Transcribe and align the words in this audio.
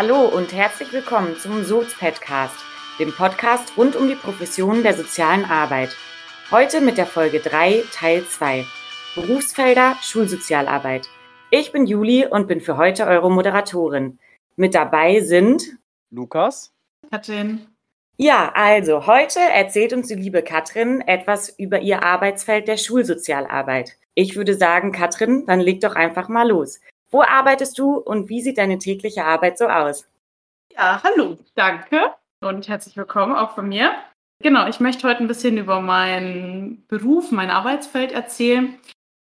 Hallo 0.00 0.26
und 0.26 0.52
herzlich 0.52 0.92
willkommen 0.92 1.36
zum 1.38 1.64
Soz-Podcast, 1.64 2.54
dem 3.00 3.12
Podcast 3.12 3.76
rund 3.76 3.96
um 3.96 4.06
die 4.06 4.14
Profession 4.14 4.84
der 4.84 4.94
sozialen 4.94 5.44
Arbeit. 5.44 5.90
Heute 6.52 6.80
mit 6.80 6.98
der 6.98 7.06
Folge 7.06 7.40
3, 7.40 7.82
Teil 7.92 8.24
2. 8.24 8.64
Berufsfelder 9.16 9.96
Schulsozialarbeit. 10.00 11.08
Ich 11.50 11.72
bin 11.72 11.84
Juli 11.84 12.24
und 12.24 12.46
bin 12.46 12.60
für 12.60 12.76
heute 12.76 13.08
eure 13.08 13.28
Moderatorin. 13.28 14.20
Mit 14.54 14.76
dabei 14.76 15.18
sind 15.18 15.64
Lukas, 16.12 16.72
Katrin. 17.10 17.66
Ja, 18.16 18.52
also 18.54 19.08
heute 19.08 19.40
erzählt 19.40 19.92
uns 19.92 20.06
die 20.06 20.14
liebe 20.14 20.42
Katrin 20.42 21.00
etwas 21.00 21.48
über 21.58 21.80
ihr 21.80 22.04
Arbeitsfeld 22.04 22.68
der 22.68 22.76
Schulsozialarbeit. 22.76 23.96
Ich 24.14 24.36
würde 24.36 24.54
sagen, 24.54 24.92
Katrin, 24.92 25.44
dann 25.46 25.58
leg 25.58 25.80
doch 25.80 25.96
einfach 25.96 26.28
mal 26.28 26.46
los. 26.46 26.78
Wo 27.10 27.22
arbeitest 27.22 27.78
du 27.78 27.94
und 27.94 28.28
wie 28.28 28.42
sieht 28.42 28.58
deine 28.58 28.78
tägliche 28.78 29.24
Arbeit 29.24 29.56
so 29.56 29.66
aus? 29.66 30.06
Ja, 30.72 31.02
hallo, 31.02 31.38
danke 31.54 32.12
und 32.40 32.68
herzlich 32.68 32.96
willkommen 32.98 33.34
auch 33.34 33.54
von 33.54 33.68
mir. 33.68 33.92
Genau, 34.42 34.68
ich 34.68 34.78
möchte 34.78 35.08
heute 35.08 35.20
ein 35.20 35.28
bisschen 35.28 35.56
über 35.56 35.80
meinen 35.80 36.86
Beruf, 36.86 37.32
mein 37.32 37.50
Arbeitsfeld 37.50 38.12
erzählen. 38.12 38.78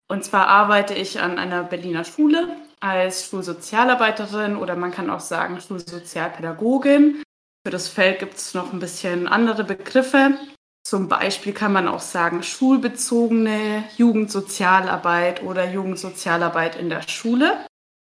Und 0.09 0.23
zwar 0.23 0.47
arbeite 0.47 0.93
ich 0.93 1.21
an 1.21 1.39
einer 1.39 1.63
Berliner 1.63 2.03
Schule 2.03 2.49
als 2.79 3.25
Schulsozialarbeiterin 3.25 4.57
oder 4.57 4.75
man 4.75 4.91
kann 4.91 5.09
auch 5.09 5.21
sagen 5.21 5.59
Schulsozialpädagogin. 5.59 7.23
Für 7.65 7.71
das 7.71 7.87
Feld 7.87 8.19
gibt 8.19 8.35
es 8.35 8.53
noch 8.53 8.73
ein 8.73 8.79
bisschen 8.79 9.27
andere 9.27 9.63
Begriffe. 9.63 10.37
Zum 10.87 11.09
Beispiel 11.09 11.53
kann 11.53 11.73
man 11.73 11.87
auch 11.87 11.99
sagen 11.99 12.43
schulbezogene 12.43 13.83
Jugendsozialarbeit 13.97 15.43
oder 15.43 15.69
Jugendsozialarbeit 15.69 16.77
in 16.77 16.89
der 16.89 17.01
Schule. 17.01 17.66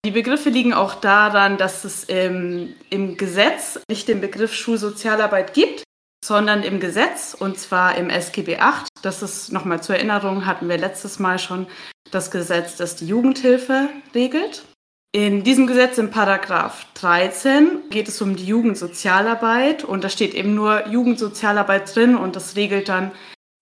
Die 0.06 0.12
Begriffe 0.12 0.50
liegen 0.50 0.74
auch 0.74 0.96
daran, 0.96 1.58
dass 1.58 1.84
es 1.84 2.06
im, 2.06 2.74
im 2.90 3.18
Gesetz 3.18 3.80
nicht 3.90 4.08
den 4.08 4.22
Begriff 4.22 4.54
Schulsozialarbeit 4.54 5.54
gibt, 5.54 5.84
sondern 6.24 6.64
im 6.64 6.80
Gesetz 6.80 7.36
und 7.38 7.60
zwar 7.60 7.98
im 7.98 8.10
SGB 8.10 8.60
8. 8.60 8.88
Das 9.02 9.22
ist 9.22 9.52
nochmal 9.52 9.84
zur 9.84 9.96
Erinnerung, 9.96 10.46
hatten 10.46 10.70
wir 10.70 10.78
letztes 10.78 11.20
Mal 11.20 11.38
schon 11.38 11.68
das 12.12 12.32
Gesetz, 12.32 12.78
das 12.78 12.96
die 12.96 13.08
Jugendhilfe 13.08 13.90
regelt. 14.16 14.64
In 15.12 15.44
diesem 15.44 15.68
Gesetz 15.68 15.98
im 15.98 16.12
Paragraph 16.12 16.86
13 16.94 17.90
geht 17.90 18.08
es 18.08 18.22
um 18.22 18.36
die 18.36 18.46
Jugendsozialarbeit 18.46 19.84
und 19.84 20.04
da 20.04 20.10
steht 20.10 20.34
eben 20.34 20.56
nur 20.56 20.88
Jugendsozialarbeit 20.88 21.94
drin 21.94 22.16
und 22.16 22.36
das 22.36 22.56
regelt 22.56 22.90
dann, 22.90 23.12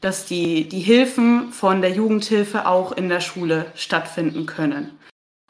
dass 0.01 0.25
die, 0.25 0.67
die 0.67 0.81
Hilfen 0.81 1.51
von 1.51 1.81
der 1.81 1.91
Jugendhilfe 1.91 2.67
auch 2.67 2.91
in 2.91 3.09
der 3.09 3.21
Schule 3.21 3.71
stattfinden 3.75 4.45
können. 4.45 4.96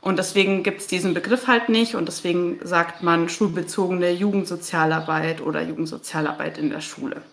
Und 0.07 0.15
deswegen 0.19 0.63
gibt 0.63 0.79
es 0.79 0.87
diesen 0.87 1.13
Begriff 1.13 1.47
halt 1.47 1.67
nicht 1.67 1.95
und 1.95 2.07
deswegen 2.07 2.61
sagt 2.63 3.03
man 3.03 3.27
schulbezogene 3.27 4.09
Jugendsozialarbeit 4.09 5.41
oder 5.41 5.61
Jugendsozialarbeit 5.61 6.57
in 6.57 6.69
der 6.69 6.79
Schule. 6.79 7.23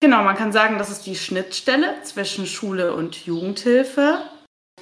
Genau, 0.00 0.24
man 0.24 0.34
kann 0.34 0.50
sagen, 0.50 0.76
das 0.76 0.90
ist 0.90 1.06
die 1.06 1.14
Schnittstelle 1.14 1.94
zwischen 2.02 2.48
Schule 2.48 2.92
und 2.92 3.24
Jugendhilfe. 3.24 4.18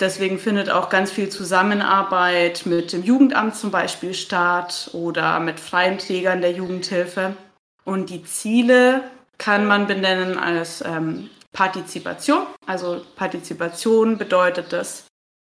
Deswegen 0.01 0.39
findet 0.39 0.71
auch 0.71 0.89
ganz 0.89 1.11
viel 1.11 1.29
Zusammenarbeit 1.29 2.65
mit 2.65 2.95
dem 2.95 3.05
Jugendamt 3.05 3.55
zum 3.55 3.71
Beispiel 3.71 4.15
statt 4.15 4.89
oder 4.95 5.39
mit 5.39 5.61
freien 5.61 5.99
Trägern 5.99 6.41
der 6.41 6.53
Jugendhilfe. 6.53 7.37
Und 7.85 8.09
die 8.09 8.25
Ziele 8.25 9.03
kann 9.37 9.67
man 9.67 9.87
benennen 9.87 10.39
als 10.39 10.83
ähm, 10.87 11.29
Partizipation. 11.53 12.47
Also 12.67 13.03
Partizipation 13.15 14.17
bedeutet 14.17 14.73
das, 14.73 15.05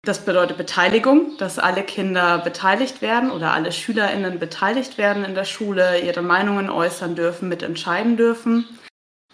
das 0.04 0.24
bedeutet 0.24 0.56
Beteiligung, 0.56 1.36
dass 1.38 1.58
alle 1.58 1.82
Kinder 1.82 2.38
beteiligt 2.38 3.02
werden 3.02 3.30
oder 3.30 3.52
alle 3.52 3.72
SchülerInnen 3.72 4.38
beteiligt 4.38 4.98
werden 4.98 5.24
in 5.24 5.34
der 5.34 5.44
Schule, 5.44 6.00
ihre 6.00 6.22
Meinungen 6.22 6.70
äußern 6.70 7.14
dürfen, 7.14 7.48
mitentscheiden 7.48 8.16
dürfen. 8.16 8.66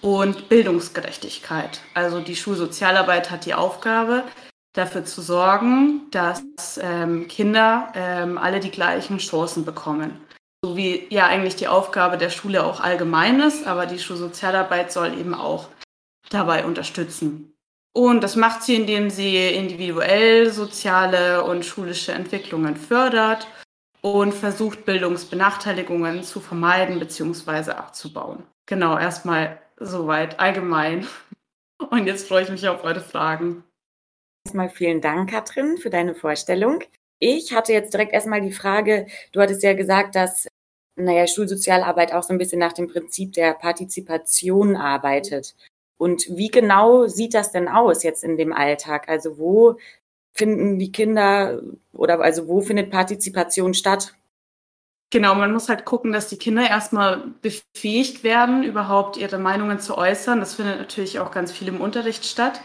Und 0.01 0.49
Bildungsgerechtigkeit. 0.49 1.81
Also 1.93 2.21
die 2.21 2.37
Schulsozialarbeit 2.37 3.31
hat 3.31 3.45
die 3.45 3.53
Aufgabe, 3.53 4.25
dafür 4.73 5.05
zu 5.05 5.21
sorgen, 5.21 6.11
dass 6.11 6.43
ähm, 6.81 7.29
Kinder 7.29 7.93
ähm, 7.95 8.39
alle 8.39 8.61
die 8.61 8.71
gleichen 8.71 9.19
Chancen 9.19 9.65
bekommen. 9.65 10.21
So 10.63 10.77
wie 10.77 11.07
ja 11.11 11.27
eigentlich 11.27 11.57
die 11.57 11.69
Aufgabe 11.69 12.19
der 12.19 12.31
Schule 12.31 12.65
auch 12.65 12.81
allgemein 12.81 13.41
ist, 13.41 13.67
aber 13.67 13.87
die 13.87 13.99
Schulsozialarbeit 13.99 14.93
soll 14.93 15.19
eben 15.19 15.35
auch 15.35 15.69
dabei 16.29 16.65
unterstützen. 16.65 17.55
Und 17.93 18.23
das 18.23 18.37
macht 18.37 18.63
sie, 18.63 18.77
indem 18.77 19.11
sie 19.11 19.37
individuell 19.49 20.51
soziale 20.51 21.45
und 21.45 21.65
schulische 21.65 22.13
Entwicklungen 22.13 22.77
fördert 22.77 23.49
und 24.01 24.33
versucht, 24.33 24.85
Bildungsbenachteiligungen 24.85 26.23
zu 26.23 26.41
vermeiden 26.41 26.99
bzw. 27.01 27.73
abzubauen. 27.73 28.45
Genau, 28.67 28.97
erstmal 28.97 29.61
soweit 29.77 30.39
allgemein. 30.39 31.07
Und 31.91 32.07
jetzt 32.07 32.29
freue 32.29 32.43
ich 32.43 32.51
mich 32.51 32.69
auf 32.69 32.85
eure 32.85 33.01
Fragen. 33.01 33.65
Erstmal 34.45 34.69
vielen 34.69 35.01
Dank, 35.01 35.31
Katrin, 35.31 35.79
für 35.79 35.89
deine 35.89 36.15
Vorstellung. 36.15 36.85
Ich 37.19 37.55
hatte 37.55 37.73
jetzt 37.73 37.95
direkt 37.95 38.13
erstmal 38.13 38.43
die 38.43 38.53
Frage, 38.53 39.07
du 39.33 39.41
hattest 39.41 39.63
ja 39.63 39.73
gesagt, 39.73 40.15
dass 40.15 40.47
naja, 40.97 41.27
Schulsozialarbeit 41.27 42.13
auch 42.13 42.23
so 42.23 42.33
ein 42.33 42.39
bisschen 42.39 42.59
nach 42.59 42.73
dem 42.73 42.89
Prinzip 42.89 43.33
der 43.33 43.55
Partizipation 43.55 44.77
arbeitet. 44.77 45.55
Und 46.01 46.25
wie 46.31 46.49
genau 46.49 47.07
sieht 47.09 47.35
das 47.35 47.53
denn 47.53 47.69
aus 47.69 48.03
jetzt 48.03 48.25
in 48.25 48.39
dem 48.39 48.55
Alltag? 48.55 49.11
Also 49.11 49.37
wo 49.37 49.77
finden 50.33 50.79
die 50.79 50.93
Kinder 50.93 51.61
oder 51.93 52.19
also 52.21 52.49
wo 52.49 52.63
findet 52.63 52.91
Partizipation 52.91 53.75
statt? 53.75 54.15
Genau, 55.13 55.35
man 55.35 55.53
muss 55.53 55.69
halt 55.69 55.85
gucken, 55.85 56.13
dass 56.13 56.29
die 56.29 56.39
Kinder 56.39 56.67
erstmal 56.67 57.35
befähigt 57.43 58.25
werden, 58.25 58.63
überhaupt 58.63 59.19
ihre 59.19 59.37
Meinungen 59.37 59.79
zu 59.79 59.99
äußern. 59.99 60.41
Das 60.41 60.55
findet 60.55 60.79
natürlich 60.79 61.19
auch 61.19 61.33
ganz 61.33 61.53
viel 61.53 61.69
im 61.69 61.83
Unterricht 61.83 62.25
statt. 62.25 62.63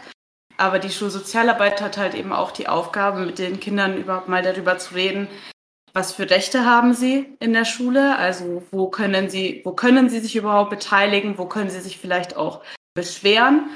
Aber 0.56 0.78
die 0.78 0.88
Schulsozialarbeit 0.88 1.82
hat 1.82 1.98
halt 1.98 2.14
eben 2.14 2.32
auch 2.32 2.52
die 2.52 2.68
Aufgabe, 2.68 3.26
mit 3.26 3.38
den 3.38 3.60
Kindern 3.60 3.98
überhaupt 3.98 4.28
mal 4.28 4.42
darüber 4.42 4.78
zu 4.78 4.94
reden, 4.94 5.28
was 5.92 6.12
für 6.12 6.30
Rechte 6.30 6.64
haben 6.64 6.94
sie 6.94 7.36
in 7.40 7.52
der 7.52 7.66
Schule? 7.66 8.16
Also 8.16 8.62
wo 8.70 8.88
können 8.88 9.28
sie, 9.28 9.60
wo 9.64 9.72
können 9.72 10.08
sie 10.08 10.20
sich 10.20 10.36
überhaupt 10.36 10.70
beteiligen? 10.70 11.36
Wo 11.36 11.44
können 11.44 11.68
sie 11.68 11.80
sich 11.80 11.98
vielleicht 11.98 12.36
auch 12.36 12.62
beschweren. 12.96 13.70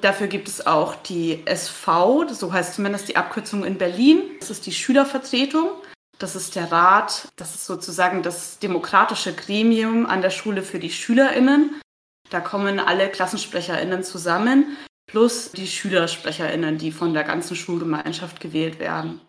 Dafür 0.00 0.28
gibt 0.28 0.48
es 0.48 0.66
auch 0.66 0.94
die 0.94 1.46
SV, 1.46 2.28
so 2.28 2.52
heißt 2.52 2.74
zumindest 2.74 3.08
die 3.08 3.16
Abkürzung 3.16 3.64
in 3.64 3.76
Berlin. 3.76 4.22
Das 4.38 4.48
ist 4.48 4.64
die 4.64 4.72
Schülervertretung. 4.72 5.70
Das 6.18 6.36
ist 6.36 6.54
der 6.54 6.70
Rat, 6.70 7.28
das 7.36 7.54
ist 7.54 7.64
sozusagen 7.64 8.22
das 8.22 8.58
demokratische 8.58 9.34
Gremium 9.34 10.04
an 10.04 10.20
der 10.20 10.28
Schule 10.28 10.62
für 10.62 10.78
die 10.78 10.90
SchülerInnen. 10.90 11.80
Da 12.28 12.40
kommen 12.40 12.78
alle 12.78 13.08
KlassensprecherInnen 13.08 14.04
zusammen, 14.04 14.76
plus 15.06 15.50
die 15.52 15.66
SchülersprecherInnen, 15.66 16.76
die 16.76 16.92
von 16.92 17.14
der 17.14 17.24
ganzen 17.24 17.56
Schulgemeinschaft 17.56 18.38
gewählt 18.38 18.78
werden. 18.78 19.22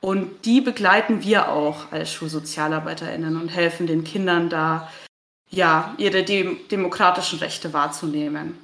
Und 0.00 0.46
die 0.46 0.62
begleiten 0.62 1.22
wir 1.22 1.50
auch 1.50 1.92
als 1.92 2.10
SchulsozialarbeiterInnen 2.14 3.38
und 3.38 3.48
helfen 3.48 3.86
den 3.86 4.02
Kindern 4.02 4.48
da, 4.48 4.90
ja, 5.50 5.94
ihre 5.98 6.24
dem 6.24 6.56
demokratischen 6.70 7.40
Rechte 7.40 7.74
wahrzunehmen. 7.74 8.58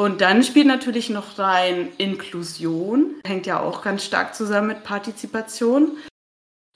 Und 0.00 0.22
dann 0.22 0.42
spielt 0.42 0.66
natürlich 0.66 1.10
noch 1.10 1.38
rein 1.38 1.92
Inklusion, 1.98 3.16
hängt 3.22 3.44
ja 3.44 3.60
auch 3.60 3.82
ganz 3.82 4.02
stark 4.02 4.34
zusammen 4.34 4.68
mit 4.68 4.82
Partizipation. 4.82 5.98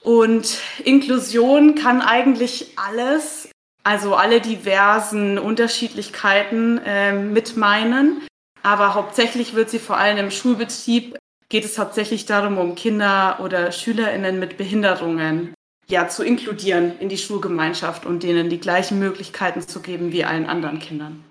Und 0.02 0.58
Inklusion 0.84 1.74
kann 1.74 2.02
eigentlich 2.02 2.76
alles, 2.76 3.48
also 3.82 4.14
alle 4.14 4.42
diversen 4.42 5.38
Unterschiedlichkeiten 5.38 6.76
äh, 6.84 7.14
mit 7.14 7.56
meinen. 7.56 8.20
Aber 8.62 8.92
hauptsächlich 8.92 9.54
wird 9.54 9.70
sie 9.70 9.78
vor 9.78 9.96
allem 9.96 10.18
im 10.18 10.30
Schulbetrieb, 10.30 11.16
geht 11.48 11.64
es 11.64 11.78
hauptsächlich 11.78 12.26
darum, 12.26 12.58
um 12.58 12.74
Kinder 12.74 13.38
oder 13.42 13.72
SchülerInnen 13.72 14.38
mit 14.38 14.58
Behinderungen 14.58 15.54
ja, 15.88 16.08
zu 16.08 16.22
inkludieren 16.22 16.98
in 17.00 17.08
die 17.08 17.16
Schulgemeinschaft 17.16 18.04
und 18.04 18.22
denen 18.22 18.50
die 18.50 18.60
gleichen 18.60 18.98
Möglichkeiten 18.98 19.66
zu 19.66 19.80
geben 19.80 20.12
wie 20.12 20.26
allen 20.26 20.44
anderen 20.44 20.78
Kindern. 20.78 21.24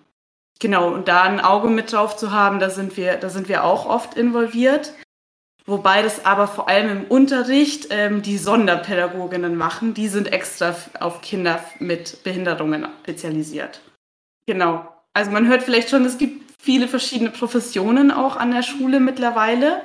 Genau, 0.63 0.94
und 0.94 1.10
da 1.10 1.24
ein 1.24 1.42
Auge 1.42 1.68
mit 1.68 1.92
drauf 1.92 2.15
zu 2.15 2.31
haben, 2.31 2.60
da 2.60 2.69
sind 2.69 2.95
wir, 2.95 3.18
da 3.18 3.27
sind 3.27 3.50
wir 3.50 3.65
auch 3.65 3.86
oft 3.86 4.13
involviert. 4.13 4.94
Wobei 5.65 6.01
das 6.01 6.25
aber 6.25 6.48
vor 6.48 6.69
allem 6.69 6.89
im 6.89 7.04
Unterricht 7.04 7.88
ähm, 7.89 8.21
die 8.21 8.38
Sonderpädagoginnen 8.38 9.57
machen. 9.57 9.94
Die 9.94 10.07
sind 10.07 10.31
extra 10.31 10.74
auf 11.01 11.19
Kinder 11.19 11.62
mit 11.80 12.24
Behinderungen 12.24 12.88
spezialisiert. 13.01 13.81
Genau. 14.45 14.88
Also 15.12 15.31
man 15.31 15.50
hört 15.50 15.63
vielleicht 15.63 15.89
schon, 15.89 16.06
es 16.06 16.18
gibt 16.18 16.54
viele 16.57 16.88
verschiedene 16.88 17.31
Professionen 17.31 18.09
auch 18.09 18.38
an 18.38 18.51
der 18.51 18.63
Schule 18.63 19.01
mittlerweile. 19.01 19.81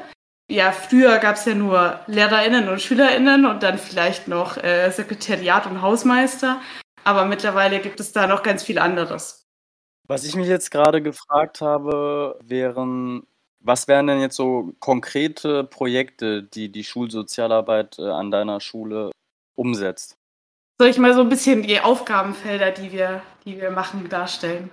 Ja, 0.48 0.70
früher 0.70 1.18
gab 1.18 1.34
es 1.34 1.44
ja 1.44 1.56
nur 1.56 1.98
LehrerInnen 2.06 2.68
und 2.68 2.80
SchülerInnen 2.80 3.46
und 3.46 3.64
dann 3.64 3.78
vielleicht 3.78 4.28
noch 4.28 4.56
äh, 4.58 4.90
Sekretariat 4.90 5.66
und 5.66 5.82
Hausmeister. 5.82 6.60
Aber 7.02 7.24
mittlerweile 7.24 7.80
gibt 7.80 7.98
es 7.98 8.12
da 8.12 8.28
noch 8.28 8.44
ganz 8.44 8.62
viel 8.62 8.78
anderes. 8.78 9.47
Was 10.08 10.24
ich 10.24 10.34
mich 10.34 10.48
jetzt 10.48 10.70
gerade 10.70 11.02
gefragt 11.02 11.60
habe, 11.60 12.38
wären, 12.42 13.26
was 13.60 13.88
wären 13.88 14.06
denn 14.06 14.20
jetzt 14.20 14.36
so 14.36 14.72
konkrete 14.80 15.64
Projekte, 15.64 16.42
die 16.42 16.72
die 16.72 16.84
Schulsozialarbeit 16.84 17.98
äh, 17.98 18.08
an 18.08 18.30
deiner 18.30 18.60
Schule 18.60 19.12
umsetzt? 19.54 20.18
soll 20.78 20.88
ich 20.88 20.98
mal 20.98 21.14
so 21.14 21.20
ein 21.20 21.28
bisschen 21.28 21.62
die 21.62 21.80
Aufgabenfelder, 21.80 22.70
die 22.70 22.92
wir, 22.92 23.22
die 23.44 23.60
wir 23.60 23.70
machen, 23.70 24.08
darstellen? 24.08 24.70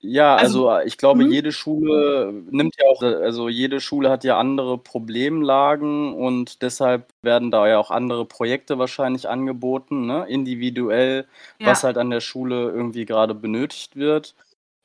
Ja, 0.00 0.36
also, 0.36 0.68
also 0.68 0.86
ich 0.86 0.98
glaube, 0.98 1.24
mhm. 1.24 1.32
jede 1.32 1.50
Schule 1.50 2.30
nimmt 2.50 2.76
ja 2.78 2.86
auch 2.88 3.02
also 3.02 3.48
jede 3.48 3.80
Schule 3.80 4.10
hat 4.10 4.22
ja 4.22 4.38
andere 4.38 4.76
Problemlagen 4.76 6.12
und 6.12 6.60
deshalb 6.60 7.08
werden 7.22 7.50
da 7.50 7.66
ja 7.66 7.78
auch 7.78 7.90
andere 7.90 8.26
Projekte 8.26 8.78
wahrscheinlich 8.78 9.30
angeboten, 9.30 10.04
ne, 10.04 10.26
individuell, 10.28 11.26
ja. 11.58 11.68
was 11.68 11.84
halt 11.84 11.96
an 11.96 12.10
der 12.10 12.20
Schule 12.20 12.70
irgendwie 12.70 13.06
gerade 13.06 13.34
benötigt 13.34 13.96
wird. 13.96 14.34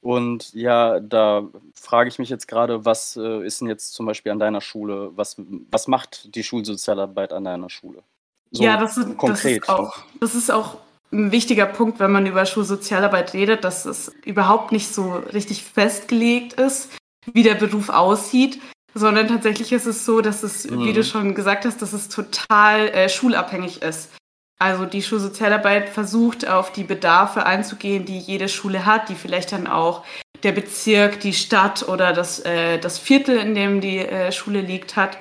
Und 0.02 0.54
ja, 0.54 1.00
da 1.00 1.48
frage 1.74 2.08
ich 2.08 2.20
mich 2.20 2.30
jetzt 2.30 2.48
gerade, 2.48 2.86
was, 2.86 3.18
äh, 3.18 3.46
ist 3.46 3.60
denn 3.60 3.68
jetzt 3.68 3.94
zum 3.94 4.06
Beispiel 4.06 4.32
an 4.32 4.40
deiner 4.40 4.62
Schule 4.62 5.12
was 5.16 5.36
was 5.70 5.88
macht 5.88 6.36
die 6.36 6.44
Schulsozialarbeit 6.44 7.34
an 7.34 7.44
deiner 7.44 7.70
Schule? 7.70 8.04
So 8.52 8.64
Ja, 8.64 8.78
das 8.78 8.98
ist 8.98 9.10
das 9.22 9.46
ist 9.46 9.70
auch 9.70 9.98
das 10.20 10.36
ist 10.36 10.52
auch 10.52 10.78
ein 11.12 11.32
wichtiger 11.32 11.66
Punkt, 11.66 12.00
wenn 12.00 12.12
man 12.12 12.26
über 12.26 12.46
Schulsozialarbeit 12.46 13.34
redet, 13.34 13.64
dass 13.64 13.86
es 13.86 14.12
überhaupt 14.26 14.72
nicht 14.72 14.94
so 14.94 15.14
richtig 15.34 15.64
festgelegt 15.64 16.54
ist, 16.54 16.92
wie 17.34 17.44
der 17.44 17.56
Beruf 17.56 17.90
aussieht, 17.90 18.62
sondern 18.94 19.28
tatsächlich 19.28 19.72
ist 19.72 19.86
es 19.86 20.06
so, 20.06 20.22
dass 20.22 20.44
es, 20.44 20.70
mhm. 20.70 20.86
wie 20.86 20.94
du 20.94 21.00
mhm. 21.00 21.06
schon 21.06 21.36
gesagt 21.36 21.66
hast, 21.66 21.82
dass 21.82 21.94
es 21.94 22.10
total 22.10 22.90
äh, 22.90 23.10
schulabhängig 23.10 23.82
ist. 23.82 24.12
Also 24.62 24.86
die 24.86 25.02
Schulsozialarbeit 25.02 25.90
versucht 25.90 26.48
auf 26.48 26.74
die 26.74 26.84
Bedarfe 26.84 27.46
einzugehen, 27.46 28.06
die 28.06 28.20
jede 28.20 28.50
Schule 28.50 28.86
hat, 28.86 29.08
die 29.08 29.16
vielleicht 29.16 29.54
dann 29.54 29.68
auch 29.68 30.04
der 30.44 30.52
Bezirk, 30.52 31.22
die 31.22 31.34
Stadt 31.34 31.88
oder 31.88 32.14
das, 32.14 32.40
äh, 32.42 32.78
das 32.78 33.00
Viertel, 33.00 33.38
in 33.38 33.56
dem 33.56 33.82
die 33.82 34.00
äh, 34.00 34.32
Schule 34.32 34.62
liegt, 34.62 34.96
hat. 34.96 35.18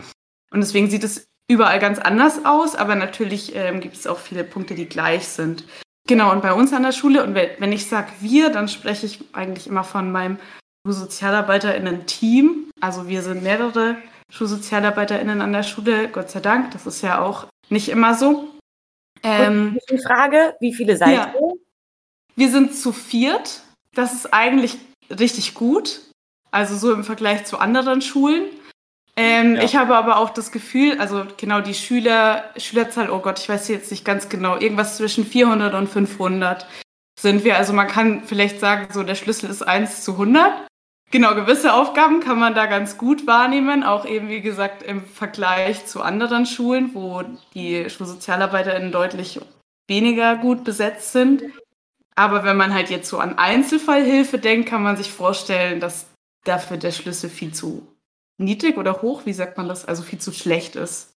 Und 0.51 0.61
deswegen 0.61 0.91
sieht 0.91 1.05
es 1.05 1.29
überall 1.51 1.79
ganz 1.79 1.99
anders 1.99 2.45
aus, 2.45 2.75
aber 2.75 2.95
natürlich 2.95 3.55
ähm, 3.55 3.81
gibt 3.81 3.97
es 3.97 4.07
auch 4.07 4.19
viele 4.19 4.45
Punkte, 4.45 4.75
die 4.75 4.87
gleich 4.87 5.29
sind. 5.29 5.65
Genau, 6.09 6.33
und 6.33 6.43
bei 6.43 6.53
uns 6.53 6.73
an 6.73 6.83
der 6.83 6.93
Schule, 6.93 7.23
und 7.23 7.35
wenn 7.35 7.73
ich 7.73 7.87
sage 7.87 8.09
wir, 8.21 8.51
dann 8.51 8.69
spreche 8.69 9.07
ich 9.07 9.21
eigentlich 9.35 9.67
immer 9.67 9.85
von 9.85 10.11
meinem 10.11 10.39
SchulsozialarbeiterInnen-Team. 10.87 12.71
Also 12.81 13.09
wir 13.09 13.23
sind 13.23 13.43
mehrere 13.43 13.97
SchulsozialarbeiterInnen 14.33 15.43
an 15.43 15.53
der 15.53 15.63
Schule, 15.63 16.09
Gott 16.09 16.31
sei 16.31 16.41
Dank. 16.41 16.71
Das 16.71 16.87
ist 16.87 17.03
ja 17.03 17.21
auch 17.21 17.47
nicht 17.69 17.89
immer 17.89 18.15
so. 18.15 18.49
Ähm, 19.23 19.79
die 19.91 19.99
Frage, 19.99 20.57
wie 20.61 20.73
viele 20.73 20.97
seid 20.97 21.15
ja. 21.15 21.35
ihr? 21.35 21.55
Wir 22.37 22.51
sind 22.51 22.75
zu 22.75 22.93
viert. 22.93 23.63
Das 23.95 24.13
ist 24.13 24.33
eigentlich 24.33 24.79
richtig 25.11 25.55
gut. 25.55 26.01
Also 26.51 26.77
so 26.77 26.93
im 26.93 27.05
Vergleich 27.05 27.45
zu 27.45 27.59
anderen 27.59 28.01
Schulen. 28.01 28.45
Ähm, 29.17 29.57
ja. 29.57 29.65
Ich 29.65 29.75
habe 29.75 29.97
aber 29.97 30.19
auch 30.19 30.31
das 30.31 30.53
Gefühl, 30.53 31.01
also 31.01 31.27
genau 31.37 31.61
die 31.61 31.75
Schüler, 31.75 32.45
Schülerzahl, 32.57 33.11
oh 33.11 33.19
Gott, 33.19 33.41
ich 33.41 33.49
weiß 33.49 33.67
jetzt 33.69 33.91
nicht 33.91 34.05
ganz 34.05 34.29
genau, 34.29 34.57
irgendwas 34.57 34.97
zwischen 34.97 35.27
400 35.27 35.75
und 35.75 35.89
500 35.89 36.67
sind 37.19 37.43
wir. 37.43 37.57
Also 37.57 37.73
man 37.73 37.89
kann 37.89 38.23
vielleicht 38.23 38.61
sagen, 38.61 38.87
so 38.93 39.03
der 39.03 39.17
Schlüssel 39.17 39.51
ist 39.51 39.63
1 39.63 40.05
zu 40.05 40.13
100. 40.13 40.68
Genau, 41.11 41.35
gewisse 41.35 41.73
Aufgaben 41.73 42.21
kann 42.21 42.39
man 42.39 42.55
da 42.55 42.67
ganz 42.67 42.99
gut 42.99 43.27
wahrnehmen, 43.27 43.83
auch 43.83 44.05
eben 44.05 44.29
wie 44.29 44.43
gesagt 44.43 44.83
im 44.83 45.03
Vergleich 45.05 45.87
zu 45.87 46.03
anderen 46.03 46.45
Schulen, 46.45 46.91
wo 46.95 47.23
die 47.55 47.89
SchulsozialarbeiterInnen 47.89 48.93
deutlich 48.93 49.41
weniger 49.89 50.37
gut 50.37 50.65
besetzt 50.65 51.13
sind. 51.13 51.45
Aber 52.15 52.45
wenn 52.45 52.59
man 52.59 52.75
halt 52.75 52.91
jetzt 52.91 53.09
so 53.09 53.19
an 53.19 53.39
Einzelfallhilfe 53.39 54.39
denkt, 54.39 54.69
kann 54.69 54.83
man 54.83 54.99
sich 54.99 55.11
vorstellen, 55.11 55.81
dass 55.81 56.09
dafür 56.45 56.77
der 56.77 56.93
Schlüssel 56.93 57.31
viel 57.31 57.55
zu 57.55 57.87
niedrig 58.37 58.77
oder 58.77 59.01
hoch, 59.01 59.23
wie 59.25 59.33
sagt 59.33 59.57
man 59.57 59.69
das, 59.69 59.87
also 59.87 60.03
viel 60.03 60.19
zu 60.19 60.33
schlecht 60.33 60.77
ist. 60.77 61.15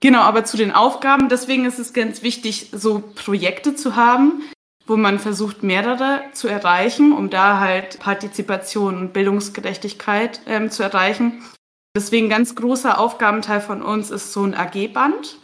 Genau, 0.00 0.20
aber 0.20 0.44
zu 0.44 0.56
den 0.56 0.72
Aufgaben, 0.72 1.28
deswegen 1.28 1.64
ist 1.64 1.78
es 1.78 1.92
ganz 1.92 2.22
wichtig, 2.22 2.70
so 2.72 3.02
Projekte 3.14 3.74
zu 3.74 3.96
haben, 3.96 4.42
wo 4.86 4.96
man 4.96 5.18
versucht, 5.18 5.62
mehrere 5.62 6.22
zu 6.32 6.48
erreichen, 6.48 7.12
um 7.12 7.30
da 7.30 7.60
halt 7.60 7.98
Partizipation 8.00 8.98
und 8.98 9.12
Bildungsgerechtigkeit 9.12 10.40
ähm, 10.46 10.70
zu 10.70 10.82
erreichen. 10.82 11.42
Deswegen 11.96 12.28
ganz 12.28 12.54
großer 12.54 12.98
Aufgabenteil 12.98 13.60
von 13.60 13.82
uns 13.82 14.10
ist 14.10 14.32
so 14.32 14.44
ein 14.44 14.54
AG-Band. 14.54 15.38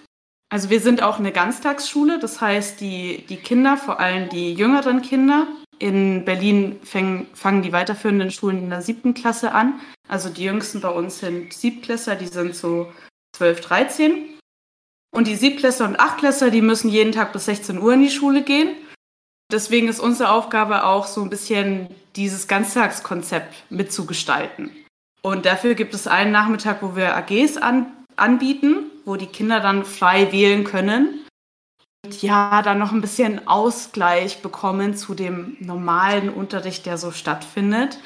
Also 0.53 0.69
wir 0.69 0.81
sind 0.81 1.03
auch 1.03 1.21
eine 1.21 1.31
Ganztagsschule, 1.31 2.19
das 2.19 2.41
heißt, 2.41 2.81
die, 2.81 3.25
die 3.29 3.37
Kinder, 3.37 3.77
vor 3.77 4.01
allem 4.01 4.29
die 4.29 4.53
jüngeren 4.53 5.01
Kinder, 5.01 5.47
in 5.79 6.25
Berlin 6.25 6.79
fäng, 6.83 7.27
fangen 7.33 7.63
die 7.63 7.73
weiterführenden 7.73 8.31
Schulen 8.31 8.59
in 8.59 8.71
der 8.71 8.83
siebten 8.83 9.15
Klasse 9.15 9.53
an. 9.53 9.81
Also 10.09 10.29
die 10.29 10.45
jüngsten 10.45 10.81
bei 10.81 10.91
uns 10.91 11.21
sind 11.21 11.53
Siebtklässler, 11.53 12.17
die 12.17 12.27
sind 12.27 12.55
so 12.55 12.93
12, 13.37 13.61
13. 13.63 14.39
Und 15.13 15.27
die 15.27 15.37
Siebtklässler 15.37 15.87
und 15.87 15.99
Achtklässler, 15.99 16.51
die 16.51 16.63
müssen 16.63 16.91
jeden 16.91 17.13
Tag 17.13 17.33
bis 17.33 17.47
16 17.47 17.81
Uhr 17.81 17.95
in 17.95 18.03
die 18.03 18.11
Schule 18.11 18.43
gehen. 18.43 18.77
Deswegen 19.53 19.89
ist 19.89 20.01
unsere 20.01 20.31
Aufgabe 20.31 20.85
auch 20.85 21.07
so 21.07 21.23
ein 21.23 21.31
bisschen 21.31 21.89
dieses 22.17 22.49
Ganztagskonzept 22.49 23.71
mitzugestalten. 23.71 24.71
Und 25.23 25.47
dafür 25.47 25.75
gibt 25.75 25.95
es 25.95 26.07
einen 26.07 26.33
Nachmittag, 26.33 26.83
wo 26.83 26.97
wir 26.97 27.17
AGs 27.17 27.57
an, 27.57 27.87
anbieten, 28.17 28.91
wo 29.05 29.17
die 29.17 29.27
Kinder 29.27 29.61
dann 29.61 29.85
frei 29.85 30.33
wählen 30.33 30.65
können 30.65 31.21
ja, 32.21 32.63
dann 32.63 32.79
noch 32.79 32.93
ein 32.93 33.01
bisschen 33.01 33.47
Ausgleich 33.47 34.43
bekommen 34.43 34.97
zu 34.97 35.15
dem 35.15 35.57
normalen 35.61 36.31
Unterricht, 36.31 36.87
der 36.87 36.99
so 36.99 37.11
stattfindet. 37.11 37.99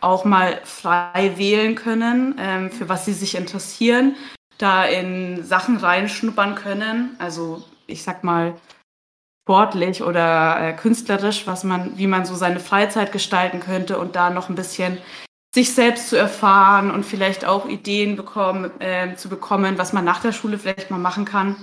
Auch 0.00 0.24
mal 0.24 0.60
frei 0.64 1.32
wählen 1.36 1.74
können, 1.74 2.34
ähm, 2.38 2.70
für 2.70 2.88
was 2.88 3.04
sie 3.04 3.12
sich 3.12 3.34
interessieren, 3.36 4.16
da 4.58 4.84
in 4.84 5.44
Sachen 5.44 5.76
reinschnuppern 5.76 6.54
können. 6.54 7.14
Also 7.18 7.62
ich 7.86 8.02
sag 8.02 8.24
mal 8.24 8.54
sportlich 9.44 10.02
oder 10.02 10.60
äh, 10.60 10.72
künstlerisch, 10.72 11.46
was 11.46 11.64
man, 11.64 11.98
wie 11.98 12.06
man 12.06 12.24
so 12.24 12.34
seine 12.34 12.60
Freizeit 12.60 13.12
gestalten 13.12 13.60
könnte 13.60 13.98
und 13.98 14.16
da 14.16 14.30
noch 14.30 14.48
ein 14.48 14.54
bisschen 14.54 14.98
sich 15.54 15.74
selbst 15.74 16.08
zu 16.08 16.16
erfahren 16.16 16.90
und 16.90 17.04
vielleicht 17.04 17.44
auch 17.44 17.68
Ideen 17.68 18.16
bekommen, 18.16 18.70
äh, 18.80 19.16
zu 19.16 19.28
bekommen, 19.28 19.76
was 19.78 19.92
man 19.92 20.04
nach 20.04 20.20
der 20.20 20.32
Schule 20.32 20.58
vielleicht 20.58 20.90
mal 20.90 20.98
machen 20.98 21.24
kann 21.24 21.56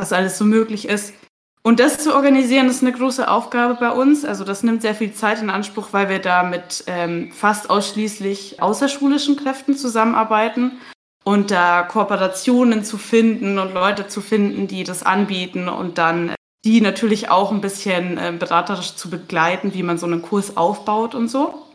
was 0.00 0.12
alles 0.12 0.38
so 0.38 0.44
möglich 0.44 0.88
ist. 0.88 1.14
Und 1.62 1.78
das 1.78 1.98
zu 1.98 2.14
organisieren, 2.14 2.68
ist 2.68 2.82
eine 2.82 2.92
große 2.92 3.28
Aufgabe 3.30 3.74
bei 3.74 3.90
uns. 3.90 4.24
Also 4.24 4.44
das 4.44 4.62
nimmt 4.62 4.80
sehr 4.80 4.94
viel 4.94 5.12
Zeit 5.12 5.42
in 5.42 5.50
Anspruch, 5.50 5.88
weil 5.92 6.08
wir 6.08 6.18
da 6.18 6.42
mit 6.42 6.84
ähm, 6.86 7.30
fast 7.32 7.68
ausschließlich 7.68 8.62
außerschulischen 8.62 9.36
Kräften 9.36 9.76
zusammenarbeiten 9.76 10.78
und 11.22 11.50
da 11.50 11.82
Kooperationen 11.82 12.82
zu 12.82 12.96
finden 12.96 13.58
und 13.58 13.74
Leute 13.74 14.08
zu 14.08 14.22
finden, 14.22 14.68
die 14.68 14.84
das 14.84 15.02
anbieten 15.02 15.68
und 15.68 15.98
dann 15.98 16.34
die 16.64 16.80
natürlich 16.80 17.30
auch 17.30 17.52
ein 17.52 17.60
bisschen 17.60 18.18
äh, 18.18 18.32
beraterisch 18.38 18.94
zu 18.94 19.10
begleiten, 19.10 19.74
wie 19.74 19.82
man 19.82 19.98
so 19.98 20.06
einen 20.06 20.22
Kurs 20.22 20.56
aufbaut 20.56 21.14
und 21.14 21.28
so. 21.28 21.66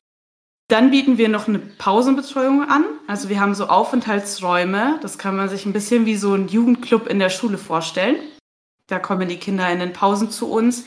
Dann 0.67 0.89
bieten 0.89 1.17
wir 1.17 1.29
noch 1.29 1.47
eine 1.47 1.59
Pausenbetreuung 1.59 2.67
an. 2.67 2.85
Also 3.07 3.29
wir 3.29 3.39
haben 3.39 3.53
so 3.53 3.67
Aufenthaltsräume. 3.67 4.99
Das 5.01 5.17
kann 5.17 5.35
man 5.35 5.47
sich 5.47 5.65
ein 5.65 5.73
bisschen 5.73 6.05
wie 6.05 6.15
so 6.15 6.33
ein 6.33 6.47
Jugendclub 6.47 7.07
in 7.07 7.19
der 7.19 7.29
Schule 7.29 7.57
vorstellen. 7.57 8.17
Da 8.87 8.99
kommen 8.99 9.27
die 9.27 9.37
Kinder 9.37 9.69
in 9.69 9.79
den 9.79 9.93
Pausen 9.93 10.31
zu 10.31 10.49
uns. 10.49 10.85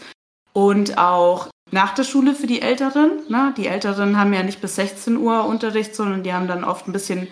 Und 0.52 0.98
auch 0.98 1.48
nach 1.70 1.94
der 1.94 2.04
Schule 2.04 2.34
für 2.34 2.48
die 2.48 2.62
Älteren. 2.62 3.20
Ne? 3.28 3.54
Die 3.56 3.68
Älteren 3.68 4.18
haben 4.18 4.32
ja 4.32 4.42
nicht 4.42 4.60
bis 4.60 4.76
16 4.76 5.16
Uhr 5.16 5.44
Unterricht, 5.44 5.94
sondern 5.94 6.24
die 6.24 6.32
haben 6.32 6.48
dann 6.48 6.64
oft 6.64 6.88
ein 6.88 6.92
bisschen 6.92 7.28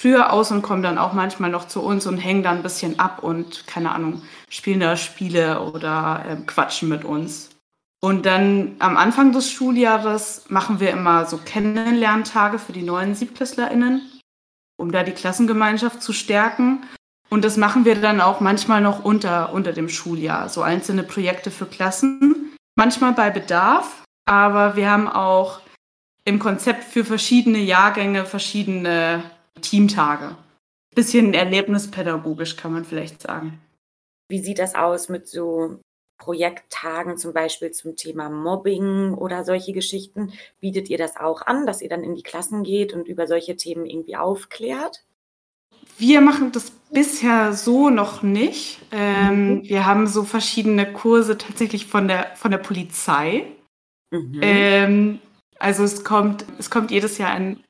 früher 0.00 0.32
aus 0.32 0.50
und 0.50 0.62
kommen 0.62 0.82
dann 0.82 0.98
auch 0.98 1.12
manchmal 1.12 1.50
noch 1.50 1.68
zu 1.68 1.82
uns 1.82 2.06
und 2.06 2.18
hängen 2.18 2.42
dann 2.42 2.58
ein 2.58 2.62
bisschen 2.62 2.98
ab 2.98 3.22
und, 3.22 3.66
keine 3.66 3.92
Ahnung, 3.92 4.22
spielen 4.48 4.80
da 4.80 4.96
Spiele 4.96 5.62
oder 5.62 6.24
äh, 6.28 6.36
quatschen 6.46 6.88
mit 6.88 7.04
uns. 7.04 7.50
Und 8.00 8.26
dann 8.26 8.76
am 8.78 8.96
Anfang 8.96 9.32
des 9.32 9.50
Schuljahres 9.50 10.44
machen 10.48 10.80
wir 10.80 10.90
immer 10.90 11.26
so 11.26 11.38
Kennenlerntage 11.38 12.58
für 12.58 12.72
die 12.72 12.82
neuen 12.82 13.14
SiebtklässlerInnen, 13.14 14.02
um 14.76 14.92
da 14.92 15.02
die 15.02 15.12
Klassengemeinschaft 15.12 16.02
zu 16.02 16.12
stärken. 16.12 16.84
Und 17.30 17.44
das 17.44 17.56
machen 17.56 17.84
wir 17.84 17.96
dann 17.96 18.20
auch 18.20 18.40
manchmal 18.40 18.80
noch 18.80 19.04
unter, 19.04 19.52
unter 19.52 19.72
dem 19.72 19.88
Schuljahr, 19.88 20.48
so 20.48 20.62
einzelne 20.62 21.02
Projekte 21.02 21.50
für 21.50 21.66
Klassen, 21.66 22.54
manchmal 22.76 23.12
bei 23.12 23.30
Bedarf, 23.30 24.04
aber 24.26 24.76
wir 24.76 24.90
haben 24.90 25.08
auch 25.08 25.60
im 26.24 26.38
Konzept 26.38 26.84
für 26.84 27.04
verschiedene 27.04 27.58
Jahrgänge 27.58 28.26
verschiedene 28.26 29.22
Teamtage. 29.60 30.36
Bisschen 30.94 31.34
erlebnispädagogisch 31.34 32.56
kann 32.56 32.72
man 32.72 32.84
vielleicht 32.84 33.20
sagen. 33.22 33.60
Wie 34.28 34.40
sieht 34.40 34.58
das 34.58 34.74
aus 34.74 35.08
mit 35.08 35.28
so 35.28 35.78
Projekttagen 36.18 37.18
zum 37.18 37.32
Beispiel 37.32 37.70
zum 37.72 37.96
Thema 37.96 38.30
Mobbing 38.30 39.14
oder 39.14 39.44
solche 39.44 39.72
Geschichten, 39.72 40.32
bietet 40.60 40.88
ihr 40.88 40.98
das 40.98 41.16
auch 41.16 41.42
an, 41.42 41.66
dass 41.66 41.82
ihr 41.82 41.88
dann 41.88 42.02
in 42.02 42.14
die 42.14 42.22
Klassen 42.22 42.62
geht 42.62 42.94
und 42.94 43.08
über 43.08 43.26
solche 43.26 43.56
Themen 43.56 43.86
irgendwie 43.86 44.16
aufklärt? 44.16 45.04
Wir 45.98 46.20
machen 46.20 46.52
das 46.52 46.70
bisher 46.90 47.52
so 47.52 47.90
noch 47.90 48.22
nicht. 48.22 48.80
Ähm, 48.92 49.48
mhm. 49.48 49.62
Wir 49.64 49.86
haben 49.86 50.06
so 50.06 50.24
verschiedene 50.24 50.92
Kurse 50.92 51.38
tatsächlich 51.38 51.86
von 51.86 52.08
der, 52.08 52.34
von 52.36 52.50
der 52.50 52.58
Polizei. 52.58 53.46
Mhm. 54.10 54.40
Ähm, 54.42 55.18
also 55.58 55.84
es 55.84 56.04
kommt, 56.04 56.44
es 56.58 56.70
kommt 56.70 56.90
jedes 56.90 57.18
Jahr 57.18 57.30
ein, 57.30 57.62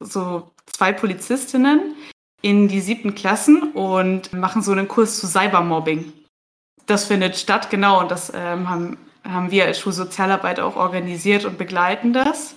so 0.00 0.50
zwei 0.66 0.92
Polizistinnen 0.92 1.94
in 2.42 2.68
die 2.68 2.80
siebten 2.80 3.14
Klassen 3.14 3.72
und 3.72 4.32
machen 4.32 4.62
so 4.62 4.72
einen 4.72 4.88
Kurs 4.88 5.18
zu 5.18 5.26
Cybermobbing. 5.26 6.12
das 6.86 7.04
findet 7.04 7.36
statt, 7.36 7.68
genau. 7.70 8.00
Und 8.00 8.10
das 8.10 8.32
ähm, 8.34 8.70
haben, 8.70 8.96
haben 9.24 9.50
wir 9.50 9.66
als 9.66 9.78
Schulsozialarbeit 9.78 10.60
auch 10.60 10.76
organisiert 10.76 11.44
und 11.44 11.58
begleiten 11.58 12.12
das. 12.12 12.56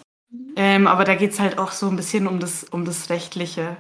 Ähm, 0.55 0.88
aber 0.88 1.03
da 1.03 1.15
geht 1.15 1.31
es 1.31 1.39
halt 1.39 1.57
auch 1.57 1.71
so 1.71 1.88
ein 1.88 1.95
bisschen 1.95 2.27
um 2.27 2.39
das, 2.39 2.63
um 2.63 2.86
das 2.86 3.10
Rechtliche, 3.10 3.75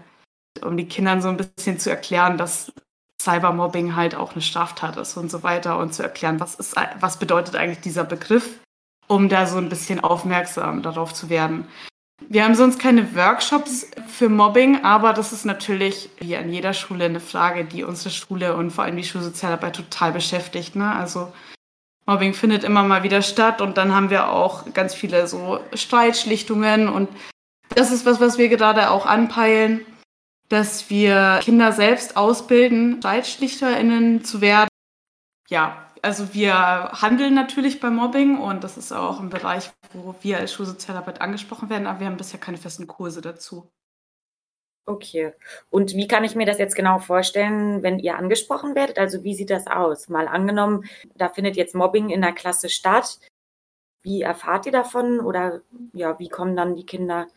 um 0.61 0.75
die 0.75 0.87
Kindern 0.87 1.21
so 1.21 1.29
ein 1.29 1.37
bisschen 1.37 1.79
zu 1.79 1.89
erklären, 1.89 2.37
dass 2.37 2.73
Cybermobbing 3.21 3.95
halt 3.95 4.15
auch 4.15 4.33
eine 4.33 4.41
Straftat 4.41 4.97
ist 4.97 5.15
und 5.15 5.31
so 5.31 5.43
weiter 5.43 5.77
und 5.77 5.93
zu 5.93 6.03
erklären, 6.03 6.39
was, 6.39 6.55
ist, 6.55 6.75
was 6.99 7.17
bedeutet 7.17 7.55
eigentlich 7.55 7.81
dieser 7.81 8.03
Begriff, 8.03 8.59
um 9.07 9.29
da 9.29 9.45
so 9.45 9.57
ein 9.57 9.69
bisschen 9.69 10.01
aufmerksam 10.01 10.81
darauf 10.81 11.13
zu 11.13 11.29
werden. 11.29 11.67
Wir 12.29 12.45
haben 12.45 12.55
sonst 12.55 12.79
keine 12.79 13.15
Workshops 13.15 13.87
für 14.07 14.29
Mobbing, 14.29 14.83
aber 14.83 15.13
das 15.13 15.33
ist 15.33 15.45
natürlich 15.45 16.09
wie 16.19 16.37
an 16.37 16.51
jeder 16.51 16.73
Schule 16.73 17.05
eine 17.05 17.19
Frage, 17.19 17.65
die 17.65 17.83
unsere 17.83 18.09
Schule 18.09 18.55
und 18.55 18.71
vor 18.71 18.85
allem 18.85 18.97
die 18.97 19.03
Schulsozialarbeit 19.03 19.75
total 19.75 20.11
beschäftigt. 20.11 20.75
Ne? 20.75 20.93
Also 20.93 21.31
Mobbing 22.05 22.33
findet 22.33 22.63
immer 22.63 22.83
mal 22.83 23.03
wieder 23.03 23.21
statt 23.21 23.61
und 23.61 23.77
dann 23.77 23.93
haben 23.93 24.09
wir 24.09 24.29
auch 24.29 24.73
ganz 24.73 24.93
viele 24.93 25.27
so 25.27 25.59
Streitschlichtungen 25.73 26.87
und 26.87 27.09
das 27.75 27.91
ist 27.91 28.05
was, 28.05 28.19
was 28.19 28.37
wir 28.37 28.49
gerade 28.49 28.91
auch 28.91 29.05
anpeilen, 29.05 29.85
dass 30.49 30.89
wir 30.89 31.39
Kinder 31.41 31.71
selbst 31.71 32.17
ausbilden, 32.17 32.97
StreitschlichterInnen 32.99 34.25
zu 34.25 34.41
werden. 34.41 34.67
Ja, 35.47 35.90
also 36.01 36.33
wir 36.33 36.53
handeln 36.53 37.33
natürlich 37.33 37.79
bei 37.79 37.89
Mobbing 37.89 38.39
und 38.39 38.63
das 38.63 38.77
ist 38.77 38.91
auch 38.91 39.19
ein 39.19 39.29
Bereich, 39.29 39.71
wo 39.93 40.15
wir 40.21 40.37
als 40.37 40.53
Schulsozialarbeit 40.53 41.21
angesprochen 41.21 41.69
werden, 41.69 41.87
aber 41.87 41.99
wir 41.99 42.07
haben 42.07 42.17
bisher 42.17 42.39
keine 42.39 42.57
festen 42.57 42.87
Kurse 42.87 43.21
dazu. 43.21 43.69
Okay. 44.87 45.33
Und 45.69 45.93
wie 45.93 46.07
kann 46.07 46.23
ich 46.23 46.35
mir 46.35 46.45
das 46.45 46.57
jetzt 46.57 46.75
genau 46.75 46.99
vorstellen, 46.99 47.83
wenn 47.83 47.99
ihr 47.99 48.17
angesprochen 48.17 48.73
werdet? 48.73 48.97
Also 48.97 49.23
wie 49.23 49.35
sieht 49.35 49.51
das 49.51 49.67
aus? 49.67 50.09
Mal 50.09 50.27
angenommen, 50.27 50.85
da 51.15 51.29
findet 51.29 51.55
jetzt 51.55 51.75
Mobbing 51.75 52.09
in 52.09 52.21
der 52.21 52.33
Klasse 52.33 52.67
statt. 52.67 53.19
Wie 54.01 54.23
erfahrt 54.23 54.65
ihr 54.65 54.71
davon 54.71 55.19
oder 55.19 55.61
ja, 55.93 56.17
wie 56.17 56.29
kommen 56.29 56.55
dann 56.55 56.75
die 56.75 56.85
Kinder 56.85 57.27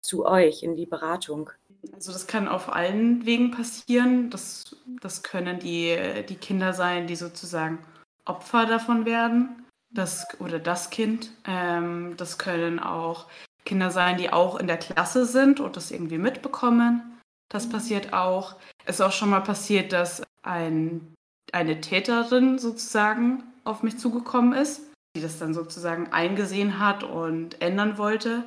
zu 0.00 0.24
euch 0.24 0.62
in 0.62 0.76
die 0.76 0.86
Beratung? 0.86 1.50
Also 1.92 2.12
das 2.12 2.28
kann 2.28 2.46
auf 2.46 2.72
allen 2.72 3.26
Wegen 3.26 3.50
passieren. 3.50 4.30
Das, 4.30 4.76
das 5.00 5.24
können 5.24 5.58
die, 5.58 6.24
die 6.28 6.36
Kinder 6.36 6.72
sein, 6.72 7.08
die 7.08 7.16
sozusagen 7.16 7.80
Opfer 8.24 8.66
davon 8.66 9.04
werden. 9.04 9.66
Das, 9.90 10.26
oder 10.40 10.58
das 10.58 10.90
Kind. 10.90 11.30
Ähm, 11.44 12.14
das 12.16 12.38
können 12.38 12.78
auch 12.78 13.26
Kinder 13.64 13.90
sein, 13.90 14.16
die 14.16 14.32
auch 14.32 14.58
in 14.58 14.66
der 14.66 14.78
Klasse 14.78 15.26
sind 15.26 15.60
und 15.60 15.76
das 15.76 15.90
irgendwie 15.90 16.18
mitbekommen. 16.18 17.20
Das 17.50 17.68
passiert 17.68 18.12
auch. 18.12 18.56
Es 18.84 18.96
ist 18.96 19.00
auch 19.02 19.12
schon 19.12 19.30
mal 19.30 19.40
passiert, 19.40 19.92
dass 19.92 20.22
ein, 20.42 21.14
eine 21.52 21.80
Täterin 21.80 22.58
sozusagen 22.58 23.44
auf 23.64 23.82
mich 23.82 23.98
zugekommen 23.98 24.54
ist, 24.54 24.90
die 25.14 25.20
das 25.20 25.38
dann 25.38 25.54
sozusagen 25.54 26.12
eingesehen 26.12 26.78
hat 26.78 27.04
und 27.04 27.60
ändern 27.60 27.98
wollte. 27.98 28.44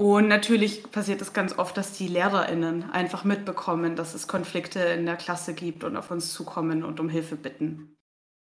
Und 0.00 0.28
natürlich 0.28 0.90
passiert 0.90 1.20
es 1.20 1.32
ganz 1.32 1.58
oft, 1.58 1.76
dass 1.76 1.92
die 1.92 2.08
LehrerInnen 2.08 2.90
einfach 2.90 3.24
mitbekommen, 3.24 3.94
dass 3.94 4.14
es 4.14 4.26
Konflikte 4.26 4.80
in 4.80 5.06
der 5.06 5.16
Klasse 5.16 5.54
gibt 5.54 5.84
und 5.84 5.96
auf 5.96 6.10
uns 6.10 6.32
zukommen 6.32 6.82
und 6.82 6.98
um 6.98 7.08
Hilfe 7.08 7.36
bitten. 7.36 7.96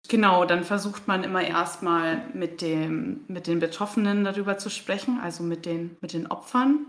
Genau, 0.07 0.45
dann 0.45 0.63
versucht 0.63 1.07
man 1.07 1.23
immer 1.23 1.41
erstmal 1.41 2.21
mit, 2.33 2.61
mit 2.61 3.47
den 3.47 3.59
Betroffenen 3.59 4.23
darüber 4.23 4.57
zu 4.57 4.69
sprechen, 4.69 5.19
also 5.19 5.43
mit 5.43 5.65
den, 5.65 5.97
mit 6.01 6.13
den 6.13 6.27
Opfern. 6.27 6.85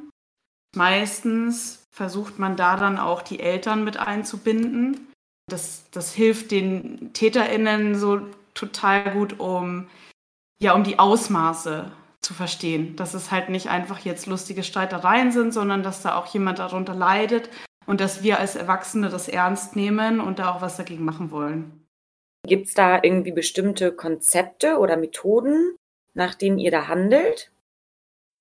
Meistens 0.77 1.87
versucht 1.91 2.39
man 2.39 2.57
da 2.57 2.77
dann 2.77 2.99
auch 2.99 3.23
die 3.23 3.41
Eltern 3.41 3.85
mit 3.85 3.97
einzubinden. 3.97 5.09
Das, 5.49 5.85
das 5.93 6.13
hilft 6.13 6.51
den 6.51 7.13
TäterInnen 7.15 7.95
so 7.95 8.21
total 8.53 9.13
gut, 9.13 9.41
um, 9.41 9.89
ja, 10.61 10.75
um 10.75 10.85
die 10.85 10.99
Ausmaße 10.99 11.91
zu 12.21 12.35
verstehen. 12.35 12.97
Dass 12.97 13.15
es 13.15 13.31
halt 13.31 13.49
nicht 13.49 13.69
einfach 13.69 14.01
jetzt 14.01 14.27
lustige 14.27 14.63
Streitereien 14.63 15.33
sind, 15.33 15.53
sondern 15.55 15.83
dass 15.83 16.03
da 16.03 16.17
auch 16.17 16.27
jemand 16.27 16.59
darunter 16.59 16.95
leidet 16.95 17.49
und 17.87 18.01
dass 18.01 18.23
wir 18.23 18.39
als 18.39 18.57
Erwachsene 18.57 19.09
das 19.09 19.29
ernst 19.29 19.77
nehmen 19.77 20.21
und 20.21 20.39
da 20.39 20.53
auch 20.53 20.61
was 20.61 20.77
dagegen 20.77 21.05
machen 21.05 21.31
wollen. 21.31 21.86
Gibt 22.47 22.69
es 22.69 22.75
da 22.75 23.03
irgendwie 23.03 23.33
bestimmte 23.33 23.93
Konzepte 23.93 24.79
oder 24.79 24.97
Methoden, 24.97 25.77
nach 26.15 26.35
denen 26.35 26.59
ihr 26.59 26.71
da 26.71 26.89
handelt? 26.89 27.51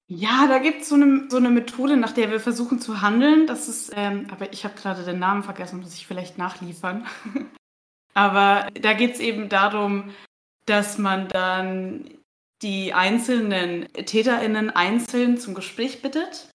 Ja, 0.08 0.46
da 0.48 0.60
gibt 0.60 0.84
es 0.84 0.90
so 0.90 0.96
eine, 0.96 1.28
so 1.30 1.38
eine 1.38 1.50
Methode, 1.50 1.98
nach 1.98 2.12
der 2.12 2.30
wir 2.30 2.40
versuchen 2.40 2.80
zu 2.80 3.02
handeln. 3.02 3.48
Das 3.48 3.68
ist, 3.68 3.92
ähm, 3.96 4.28
aber 4.32 4.54
ich 4.54 4.64
habe 4.64 4.76
gerade 4.76 5.04
den 5.04 5.18
Namen 5.18 5.42
vergessen, 5.44 5.80
muss 5.80 5.96
ich 5.96 6.06
vielleicht 6.06 6.38
nachliefern. 6.38 7.08
aber 8.14 8.68
da 8.80 8.94
geht 8.94 9.16
es 9.16 9.20
eben 9.20 9.50
darum, 9.50 10.14
dass 10.68 11.00
man 11.00 11.28
dann 11.28 12.10
die 12.62 12.94
einzelnen 12.94 13.92
TäterInnen 13.94 14.70
einzeln 14.70 15.38
zum 15.38 15.56
Gespräch 15.56 16.02
bittet 16.04 16.50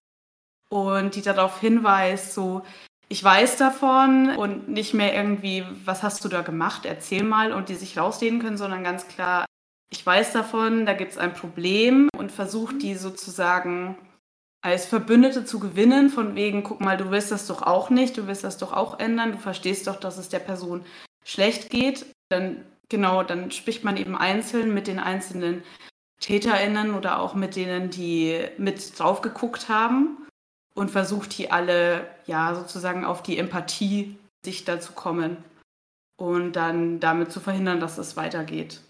und 0.69 1.15
die 1.15 1.21
darauf 1.21 1.59
hinweist, 1.59 2.33
so, 2.33 2.63
ich 3.11 3.21
weiß 3.21 3.57
davon 3.57 4.37
und 4.37 4.69
nicht 4.69 4.93
mehr 4.93 5.13
irgendwie, 5.13 5.65
was 5.83 6.01
hast 6.01 6.23
du 6.23 6.29
da 6.29 6.43
gemacht, 6.43 6.85
erzähl 6.85 7.23
mal. 7.23 7.51
Und 7.51 7.67
die 7.67 7.75
sich 7.75 7.97
rausreden 7.97 8.39
können, 8.39 8.55
sondern 8.55 8.85
ganz 8.85 9.05
klar, 9.09 9.45
ich 9.91 10.05
weiß 10.05 10.31
davon, 10.31 10.85
da 10.85 10.93
gibt 10.93 11.11
es 11.11 11.17
ein 11.17 11.33
Problem 11.33 12.07
und 12.17 12.31
versucht 12.31 12.81
die 12.81 12.95
sozusagen 12.95 13.97
als 14.61 14.85
Verbündete 14.85 15.43
zu 15.43 15.59
gewinnen, 15.59 16.09
von 16.09 16.35
wegen, 16.35 16.63
guck 16.63 16.79
mal, 16.79 16.95
du 16.95 17.11
willst 17.11 17.33
das 17.33 17.47
doch 17.47 17.63
auch 17.63 17.89
nicht, 17.89 18.15
du 18.15 18.27
willst 18.27 18.45
das 18.45 18.57
doch 18.57 18.71
auch 18.71 18.97
ändern, 18.97 19.33
du 19.33 19.39
verstehst 19.39 19.87
doch, 19.87 19.97
dass 19.97 20.17
es 20.17 20.29
der 20.29 20.39
Person 20.39 20.85
schlecht 21.25 21.69
geht. 21.69 22.05
Dann, 22.29 22.63
genau, 22.87 23.23
dann 23.23 23.51
spricht 23.51 23.83
man 23.83 23.97
eben 23.97 24.15
einzeln 24.15 24.73
mit 24.73 24.87
den 24.87 24.99
einzelnen 24.99 25.63
TäterInnen 26.21 26.93
oder 26.93 27.19
auch 27.19 27.33
mit 27.33 27.57
denen, 27.57 27.89
die 27.89 28.39
mit 28.57 28.97
drauf 28.97 29.21
geguckt 29.21 29.67
haben 29.67 30.21
und 30.73 30.91
versucht 30.91 31.37
die 31.37 31.51
alle 31.51 32.07
ja 32.25 32.55
sozusagen 32.55 33.05
auf 33.05 33.23
die 33.23 33.37
Empathie 33.37 34.17
Sichter 34.43 34.79
zu 34.79 34.93
kommen 34.93 35.37
und 36.17 36.53
dann 36.53 36.99
damit 36.99 37.31
zu 37.31 37.39
verhindern, 37.39 37.79
dass 37.79 37.97
es 37.97 38.17
weitergeht. 38.17 38.81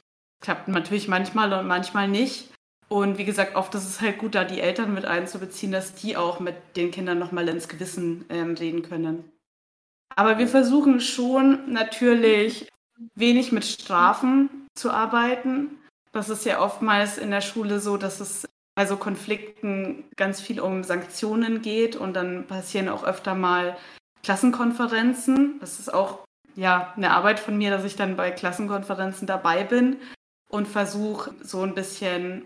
Klappt 0.41 0.67
natürlich 0.67 1.07
manchmal 1.07 1.53
und 1.53 1.67
manchmal 1.67 2.07
nicht. 2.07 2.51
Und 2.89 3.17
wie 3.17 3.25
gesagt, 3.25 3.55
oft 3.55 3.73
ist 3.75 3.87
es 3.87 4.01
halt 4.01 4.17
gut, 4.17 4.35
da 4.35 4.43
die 4.43 4.59
Eltern 4.59 4.93
mit 4.93 5.05
einzubeziehen, 5.05 5.71
dass 5.71 5.95
die 5.95 6.17
auch 6.17 6.39
mit 6.39 6.55
den 6.75 6.91
Kindern 6.91 7.19
nochmal 7.19 7.47
ins 7.47 7.69
Gewissen 7.69 8.25
ähm, 8.29 8.55
reden 8.55 8.81
können. 8.81 9.31
Aber 10.15 10.37
wir 10.37 10.47
versuchen 10.47 10.99
schon 10.99 11.71
natürlich 11.71 12.67
wenig 13.15 13.51
mit 13.51 13.65
Strafen 13.65 14.67
zu 14.75 14.91
arbeiten. 14.91 15.79
Das 16.11 16.29
ist 16.29 16.45
ja 16.45 16.59
oftmals 16.59 17.17
in 17.17 17.31
der 17.31 17.39
Schule 17.39 17.79
so, 17.79 17.95
dass 17.95 18.19
es 18.19 18.45
bei 18.75 18.85
so 18.85 18.97
Konflikten 18.97 20.05
ganz 20.15 20.41
viel 20.41 20.59
um 20.59 20.83
Sanktionen 20.83 21.61
geht 21.61 21.95
und 21.95 22.13
dann 22.13 22.47
passieren 22.47 22.89
auch 22.89 23.03
öfter 23.03 23.35
mal 23.35 23.77
Klassenkonferenzen. 24.23 25.59
Das 25.59 25.79
ist 25.79 25.93
auch 25.93 26.19
ja 26.55 26.93
eine 26.95 27.11
Arbeit 27.11 27.39
von 27.39 27.57
mir, 27.57 27.71
dass 27.71 27.83
ich 27.83 27.95
dann 27.95 28.15
bei 28.15 28.31
Klassenkonferenzen 28.31 29.27
dabei 29.27 29.63
bin 29.63 29.97
und 30.49 30.67
versuche 30.67 31.33
so 31.41 31.61
ein 31.63 31.75
bisschen 31.75 32.45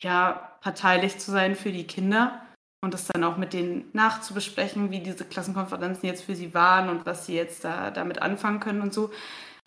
ja 0.00 0.52
parteilich 0.60 1.18
zu 1.18 1.30
sein 1.30 1.56
für 1.56 1.72
die 1.72 1.86
Kinder 1.86 2.42
und 2.80 2.94
das 2.94 3.08
dann 3.08 3.24
auch 3.24 3.36
mit 3.36 3.52
denen 3.52 3.88
nachzubesprechen, 3.92 4.90
wie 4.90 5.00
diese 5.00 5.24
Klassenkonferenzen 5.24 6.08
jetzt 6.08 6.24
für 6.24 6.36
sie 6.36 6.54
waren 6.54 6.88
und 6.88 7.06
was 7.06 7.26
sie 7.26 7.34
jetzt 7.34 7.64
da 7.64 7.90
damit 7.90 8.22
anfangen 8.22 8.60
können 8.60 8.80
und 8.80 8.94
so. 8.94 9.10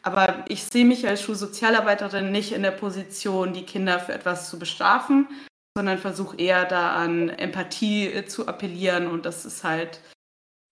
Aber 0.03 0.45
ich 0.47 0.63
sehe 0.63 0.85
mich 0.85 1.07
als 1.07 1.21
Schulsozialarbeiterin 1.21 2.31
nicht 2.31 2.53
in 2.53 2.63
der 2.63 2.71
Position, 2.71 3.53
die 3.53 3.65
Kinder 3.65 3.99
für 3.99 4.13
etwas 4.13 4.49
zu 4.49 4.57
bestrafen, 4.57 5.27
sondern 5.75 5.97
versuche 5.97 6.37
eher 6.37 6.65
da 6.65 6.95
an 6.95 7.29
Empathie 7.29 8.07
äh, 8.07 8.25
zu 8.25 8.47
appellieren 8.47 9.07
und 9.07 9.25
das 9.25 9.45
ist 9.45 9.63
halt, 9.63 10.01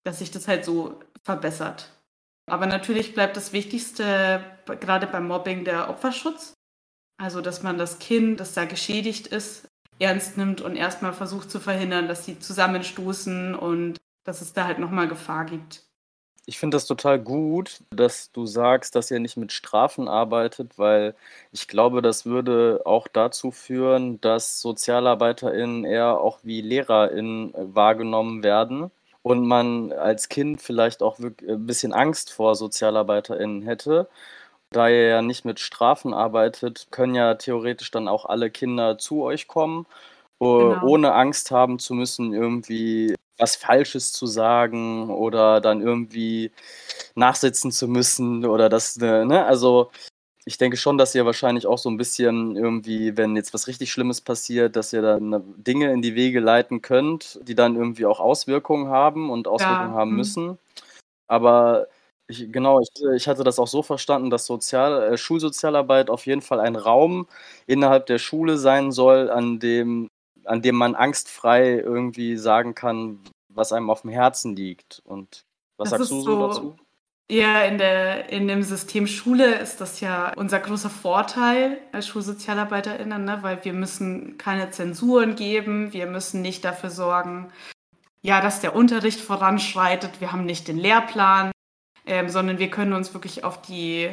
dass 0.04 0.20
sich 0.20 0.32
das 0.32 0.48
halt 0.48 0.66
so 0.66 1.00
verbessert. 1.24 1.92
Aber 2.50 2.66
natürlich 2.66 3.14
bleibt 3.14 3.38
das 3.38 3.54
Wichtigste 3.54 4.44
gerade 4.80 5.08
beim 5.08 5.28
Mobbing 5.28 5.66
der 5.66 5.90
Opferschutz. 5.90 6.54
Also, 7.22 7.42
dass 7.42 7.64
man 7.64 7.78
das 7.78 8.00
Kind, 8.00 8.40
das 8.40 8.54
da 8.54 8.66
geschädigt 8.66 9.28
ist, 9.28 9.68
ernst 10.00 10.38
nimmt 10.38 10.62
und 10.62 10.76
erstmal 10.76 11.14
versucht 11.14 11.52
zu 11.52 11.60
verhindern, 11.60 12.08
dass 12.08 12.26
sie 12.26 12.40
zusammenstoßen 12.40 13.56
und 13.56 13.98
dass 14.24 14.42
es 14.42 14.54
da 14.54 14.66
halt 14.66 14.80
nochmal 14.80 15.08
Gefahr 15.08 15.46
gibt. 15.46 15.89
Ich 16.50 16.58
finde 16.58 16.78
das 16.78 16.88
total 16.88 17.20
gut, 17.20 17.82
dass 17.92 18.32
du 18.32 18.48
sagst, 18.48 18.96
dass 18.96 19.12
ihr 19.12 19.20
nicht 19.20 19.38
mit 19.38 19.52
Strafen 19.52 20.08
arbeitet, 20.08 20.80
weil 20.80 21.14
ich 21.52 21.68
glaube, 21.68 22.02
das 22.02 22.26
würde 22.26 22.82
auch 22.86 23.08
dazu 23.08 23.52
führen, 23.52 24.20
dass 24.20 24.60
SozialarbeiterInnen 24.60 25.86
eher 25.86 26.20
auch 26.20 26.40
wie 26.42 26.62
LehrerInnen 26.62 27.54
äh, 27.54 27.76
wahrgenommen 27.76 28.42
werden 28.42 28.90
und 29.22 29.46
man 29.46 29.92
als 29.92 30.28
Kind 30.28 30.60
vielleicht 30.60 31.04
auch 31.04 31.20
ein 31.20 31.36
äh, 31.46 31.56
bisschen 31.56 31.94
Angst 31.94 32.34
vor 32.34 32.56
SozialarbeiterInnen 32.56 33.62
hätte. 33.62 34.10
Da 34.72 34.90
ihr 34.90 35.08
ja 35.08 35.22
nicht 35.22 35.46
mit 35.46 35.60
Strafen 35.60 36.16
arbeitet, 36.16 36.88
können 36.90 37.14
ja 37.14 37.36
theoretisch 37.36 37.92
dann 37.92 38.08
auch 38.08 38.26
alle 38.26 38.50
Kinder 38.50 38.98
zu 38.98 39.22
euch 39.22 39.48
kommen, 39.48 39.86
äh, 40.40 40.46
genau. 40.46 40.84
ohne 40.84 41.14
Angst 41.14 41.52
haben 41.52 41.78
zu 41.78 41.94
müssen, 41.94 42.34
irgendwie 42.34 43.14
was 43.40 43.56
Falsches 43.56 44.12
zu 44.14 44.28
sagen 44.28 45.10
oder 45.10 45.62
dann 45.62 45.82
irgendwie 45.82 46.52
nachsitzen 47.16 47.72
zu 47.72 47.88
müssen 47.88 48.46
oder 48.46 48.70
das, 48.70 48.98
äh, 48.98 49.26
ne? 49.26 49.46
Also 49.46 49.92
ich 50.46 50.58
denke 50.58 50.78
schon, 50.78 50.98
dass 50.98 51.14
ihr 51.16 51.26
wahrscheinlich 51.26 51.68
auch 51.68 51.78
so 51.78 51.90
ein 51.90 51.98
bisschen 51.98 52.56
irgendwie, 52.56 53.18
wenn 53.18 53.36
jetzt 53.36 53.54
was 53.54 53.68
richtig 53.68 53.92
Schlimmes 53.92 54.22
passiert, 54.22 54.76
dass 54.76 54.94
ihr 54.94 55.02
dann 55.02 55.30
ne, 55.30 55.44
Dinge 55.58 55.92
in 55.94 56.02
die 56.02 56.16
Wege 56.16 56.40
leiten 56.40 56.82
könnt, 56.82 57.40
die 57.44 57.56
dann 57.56 57.76
irgendwie 57.76 58.06
auch 58.08 58.20
Auswirkungen 58.20 58.90
haben 58.90 59.30
und 59.30 59.48
Auswirkungen 59.48 59.92
ja. 59.92 59.96
haben 59.96 60.12
mhm. 60.12 60.18
müssen. 60.18 60.58
Aber 61.28 61.88
ich, 62.28 62.52
genau, 62.52 62.80
ich, 62.80 62.90
ich 63.16 63.28
hatte 63.28 63.44
das 63.44 63.60
auch 63.60 63.68
so 63.68 63.84
verstanden, 63.84 64.30
dass 64.30 64.46
Sozial, 64.46 65.14
äh, 65.14 65.18
Schulsozialarbeit 65.18 66.10
auf 66.10 66.26
jeden 66.26 66.42
Fall 66.42 66.60
ein 66.60 66.76
Raum 66.76 67.28
innerhalb 67.68 68.06
der 68.08 68.20
Schule 68.20 68.58
sein 68.58 68.92
soll, 68.92 69.30
an 69.32 69.60
dem, 69.60 70.10
an 70.50 70.64
dem 70.64 70.76
man 70.76 70.96
angstfrei 70.96 71.76
irgendwie 71.76 72.36
sagen 72.36 72.74
kann, 72.74 73.20
was 73.50 73.72
einem 73.72 73.90
auf 73.92 74.02
dem 74.02 74.10
Herzen 74.10 74.56
liegt. 74.56 75.02
Und 75.06 75.46
was 75.78 75.92
das 75.92 76.00
sagst 76.00 76.12
du 76.12 76.22
so, 76.22 76.32
so 76.32 76.48
dazu? 76.48 76.76
Ja, 77.32 77.62
in, 77.62 77.78
der, 77.78 78.30
in 78.30 78.48
dem 78.48 78.64
System 78.64 79.06
Schule 79.06 79.60
ist 79.60 79.80
das 79.80 80.00
ja 80.00 80.34
unser 80.36 80.60
großer 80.60 80.90
Vorteil 80.90 81.78
als 81.92 82.08
SchulsozialarbeiterInnen, 82.08 83.24
ne? 83.24 83.38
weil 83.42 83.64
wir 83.64 83.74
müssen 83.74 84.40
keine 84.40 84.72
Zensuren 84.72 85.36
geben, 85.36 85.94
wir 85.94 86.08
müssen 86.08 86.42
nicht 86.42 86.66
dafür 86.66 86.90
sorgen, 86.90 87.54
ja, 88.24 88.42
dass 88.42 88.62
der 88.62 88.76
Unterricht 88.76 89.22
voranschreitet, 89.22 90.20
wir 90.20 90.32
haben 90.32 90.46
nicht 90.46 90.68
den 90.68 90.80
Lehrplan, 90.80 91.52
ähm, 92.08 92.30
sondern 92.30 92.58
wir 92.58 92.72
können 92.72 92.94
uns 92.94 93.14
wirklich 93.14 93.44
auf 93.44 93.62
die, 93.62 94.10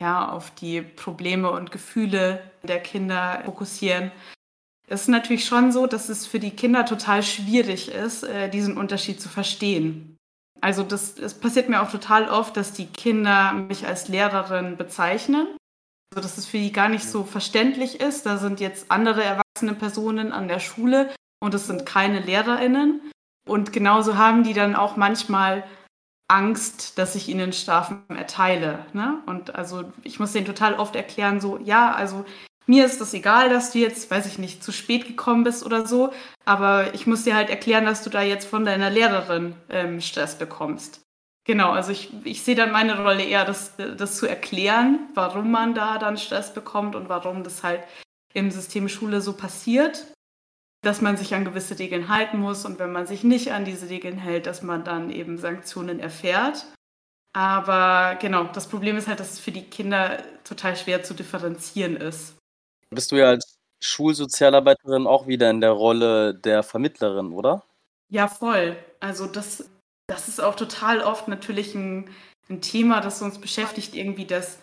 ja, 0.00 0.28
auf 0.28 0.52
die 0.52 0.82
Probleme 0.82 1.50
und 1.50 1.72
Gefühle 1.72 2.40
der 2.62 2.78
Kinder 2.78 3.42
fokussieren. 3.44 4.12
Es 4.86 5.02
ist 5.02 5.08
natürlich 5.08 5.46
schon 5.46 5.72
so, 5.72 5.86
dass 5.86 6.08
es 6.08 6.26
für 6.26 6.38
die 6.38 6.50
Kinder 6.50 6.84
total 6.84 7.22
schwierig 7.22 7.90
ist, 7.90 8.22
äh, 8.24 8.50
diesen 8.50 8.76
Unterschied 8.76 9.20
zu 9.20 9.28
verstehen. 9.28 10.16
Also 10.60 10.82
das, 10.82 11.14
das 11.14 11.34
passiert 11.34 11.68
mir 11.68 11.82
auch 11.82 11.90
total 11.90 12.28
oft, 12.28 12.56
dass 12.56 12.72
die 12.72 12.86
Kinder 12.86 13.52
mich 13.52 13.86
als 13.86 14.08
Lehrerin 14.08 14.76
bezeichnen. 14.76 15.46
Also 16.10 16.22
dass 16.22 16.38
es 16.38 16.46
für 16.46 16.58
die 16.58 16.72
gar 16.72 16.88
nicht 16.88 17.04
so 17.04 17.24
verständlich 17.24 18.00
ist. 18.00 18.26
Da 18.26 18.38
sind 18.38 18.60
jetzt 18.60 18.90
andere 18.90 19.22
erwachsene 19.22 19.74
Personen 19.74 20.32
an 20.32 20.48
der 20.48 20.60
Schule 20.60 21.12
und 21.40 21.54
es 21.54 21.66
sind 21.66 21.86
keine 21.86 22.20
Lehrerinnen. 22.20 23.00
Und 23.46 23.72
genauso 23.72 24.16
haben 24.16 24.42
die 24.42 24.54
dann 24.54 24.74
auch 24.74 24.96
manchmal 24.96 25.64
Angst, 26.28 26.98
dass 26.98 27.14
ich 27.14 27.28
ihnen 27.28 27.52
Strafen 27.52 28.04
erteile. 28.08 28.86
Ne? 28.92 29.22
Und 29.26 29.54
also 29.54 29.92
ich 30.02 30.18
muss 30.18 30.32
denen 30.32 30.46
total 30.46 30.74
oft 30.74 30.96
erklären, 30.96 31.40
so, 31.40 31.58
ja, 31.58 31.92
also 31.92 32.24
mir 32.66 32.86
ist 32.86 33.00
das 33.00 33.12
egal, 33.14 33.50
dass 33.50 33.72
du 33.72 33.78
jetzt, 33.78 34.10
weiß 34.10 34.26
ich 34.26 34.38
nicht, 34.38 34.64
zu 34.64 34.72
spät 34.72 35.06
gekommen 35.06 35.44
bist 35.44 35.64
oder 35.64 35.86
so, 35.86 36.12
aber 36.44 36.94
ich 36.94 37.06
muss 37.06 37.24
dir 37.24 37.34
halt 37.34 37.50
erklären, 37.50 37.84
dass 37.84 38.02
du 38.02 38.10
da 38.10 38.22
jetzt 38.22 38.46
von 38.46 38.64
deiner 38.64 38.90
Lehrerin 38.90 39.54
ähm, 39.68 40.00
Stress 40.00 40.38
bekommst. 40.38 41.00
Genau, 41.46 41.72
also 41.72 41.92
ich, 41.92 42.10
ich 42.24 42.42
sehe 42.42 42.54
dann 42.54 42.72
meine 42.72 43.02
Rolle 43.02 43.22
eher, 43.22 43.44
das, 43.44 43.74
das 43.76 44.16
zu 44.16 44.26
erklären, 44.26 45.10
warum 45.14 45.50
man 45.50 45.74
da 45.74 45.98
dann 45.98 46.16
Stress 46.16 46.54
bekommt 46.54 46.96
und 46.96 47.10
warum 47.10 47.44
das 47.44 47.62
halt 47.62 47.82
im 48.32 48.50
System 48.50 48.88
Schule 48.88 49.20
so 49.20 49.34
passiert, 49.34 50.06
dass 50.80 51.02
man 51.02 51.18
sich 51.18 51.34
an 51.34 51.44
gewisse 51.44 51.78
Regeln 51.78 52.08
halten 52.08 52.38
muss 52.38 52.64
und 52.64 52.78
wenn 52.78 52.92
man 52.92 53.06
sich 53.06 53.24
nicht 53.24 53.52
an 53.52 53.66
diese 53.66 53.90
Regeln 53.90 54.16
hält, 54.16 54.46
dass 54.46 54.62
man 54.62 54.84
dann 54.84 55.10
eben 55.10 55.36
Sanktionen 55.36 56.00
erfährt. 56.00 56.66
Aber 57.34 58.16
genau, 58.20 58.44
das 58.44 58.68
Problem 58.68 58.96
ist 58.96 59.08
halt, 59.08 59.20
dass 59.20 59.34
es 59.34 59.40
für 59.40 59.52
die 59.52 59.64
Kinder 59.64 60.22
total 60.44 60.76
schwer 60.76 61.02
zu 61.02 61.12
differenzieren 61.12 61.96
ist 61.96 62.33
bist 62.94 63.12
du 63.12 63.16
ja 63.16 63.28
als 63.28 63.56
Schulsozialarbeiterin 63.82 65.06
auch 65.06 65.26
wieder 65.26 65.50
in 65.50 65.60
der 65.60 65.72
Rolle 65.72 66.34
der 66.34 66.62
Vermittlerin, 66.62 67.32
oder? 67.32 67.64
Ja, 68.08 68.28
voll. 68.28 68.76
Also 69.00 69.26
das, 69.26 69.68
das 70.06 70.28
ist 70.28 70.40
auch 70.40 70.54
total 70.54 71.00
oft 71.00 71.28
natürlich 71.28 71.74
ein, 71.74 72.08
ein 72.48 72.60
Thema, 72.60 73.00
das 73.00 73.20
uns 73.20 73.38
beschäftigt, 73.38 73.94
irgendwie, 73.94 74.24
dass 74.24 74.58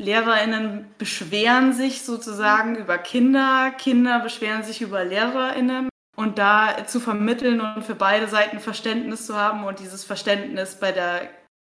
LehrerInnen 0.00 0.86
beschweren 0.98 1.72
sich 1.72 2.02
sozusagen 2.02 2.76
über 2.76 2.98
Kinder, 2.98 3.72
Kinder 3.76 4.20
beschweren 4.20 4.62
sich 4.62 4.80
über 4.80 5.04
LehrerInnen 5.04 5.88
und 6.16 6.38
da 6.38 6.86
zu 6.86 7.00
vermitteln 7.00 7.60
und 7.60 7.84
für 7.84 7.94
beide 7.94 8.28
Seiten 8.28 8.60
Verständnis 8.60 9.26
zu 9.26 9.36
haben 9.36 9.64
und 9.64 9.80
dieses 9.80 10.04
Verständnis 10.04 10.76
bei 10.78 10.92
der 10.92 11.30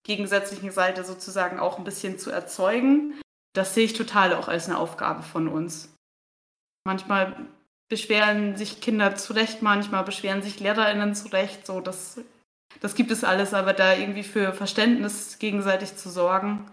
gegensätzlichen 0.05 0.71
Seite 0.71 1.03
sozusagen 1.03 1.59
auch 1.59 1.77
ein 1.77 1.83
bisschen 1.83 2.19
zu 2.19 2.29
erzeugen, 2.29 3.19
das 3.53 3.73
sehe 3.73 3.85
ich 3.85 3.93
total 3.93 4.33
auch 4.33 4.47
als 4.47 4.67
eine 4.67 4.77
Aufgabe 4.77 5.23
von 5.23 5.47
uns. 5.47 5.92
Manchmal 6.85 7.47
beschweren 7.89 8.55
sich 8.55 8.81
Kinder 8.81 9.15
zurecht, 9.15 9.61
manchmal 9.61 10.03
beschweren 10.03 10.41
sich 10.41 10.59
LehrerInnen 10.59 11.15
zurecht. 11.15 11.65
So, 11.65 11.79
das, 11.79 12.21
das 12.81 12.95
gibt 12.95 13.11
es 13.11 13.23
alles, 13.23 13.53
aber 13.53 13.73
da 13.73 13.95
irgendwie 13.95 14.23
für 14.23 14.53
Verständnis 14.53 15.39
gegenseitig 15.39 15.95
zu 15.95 16.09
sorgen. 16.09 16.69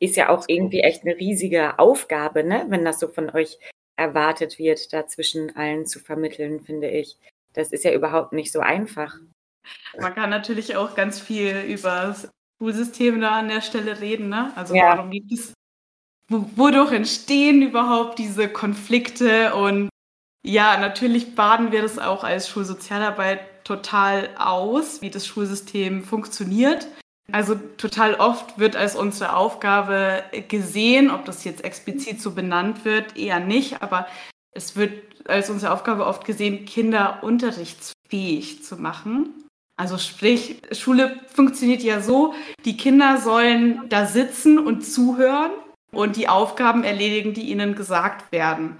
Ist 0.00 0.16
ja 0.16 0.30
auch 0.30 0.44
irgendwie 0.48 0.80
echt 0.80 1.02
eine 1.02 1.16
riesige 1.16 1.78
Aufgabe, 1.78 2.42
ne? 2.42 2.66
wenn 2.68 2.84
das 2.84 2.98
so 3.00 3.08
von 3.08 3.30
euch 3.30 3.58
erwartet 3.96 4.58
wird, 4.58 4.92
da 4.92 5.06
zwischen 5.06 5.54
allen 5.56 5.86
zu 5.86 6.00
vermitteln, 6.00 6.60
finde 6.60 6.88
ich. 6.90 7.18
Das 7.52 7.72
ist 7.72 7.84
ja 7.84 7.92
überhaupt 7.92 8.32
nicht 8.32 8.50
so 8.50 8.60
einfach. 8.60 9.16
Man 9.98 10.14
kann 10.14 10.30
natürlich 10.30 10.76
auch 10.76 10.94
ganz 10.94 11.20
viel 11.20 11.62
über 11.68 12.06
das 12.06 12.28
Schulsystem 12.58 13.20
da 13.20 13.38
an 13.38 13.48
der 13.48 13.60
Stelle 13.60 14.00
reden. 14.00 14.28
Ne? 14.28 14.52
Also 14.56 14.74
ja. 14.74 14.96
warum 14.96 15.10
gibt 15.10 15.30
es 15.32 15.52
wodurch 16.28 16.92
entstehen 16.92 17.62
überhaupt 17.62 18.18
diese 18.18 18.48
Konflikte? 18.48 19.54
Und 19.54 19.88
ja, 20.44 20.78
natürlich 20.78 21.34
baden 21.34 21.72
wir 21.72 21.82
das 21.82 21.98
auch 21.98 22.24
als 22.24 22.48
Schulsozialarbeit 22.48 23.64
total 23.64 24.30
aus, 24.38 25.02
wie 25.02 25.10
das 25.10 25.26
Schulsystem 25.26 26.04
funktioniert. 26.04 26.88
Also 27.30 27.54
total 27.54 28.14
oft 28.16 28.58
wird 28.58 28.76
als 28.76 28.96
unsere 28.96 29.36
Aufgabe 29.36 30.24
gesehen, 30.48 31.10
ob 31.10 31.24
das 31.24 31.44
jetzt 31.44 31.64
explizit 31.64 32.20
so 32.20 32.32
benannt 32.32 32.84
wird, 32.84 33.16
eher 33.16 33.40
nicht, 33.40 33.82
aber 33.82 34.06
es 34.52 34.76
wird 34.76 34.92
als 35.28 35.48
unsere 35.48 35.72
Aufgabe 35.72 36.06
oft 36.06 36.24
gesehen, 36.24 36.64
Kinder 36.64 37.20
unterrichtsfähig 37.22 38.64
zu 38.64 38.76
machen. 38.76 39.46
Also 39.76 39.96
sprich, 39.96 40.60
Schule 40.72 41.20
funktioniert 41.32 41.82
ja 41.82 42.00
so, 42.00 42.34
die 42.64 42.76
Kinder 42.76 43.18
sollen 43.18 43.88
da 43.88 44.06
sitzen 44.06 44.58
und 44.58 44.82
zuhören 44.82 45.52
und 45.94 46.16
die 46.16 46.28
Aufgaben 46.28 46.84
erledigen, 46.84 47.34
die 47.34 47.50
ihnen 47.50 47.74
gesagt 47.74 48.32
werden. 48.32 48.76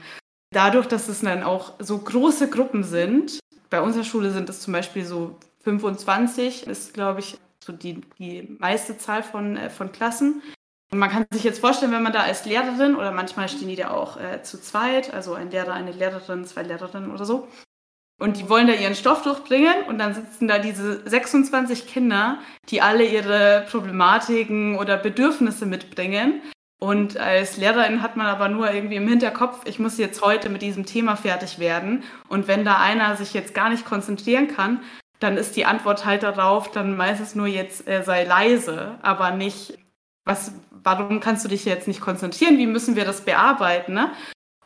Dadurch, 0.52 0.86
dass 0.86 1.08
es 1.08 1.20
dann 1.20 1.42
auch 1.42 1.74
so 1.78 1.98
große 1.98 2.50
Gruppen 2.50 2.84
sind, 2.84 3.38
bei 3.70 3.80
unserer 3.80 4.04
Schule 4.04 4.30
sind 4.30 4.48
es 4.48 4.60
zum 4.60 4.72
Beispiel 4.72 5.04
so 5.04 5.38
25, 5.64 6.66
ist 6.66 6.94
glaube 6.94 7.20
ich 7.20 7.38
so 7.64 7.72
die, 7.72 8.00
die 8.18 8.56
meiste 8.58 8.98
Zahl 8.98 9.22
von, 9.22 9.56
äh, 9.56 9.70
von 9.70 9.92
Klassen. 9.92 10.42
Und 10.90 10.98
man 10.98 11.10
kann 11.10 11.24
sich 11.32 11.44
jetzt 11.44 11.60
vorstellen, 11.60 11.92
wenn 11.92 12.02
man 12.02 12.12
da 12.12 12.20
als 12.20 12.44
Lehrerin 12.44 12.96
oder 12.96 13.12
manchmal 13.12 13.48
stehen 13.48 13.68
die 13.68 13.76
da 13.76 13.92
auch 13.92 14.18
äh, 14.18 14.42
zu 14.42 14.60
zweit, 14.60 15.14
also 15.14 15.32
ein 15.32 15.50
Lehrer, 15.50 15.72
eine 15.72 15.92
Lehrerin, 15.92 16.44
zwei 16.44 16.62
Lehrerinnen 16.62 17.10
oder 17.10 17.24
so. 17.24 17.48
Und 18.20 18.36
die 18.36 18.48
wollen 18.48 18.66
da 18.66 18.74
ihren 18.74 18.94
Stoff 18.94 19.22
durchbringen 19.22 19.84
und 19.88 19.98
dann 19.98 20.14
sitzen 20.14 20.48
da 20.48 20.58
diese 20.58 21.08
26 21.08 21.86
Kinder, 21.86 22.38
die 22.68 22.82
alle 22.82 23.04
ihre 23.04 23.66
Problematiken 23.70 24.78
oder 24.78 24.96
Bedürfnisse 24.98 25.64
mitbringen 25.64 26.42
und 26.82 27.16
als 27.16 27.58
Lehrerin 27.58 28.02
hat 28.02 28.16
man 28.16 28.26
aber 28.26 28.48
nur 28.48 28.68
irgendwie 28.68 28.96
im 28.96 29.06
Hinterkopf, 29.06 29.60
ich 29.66 29.78
muss 29.78 29.98
jetzt 29.98 30.20
heute 30.20 30.48
mit 30.48 30.62
diesem 30.62 30.84
Thema 30.84 31.14
fertig 31.14 31.60
werden. 31.60 32.02
Und 32.28 32.48
wenn 32.48 32.64
da 32.64 32.80
einer 32.80 33.14
sich 33.14 33.34
jetzt 33.34 33.54
gar 33.54 33.70
nicht 33.70 33.84
konzentrieren 33.84 34.48
kann, 34.48 34.80
dann 35.20 35.36
ist 35.36 35.54
die 35.54 35.64
Antwort 35.64 36.04
halt 36.04 36.24
darauf 36.24 36.72
dann 36.72 36.96
meistens 36.96 37.36
nur 37.36 37.46
jetzt 37.46 37.86
äh, 37.86 38.02
sei 38.02 38.24
leise, 38.24 38.98
aber 39.02 39.30
nicht, 39.30 39.78
was, 40.24 40.54
warum 40.70 41.20
kannst 41.20 41.44
du 41.44 41.48
dich 41.48 41.64
jetzt 41.66 41.86
nicht 41.86 42.00
konzentrieren? 42.00 42.58
Wie 42.58 42.66
müssen 42.66 42.96
wir 42.96 43.04
das 43.04 43.20
bearbeiten? 43.20 43.94
Ne? 43.94 44.10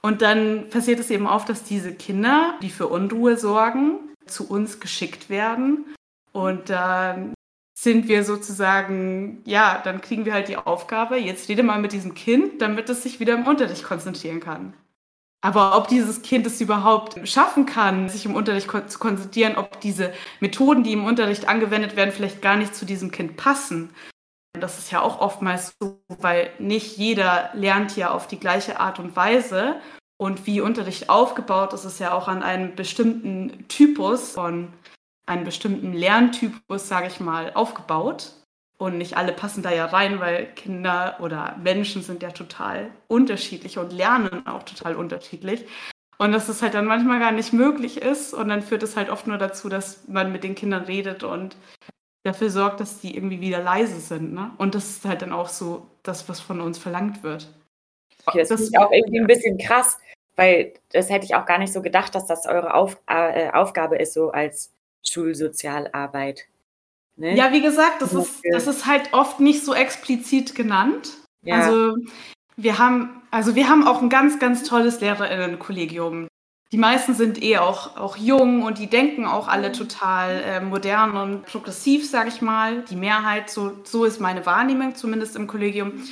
Und 0.00 0.22
dann 0.22 0.70
passiert 0.70 1.00
es 1.00 1.10
eben 1.10 1.26
oft, 1.26 1.50
dass 1.50 1.64
diese 1.64 1.92
Kinder, 1.92 2.54
die 2.62 2.70
für 2.70 2.86
Unruhe 2.86 3.36
sorgen, 3.36 3.98
zu 4.24 4.48
uns 4.48 4.80
geschickt 4.80 5.28
werden. 5.28 5.84
Und 6.32 6.70
dann 6.70 7.34
sind 7.78 8.08
wir 8.08 8.24
sozusagen, 8.24 9.42
ja, 9.44 9.80
dann 9.84 10.00
kriegen 10.00 10.24
wir 10.24 10.32
halt 10.32 10.48
die 10.48 10.56
Aufgabe, 10.56 11.18
jetzt 11.18 11.48
rede 11.48 11.62
mal 11.62 11.78
mit 11.78 11.92
diesem 11.92 12.14
Kind, 12.14 12.62
damit 12.62 12.88
es 12.88 13.02
sich 13.02 13.20
wieder 13.20 13.34
im 13.34 13.46
Unterricht 13.46 13.84
konzentrieren 13.84 14.40
kann. 14.40 14.72
Aber 15.42 15.76
ob 15.76 15.86
dieses 15.86 16.22
Kind 16.22 16.46
es 16.46 16.60
überhaupt 16.60 17.28
schaffen 17.28 17.66
kann, 17.66 18.08
sich 18.08 18.24
im 18.24 18.34
Unterricht 18.34 18.70
zu 18.88 18.98
konzentrieren, 18.98 19.56
ob 19.56 19.80
diese 19.80 20.12
Methoden, 20.40 20.82
die 20.82 20.94
im 20.94 21.04
Unterricht 21.04 21.48
angewendet 21.48 21.96
werden, 21.96 22.12
vielleicht 22.12 22.40
gar 22.40 22.56
nicht 22.56 22.74
zu 22.74 22.86
diesem 22.86 23.10
Kind 23.10 23.36
passen. 23.36 23.90
Das 24.58 24.78
ist 24.78 24.90
ja 24.90 25.02
auch 25.02 25.20
oftmals 25.20 25.76
so, 25.78 26.00
weil 26.08 26.50
nicht 26.58 26.96
jeder 26.96 27.50
lernt 27.52 27.94
ja 27.94 28.10
auf 28.10 28.26
die 28.26 28.40
gleiche 28.40 28.80
Art 28.80 28.98
und 28.98 29.14
Weise. 29.14 29.80
Und 30.18 30.46
wie 30.46 30.62
Unterricht 30.62 31.10
aufgebaut 31.10 31.74
ist, 31.74 31.84
ist 31.84 32.00
ja 32.00 32.14
auch 32.14 32.26
an 32.26 32.42
einem 32.42 32.74
bestimmten 32.74 33.68
Typus 33.68 34.32
von 34.32 34.72
einen 35.26 35.44
bestimmten 35.44 35.92
Lerntypus, 35.92 36.88
sage 36.88 37.08
ich 37.08 37.20
mal, 37.20 37.52
aufgebaut. 37.54 38.32
Und 38.78 38.98
nicht 38.98 39.16
alle 39.16 39.32
passen 39.32 39.62
da 39.62 39.72
ja 39.72 39.86
rein, 39.86 40.20
weil 40.20 40.46
Kinder 40.54 41.16
oder 41.20 41.56
Menschen 41.62 42.02
sind 42.02 42.22
ja 42.22 42.30
total 42.30 42.90
unterschiedlich 43.08 43.78
und 43.78 43.92
lernen 43.92 44.46
auch 44.46 44.64
total 44.64 44.96
unterschiedlich. 44.96 45.66
Und 46.18 46.32
dass 46.32 46.48
es 46.48 46.62
halt 46.62 46.74
dann 46.74 46.86
manchmal 46.86 47.18
gar 47.18 47.32
nicht 47.32 47.52
möglich 47.52 48.00
ist. 48.02 48.34
Und 48.34 48.48
dann 48.48 48.62
führt 48.62 48.82
es 48.82 48.96
halt 48.96 49.10
oft 49.10 49.26
nur 49.26 49.38
dazu, 49.38 49.68
dass 49.68 50.06
man 50.08 50.30
mit 50.30 50.44
den 50.44 50.54
Kindern 50.54 50.84
redet 50.84 51.24
und 51.24 51.56
dafür 52.22 52.50
sorgt, 52.50 52.80
dass 52.80 53.00
die 53.00 53.14
irgendwie 53.14 53.40
wieder 53.40 53.62
leise 53.62 54.00
sind. 54.00 54.34
Ne? 54.34 54.50
Und 54.58 54.74
das 54.74 54.90
ist 54.90 55.04
halt 55.04 55.22
dann 55.22 55.32
auch 55.32 55.48
so 55.48 55.86
das, 56.02 56.28
was 56.28 56.40
von 56.40 56.60
uns 56.60 56.78
verlangt 56.78 57.22
wird. 57.22 57.48
Okay, 58.26 58.40
das, 58.40 58.48
das 58.48 58.60
ist 58.60 58.76
auch 58.76 58.90
irgendwie 58.90 59.20
ein 59.20 59.26
bisschen 59.26 59.56
krass, 59.56 59.98
weil 60.34 60.74
das 60.92 61.08
hätte 61.08 61.24
ich 61.24 61.34
auch 61.34 61.46
gar 61.46 61.58
nicht 61.58 61.72
so 61.72 61.80
gedacht, 61.80 62.14
dass 62.14 62.26
das 62.26 62.46
eure 62.46 62.74
Auf, 62.74 63.00
äh, 63.06 63.50
Aufgabe 63.52 63.96
ist, 63.96 64.12
so 64.14 64.30
als 64.30 64.72
Schulsozialarbeit. 65.08 66.46
Ne? 67.16 67.34
Ja, 67.34 67.52
wie 67.52 67.62
gesagt, 67.62 68.02
das 68.02 68.12
ist, 68.12 68.42
das 68.50 68.66
ist 68.66 68.86
halt 68.86 69.12
oft 69.12 69.40
nicht 69.40 69.64
so 69.64 69.74
explizit 69.74 70.54
genannt. 70.54 71.14
Ja. 71.42 71.56
Also 71.56 71.96
wir 72.56 72.78
haben, 72.78 73.22
also 73.30 73.54
wir 73.54 73.68
haben 73.68 73.86
auch 73.86 74.02
ein 74.02 74.10
ganz, 74.10 74.38
ganz 74.38 74.64
tolles 74.64 75.00
Lehrerinnenkollegium. 75.00 76.28
Die 76.72 76.78
meisten 76.78 77.14
sind 77.14 77.42
eh 77.42 77.58
auch, 77.58 77.96
auch 77.96 78.16
jung 78.16 78.62
und 78.62 78.78
die 78.78 78.88
denken 78.88 79.24
auch 79.24 79.46
alle 79.46 79.72
total 79.72 80.42
äh, 80.44 80.60
modern 80.60 81.16
und 81.16 81.46
progressiv, 81.46 82.08
sage 82.08 82.28
ich 82.28 82.42
mal. 82.42 82.82
Die 82.82 82.96
Mehrheit, 82.96 83.50
so, 83.50 83.72
so 83.84 84.04
ist 84.04 84.20
meine 84.20 84.44
Wahrnehmung 84.46 84.94
zumindest 84.96 85.36
im 85.36 85.46
Kollegium. 85.46 86.02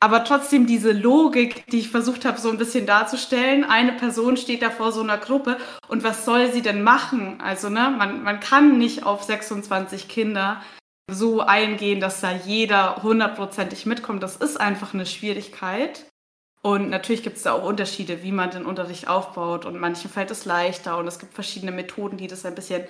Aber 0.00 0.24
trotzdem 0.24 0.66
diese 0.66 0.92
Logik, 0.92 1.66
die 1.66 1.80
ich 1.80 1.90
versucht 1.90 2.24
habe, 2.24 2.38
so 2.38 2.50
ein 2.50 2.58
bisschen 2.58 2.86
darzustellen. 2.86 3.64
Eine 3.64 3.92
Person 3.92 4.36
steht 4.36 4.62
da 4.62 4.70
vor 4.70 4.92
so 4.92 5.00
einer 5.00 5.18
Gruppe 5.18 5.56
und 5.88 6.04
was 6.04 6.24
soll 6.24 6.52
sie 6.52 6.62
denn 6.62 6.82
machen? 6.82 7.40
Also, 7.40 7.68
ne, 7.68 7.92
man, 7.96 8.22
man 8.22 8.40
kann 8.40 8.78
nicht 8.78 9.04
auf 9.04 9.24
26 9.24 10.08
Kinder 10.08 10.62
so 11.10 11.40
eingehen, 11.40 12.00
dass 12.00 12.20
da 12.20 12.32
jeder 12.32 13.02
hundertprozentig 13.02 13.86
mitkommt. 13.86 14.22
Das 14.22 14.36
ist 14.36 14.60
einfach 14.60 14.94
eine 14.94 15.06
Schwierigkeit. 15.06 16.06
Und 16.62 16.90
natürlich 16.90 17.22
gibt 17.22 17.36
es 17.36 17.44
da 17.44 17.52
auch 17.52 17.64
Unterschiede, 17.64 18.22
wie 18.22 18.32
man 18.32 18.50
den 18.50 18.66
Unterricht 18.66 19.08
aufbaut. 19.08 19.64
Und 19.64 19.78
manchen 19.78 20.10
fällt 20.10 20.30
es 20.30 20.44
leichter 20.44 20.98
und 20.98 21.06
es 21.06 21.18
gibt 21.18 21.34
verschiedene 21.34 21.72
Methoden, 21.72 22.18
die 22.18 22.26
das 22.26 22.44
ein 22.44 22.54
bisschen 22.54 22.84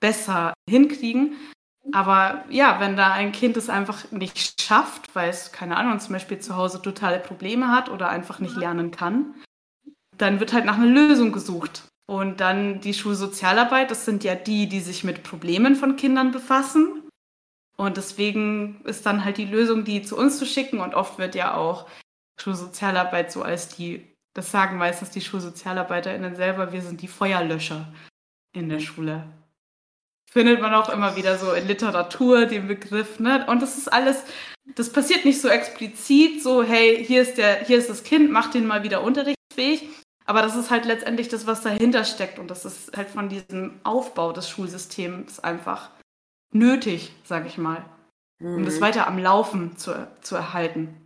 besser 0.00 0.52
hinkriegen. 0.68 1.36
Aber 1.90 2.44
ja, 2.48 2.78
wenn 2.78 2.96
da 2.96 3.12
ein 3.12 3.32
Kind 3.32 3.56
es 3.56 3.68
einfach 3.68 4.10
nicht 4.12 4.60
schafft, 4.62 5.14
weil 5.14 5.30
es, 5.30 5.50
keine 5.50 5.76
Ahnung, 5.76 5.98
zum 5.98 6.12
Beispiel 6.12 6.38
zu 6.38 6.56
Hause 6.56 6.80
totale 6.80 7.18
Probleme 7.18 7.68
hat 7.68 7.88
oder 7.88 8.08
einfach 8.08 8.38
nicht 8.38 8.56
lernen 8.56 8.92
kann, 8.92 9.34
dann 10.16 10.38
wird 10.38 10.52
halt 10.52 10.64
nach 10.64 10.76
einer 10.76 10.86
Lösung 10.86 11.32
gesucht. 11.32 11.88
Und 12.06 12.40
dann 12.40 12.80
die 12.80 12.94
Schulsozialarbeit, 12.94 13.90
das 13.90 14.04
sind 14.04 14.22
ja 14.22 14.34
die, 14.34 14.68
die 14.68 14.80
sich 14.80 15.02
mit 15.02 15.22
Problemen 15.22 15.74
von 15.74 15.96
Kindern 15.96 16.30
befassen. 16.30 17.08
Und 17.76 17.96
deswegen 17.96 18.80
ist 18.84 19.06
dann 19.06 19.24
halt 19.24 19.38
die 19.38 19.46
Lösung, 19.46 19.84
die 19.84 20.02
zu 20.02 20.16
uns 20.16 20.38
zu 20.38 20.46
schicken. 20.46 20.80
Und 20.80 20.94
oft 20.94 21.18
wird 21.18 21.34
ja 21.34 21.54
auch 21.54 21.88
Schulsozialarbeit 22.40 23.32
so 23.32 23.42
als 23.42 23.68
die, 23.68 24.06
das 24.34 24.50
sagen 24.52 24.76
meistens 24.76 25.10
die 25.10 25.20
SchulsozialarbeiterInnen 25.20 26.36
selber, 26.36 26.72
wir 26.72 26.82
sind 26.82 27.02
die 27.02 27.08
Feuerlöscher 27.08 27.92
in 28.52 28.68
der 28.68 28.80
Schule 28.80 29.24
findet 30.32 30.60
man 30.60 30.72
auch 30.72 30.88
immer 30.88 31.14
wieder 31.14 31.36
so 31.36 31.52
in 31.52 31.68
Literatur 31.68 32.46
den 32.46 32.66
Begriff, 32.66 33.20
ne? 33.20 33.44
Und 33.48 33.60
das 33.60 33.76
ist 33.76 33.92
alles, 33.92 34.24
das 34.76 34.90
passiert 34.90 35.26
nicht 35.26 35.40
so 35.40 35.48
explizit, 35.48 36.42
so, 36.42 36.62
hey, 36.62 37.04
hier 37.04 37.20
ist 37.20 37.36
der, 37.36 37.64
hier 37.64 37.76
ist 37.76 37.90
das 37.90 38.02
Kind, 38.02 38.30
mach 38.30 38.50
den 38.50 38.66
mal 38.66 38.82
wieder 38.82 39.02
unterrichtsfähig. 39.02 39.88
Aber 40.24 40.40
das 40.40 40.56
ist 40.56 40.70
halt 40.70 40.86
letztendlich 40.86 41.28
das, 41.28 41.46
was 41.46 41.62
dahinter 41.62 42.04
steckt. 42.04 42.38
Und 42.38 42.48
das 42.50 42.64
ist 42.64 42.96
halt 42.96 43.10
von 43.10 43.28
diesem 43.28 43.80
Aufbau 43.82 44.32
des 44.32 44.48
Schulsystems 44.48 45.40
einfach 45.40 45.90
nötig, 46.52 47.12
sag 47.24 47.46
ich 47.46 47.58
mal. 47.58 47.84
Mhm. 48.38 48.56
Um 48.56 48.64
das 48.64 48.76
mhm. 48.76 48.82
weiter 48.82 49.06
am 49.06 49.18
Laufen 49.18 49.76
zu, 49.76 50.08
zu 50.22 50.36
erhalten. 50.36 51.01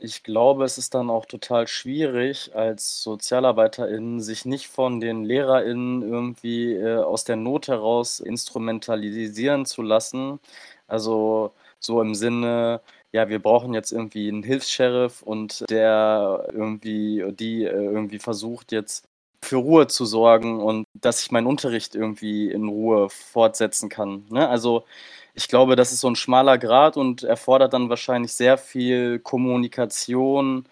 Ich 0.00 0.22
glaube, 0.22 0.64
es 0.64 0.78
ist 0.78 0.94
dann 0.94 1.10
auch 1.10 1.26
total 1.26 1.66
schwierig, 1.66 2.54
als 2.54 3.02
SozialarbeiterInnen 3.02 4.20
sich 4.20 4.44
nicht 4.44 4.68
von 4.68 5.00
den 5.00 5.24
LehrerInnen 5.24 6.02
irgendwie, 6.02 6.74
äh, 6.74 6.98
aus 6.98 7.24
der 7.24 7.34
Not 7.36 7.66
heraus 7.66 8.20
instrumentalisieren 8.20 9.66
zu 9.66 9.82
lassen. 9.82 10.38
Also, 10.86 11.52
so 11.80 12.00
im 12.00 12.14
Sinne, 12.14 12.80
ja, 13.10 13.28
wir 13.28 13.40
brauchen 13.40 13.74
jetzt 13.74 13.90
irgendwie 13.90 14.28
einen 14.28 14.44
Hilfs-Sheriff 14.44 15.22
und 15.22 15.64
der 15.68 16.48
irgendwie 16.52 17.24
die, 17.32 17.64
äh, 17.64 17.70
irgendwie 17.72 18.20
versucht 18.20 18.70
jetzt 18.70 19.04
für 19.42 19.56
Ruhe 19.56 19.88
zu 19.88 20.04
sorgen 20.04 20.60
und 20.60 20.84
dass 20.94 21.22
ich 21.22 21.30
meinen 21.32 21.46
Unterricht 21.48 21.94
irgendwie 21.96 22.50
in 22.50 22.68
Ruhe 22.68 23.08
fortsetzen 23.10 23.88
kann, 23.88 24.26
ne? 24.30 24.48
Also 24.48 24.84
ich 25.38 25.46
glaube, 25.46 25.76
das 25.76 25.92
ist 25.92 26.00
so 26.00 26.10
ein 26.10 26.16
schmaler 26.16 26.58
Grad 26.58 26.96
und 26.96 27.22
erfordert 27.22 27.72
dann 27.72 27.88
wahrscheinlich 27.88 28.32
sehr 28.32 28.58
viel 28.58 29.20
Kommunikation 29.20 30.68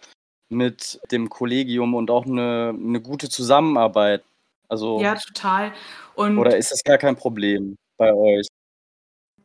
mit 0.48 0.98
dem 1.12 1.28
Kollegium 1.28 1.94
und 1.94 2.10
auch 2.10 2.26
eine, 2.26 2.74
eine 2.76 3.00
gute 3.00 3.28
Zusammenarbeit. 3.28 4.24
Also, 4.68 5.00
ja, 5.00 5.14
total. 5.14 5.72
Und 6.16 6.36
oder 6.36 6.56
ist 6.56 6.72
das 6.72 6.82
gar 6.82 6.98
kein 6.98 7.14
Problem 7.14 7.76
bei 7.96 8.12
euch? 8.12 8.48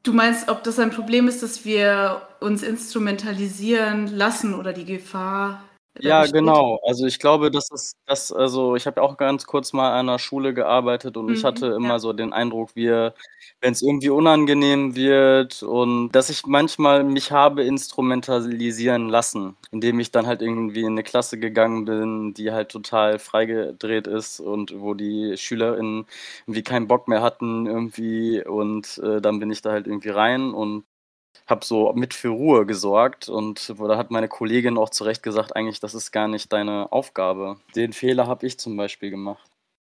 Du 0.02 0.12
meinst, 0.12 0.50
ob 0.50 0.64
das 0.64 0.80
ein 0.80 0.90
Problem 0.90 1.28
ist, 1.28 1.44
dass 1.44 1.66
wir 1.66 2.24
uns 2.40 2.64
instrumentalisieren 2.64 4.08
lassen 4.08 4.56
oder 4.56 4.74
die 4.74 4.86
Gefahr 4.86 5.64
ja, 6.00 6.26
genau. 6.28 6.80
Also, 6.88 7.06
ich 7.06 7.20
glaube, 7.20 7.52
das 7.52 7.70
ist 7.72 7.96
das 8.06 8.32
also, 8.32 8.76
ich 8.76 8.88
habe 8.88 9.02
auch 9.02 9.18
ganz 9.18 9.46
kurz 9.46 9.74
mal 9.74 9.92
an 9.94 10.10
einer 10.10 10.20
Schule 10.20 10.54
gearbeitet 10.54 11.18
und 11.18 11.32
ich 11.32 11.44
hatte 11.44 11.68
Mhm, 11.68 11.74
immer 11.74 12.00
so 12.00 12.14
den 12.14 12.34
Eindruck, 12.34 12.76
wir 12.76 13.14
wenn 13.60 13.74
es 13.74 13.82
irgendwie 13.84 14.10
unangenehm 14.10 14.96
wird 14.96 15.62
und 15.64 16.12
dass 16.14 16.30
ich 16.32 16.46
manchmal 16.48 17.04
mich 17.04 17.32
habe 17.32 17.64
instrumentalisieren 17.64 19.10
lassen, 19.10 19.56
indem 19.72 20.00
ich 20.00 20.12
dann 20.12 20.26
halt 20.28 20.42
irgendwie 20.42 20.82
in 20.82 20.94
eine 20.94 21.04
Klasse 21.04 21.38
gegangen 21.40 21.86
bin, 21.86 22.34
die 22.34 22.52
halt 22.52 22.70
total 22.70 23.20
freigedreht 23.20 24.08
ist 24.08 24.40
und 24.40 24.74
wo 24.80 24.94
die 24.96 25.36
SchülerInnen 25.38 26.06
irgendwie 26.48 26.64
keinen 26.64 26.88
Bock 26.88 27.08
mehr 27.08 27.22
hatten 27.22 27.68
irgendwie 27.68 28.44
und, 28.44 28.98
äh, 29.04 29.22
dann 29.22 29.40
bin 29.40 29.52
ich 29.52 29.62
da 29.62 29.72
halt 29.72 29.86
irgendwie 29.88 30.10
rein 30.10 30.54
und 30.54 30.86
habe 31.52 31.64
so 31.64 31.94
mit 31.94 32.16
für 32.16 32.30
Ruhe 32.30 32.66
gesorgt 32.66 33.30
und 33.30 33.76
da 33.78 33.98
hat 33.98 34.10
meine 34.10 34.28
Kollegin 34.28 34.78
auch 34.78 34.90
zu 34.90 35.04
Recht 35.04 35.22
gesagt, 35.22 35.56
eigentlich, 35.56 35.80
das 35.80 35.94
ist 35.94 36.12
gar 36.12 36.28
nicht 36.28 36.52
deine 36.52 36.92
Aufgabe. 36.92 37.58
Den 37.76 37.94
Fehler 37.94 38.26
habe 38.26 38.48
ich 38.48 38.58
zum 38.58 38.76
Beispiel 38.76 39.12
gemacht. 39.12 39.48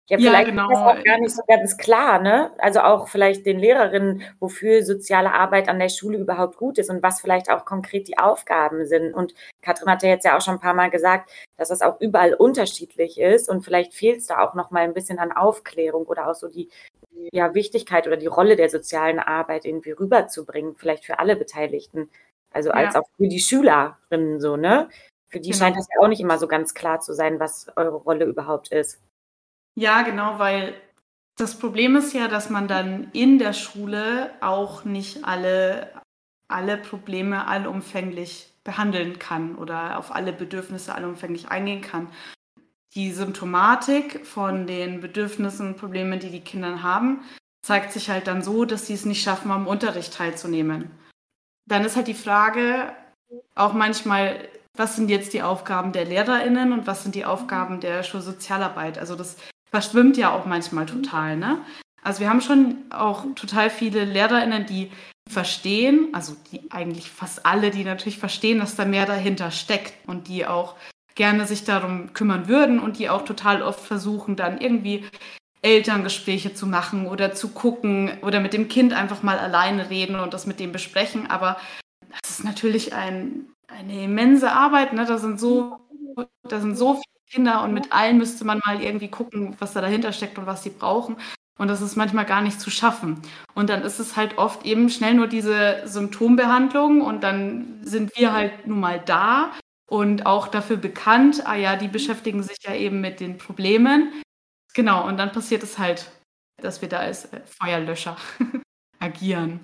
Ja, 0.10 0.18
Ja, 0.18 0.30
vielleicht 0.30 0.50
ist 0.50 0.58
das 0.58 0.68
genau. 0.68 0.90
auch 0.90 1.04
gar 1.04 1.18
nicht 1.20 1.36
so 1.36 1.42
ganz 1.48 1.78
klar, 1.78 2.20
ne? 2.20 2.52
Also 2.58 2.82
auch 2.82 3.08
vielleicht 3.08 3.46
den 3.46 3.58
Lehrerinnen, 3.58 4.24
wofür 4.40 4.84
soziale 4.84 5.34
Arbeit 5.34 5.70
an 5.70 5.80
der 5.80 5.90
Schule 5.90 6.18
überhaupt 6.18 6.58
gut 6.58 6.78
ist 6.78 6.90
und 6.90 7.02
was 7.02 7.22
vielleicht 7.22 7.50
auch 7.50 7.64
konkret 7.64 8.08
die 8.10 8.18
Aufgaben 8.18 8.86
sind. 8.86 9.14
Und 9.14 9.34
Katrin 9.62 9.90
hat 9.90 10.04
ja 10.04 10.10
jetzt 10.10 10.26
ja 10.26 10.38
auch 10.38 10.42
schon 10.42 10.56
ein 10.56 10.60
paar 10.60 10.74
Mal 10.74 10.90
gesagt, 10.90 11.32
dass 11.56 11.70
das 11.70 11.82
auch 11.82 12.02
überall 12.02 12.34
unterschiedlich 12.34 13.18
ist 13.20 13.50
und 13.50 13.64
vielleicht 13.64 13.94
fehlt 13.94 14.20
es 14.20 14.28
da 14.28 14.40
auch 14.40 14.56
noch 14.56 14.72
mal 14.72 14.84
ein 14.84 14.94
bisschen 14.94 15.20
an 15.20 15.32
Aufklärung 15.32 16.06
oder 16.06 16.30
auch 16.30 16.36
so 16.36 16.50
die 16.50 16.70
ja, 17.32 17.54
Wichtigkeit 17.54 18.06
oder 18.06 18.18
die 18.18 18.28
Rolle 18.28 18.56
der 18.58 18.70
sozialen 18.70 19.20
Arbeit 19.20 19.66
irgendwie 19.66 19.92
rüberzubringen, 19.92 20.76
vielleicht 20.76 21.06
für 21.06 21.20
alle 21.20 21.36
Beteiligten. 21.36 22.10
Also 22.52 22.72
als 22.72 22.96
ja. 22.96 23.02
auch 23.02 23.08
für 23.18 23.28
die 23.28 23.40
Schülerinnen 23.40 24.40
so, 24.40 24.58
ne? 24.58 24.90
Für 25.30 25.40
die 25.40 25.52
genau. 25.52 25.64
scheint 25.64 25.78
das 25.78 25.88
ja 25.94 26.04
auch 26.04 26.08
nicht 26.08 26.22
immer 26.22 26.38
so 26.38 26.48
ganz 26.48 26.74
klar 26.74 27.00
zu 27.00 27.14
sein, 27.14 27.40
was 27.40 27.68
eure 27.76 27.96
Rolle 27.96 28.26
überhaupt 28.26 28.72
ist. 28.72 29.02
Ja, 29.76 30.04
genau, 30.04 30.40
weil 30.40 30.76
das 31.38 31.58
Problem 31.58 31.96
ist 31.96 32.14
ja, 32.14 32.28
dass 32.28 32.50
man 32.50 32.68
dann 32.68 33.10
in 33.12 33.40
der 33.40 33.54
Schule 33.54 34.32
auch 34.42 34.86
nicht 34.86 35.26
alle, 35.26 35.90
alle 36.48 36.78
Probleme 36.78 37.48
allumfänglich 37.48 38.50
behandeln 38.64 39.20
kann 39.20 39.56
oder 39.56 39.98
auf 39.98 40.14
alle 40.14 40.32
Bedürfnisse 40.32 40.94
allumfänglich 40.96 41.50
eingehen 41.50 41.82
kann 41.82 42.08
die 42.96 43.12
Symptomatik 43.12 44.26
von 44.26 44.68
den 44.68 45.02
Bedürfnissen 45.02 45.70
und 45.70 45.78
Problemen, 45.78 46.20
die 46.20 46.30
die 46.30 46.42
Kinder 46.42 46.84
haben, 46.84 47.22
zeigt 47.62 47.92
sich 47.92 48.10
halt 48.10 48.28
dann 48.28 48.44
so, 48.44 48.66
dass 48.66 48.88
sie 48.88 48.94
es 48.94 49.06
nicht 49.06 49.24
schaffen, 49.24 49.52
am 49.52 49.68
Unterricht 49.68 50.14
teilzunehmen. 50.14 50.92
Dann 51.66 51.86
ist 51.86 51.96
halt 51.96 52.08
die 52.08 52.14
Frage 52.14 52.94
auch 53.56 53.74
manchmal, 53.74 54.48
was 54.76 54.96
sind 54.96 55.10
jetzt 55.10 55.34
die 55.34 55.42
Aufgaben 55.42 55.92
der 55.92 56.06
LehrerInnen 56.06 56.72
und 56.74 56.88
was 56.88 57.04
sind 57.04 57.16
die 57.16 57.26
Aufgaben 57.26 57.80
der 57.80 58.04
Schulsozialarbeit? 58.04 58.98
Also 59.00 59.16
das 59.16 59.38
verschwimmt 59.74 60.18
ja 60.18 60.32
auch 60.32 60.46
manchmal 60.46 60.86
total, 60.86 61.36
ne? 61.36 61.58
Also 62.04 62.20
wir 62.20 62.30
haben 62.30 62.42
schon 62.42 62.76
auch 62.92 63.26
total 63.34 63.72
viele 63.72 64.06
LehrerInnen, 64.06 64.68
die 64.68 64.92
verstehen, 65.28 66.10
also 66.14 66.36
die 66.52 66.72
eigentlich 66.72 67.10
fast 67.10 67.44
alle, 67.44 67.72
die 67.72 67.84
natürlich 67.84 68.20
verstehen, 68.20 68.60
dass 68.60 68.76
da 68.76 68.86
mehr 68.86 69.08
dahinter 69.08 69.50
steckt 69.50 69.94
und 70.08 70.28
die 70.28 70.46
auch 70.46 70.76
gerne 71.16 71.48
sich 71.48 71.64
darum 71.64 72.14
kümmern 72.14 72.48
würden 72.48 72.80
und 72.80 73.00
die 73.00 73.10
auch 73.10 73.26
total 73.26 73.64
oft 73.64 73.80
versuchen, 73.80 74.36
dann 74.36 74.60
irgendwie 74.62 75.06
Elterngespräche 75.64 76.54
zu 76.54 76.68
machen 76.68 77.08
oder 77.08 77.34
zu 77.34 77.48
gucken 77.50 78.12
oder 78.22 78.42
mit 78.42 78.54
dem 78.54 78.68
Kind 78.68 78.94
einfach 78.94 79.24
mal 79.24 79.40
alleine 79.40 79.90
reden 79.90 80.20
und 80.20 80.36
das 80.36 80.46
mit 80.46 80.60
dem 80.60 80.72
besprechen. 80.72 81.32
Aber 81.32 81.58
das 82.22 82.30
ist 82.30 82.44
natürlich 82.44 82.94
ein, 82.94 83.48
eine 83.68 84.04
immense 84.04 84.52
Arbeit. 84.52 84.94
Ne? 84.94 85.06
Da, 85.06 85.18
sind 85.18 85.40
so, 85.40 85.80
da 86.44 86.60
sind 86.60 86.76
so 86.78 86.94
viele 86.94 87.04
Kinder 87.30 87.64
und 87.64 87.74
mit 87.74 87.92
allen 87.92 88.18
müsste 88.18 88.46
man 88.46 88.60
mal 88.66 88.82
irgendwie 88.82 89.10
gucken, 89.10 89.56
was 89.60 89.74
da 89.74 89.82
dahinter 89.82 90.12
steckt 90.14 90.38
und 90.38 90.46
was 90.46 90.64
sie 90.64 90.70
brauchen. 90.70 91.18
Und 91.60 91.68
das 91.68 91.82
ist 91.82 91.96
manchmal 91.96 92.26
gar 92.26 92.42
nicht 92.42 92.60
zu 92.60 92.72
schaffen. 92.72 93.22
Und 93.54 93.70
dann 93.70 93.84
ist 93.84 94.00
es 94.00 94.16
halt 94.16 94.38
oft 94.38 94.66
eben 94.66 94.90
schnell 94.90 95.14
nur 95.14 95.28
diese 95.28 95.84
Symptombehandlung 95.86 97.02
und 97.02 97.24
dann 97.24 97.80
sind 97.84 98.18
wir 98.18 98.34
halt 98.34 98.68
nun 98.68 98.80
mal 98.80 99.00
da 99.00 99.52
und 99.88 100.26
auch 100.26 100.48
dafür 100.48 100.78
bekannt, 100.78 101.46
ah 101.46 101.56
ja, 101.56 101.76
die 101.76 101.88
beschäftigen 101.88 102.42
sich 102.42 102.58
ja 102.64 102.74
eben 102.74 103.02
mit 103.02 103.20
den 103.20 103.38
Problemen. 103.38 104.12
Genau, 104.74 105.08
und 105.08 105.18
dann 105.18 105.32
passiert 105.32 105.62
es 105.62 105.78
halt, 105.78 106.12
dass 106.62 106.82
wir 106.82 106.90
da 106.90 107.00
als 107.00 107.26
äh, 107.26 107.42
Feuerlöscher 107.46 108.18
agieren. 109.00 109.60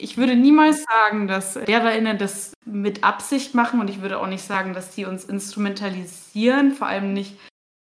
Ich 0.00 0.16
würde 0.16 0.34
niemals 0.34 0.84
sagen, 0.84 1.28
dass 1.28 1.54
LehrerInnen 1.54 2.18
das 2.18 2.54
mit 2.64 3.04
Absicht 3.04 3.54
machen 3.54 3.80
und 3.80 3.90
ich 3.90 4.00
würde 4.00 4.18
auch 4.18 4.26
nicht 4.26 4.44
sagen, 4.44 4.72
dass 4.72 4.94
die 4.94 5.04
uns 5.04 5.24
instrumentalisieren, 5.24 6.72
vor 6.72 6.86
allem 6.86 7.12
nicht 7.12 7.38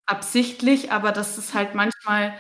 absichtlich, 0.08 0.92
aber 0.92 1.12
dass 1.12 1.38
es 1.38 1.54
halt 1.54 1.76
manchmal 1.76 2.34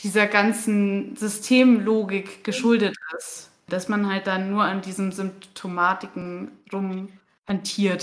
dieser 0.00 0.26
ganzen 0.26 1.16
Systemlogik 1.16 2.44
geschuldet 2.44 2.94
ist, 3.16 3.50
dass 3.68 3.88
man 3.88 4.10
halt 4.10 4.26
dann 4.26 4.50
nur 4.50 4.64
an 4.64 4.82
diesen 4.82 5.12
Symptomatiken 5.12 6.52
rumhantiert. 6.72 8.02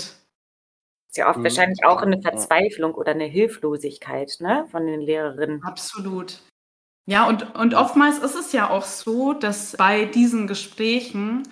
Ist 1.08 1.16
ja 1.16 1.28
oft 1.30 1.38
mhm. 1.38 1.44
wahrscheinlich 1.44 1.84
auch 1.84 2.02
eine 2.02 2.20
Verzweiflung 2.20 2.94
oder 2.94 3.12
eine 3.12 3.26
Hilflosigkeit 3.26 4.36
ne, 4.40 4.66
von 4.72 4.84
den 4.86 5.00
Lehrerinnen. 5.00 5.62
Absolut. 5.62 6.40
Ja, 7.06 7.28
und, 7.28 7.54
und 7.54 7.74
oftmals 7.74 8.18
ist 8.18 8.34
es 8.34 8.52
ja 8.52 8.70
auch 8.70 8.84
so, 8.84 9.34
dass 9.34 9.76
bei 9.76 10.06
diesen 10.06 10.46
Gesprächen 10.46 11.42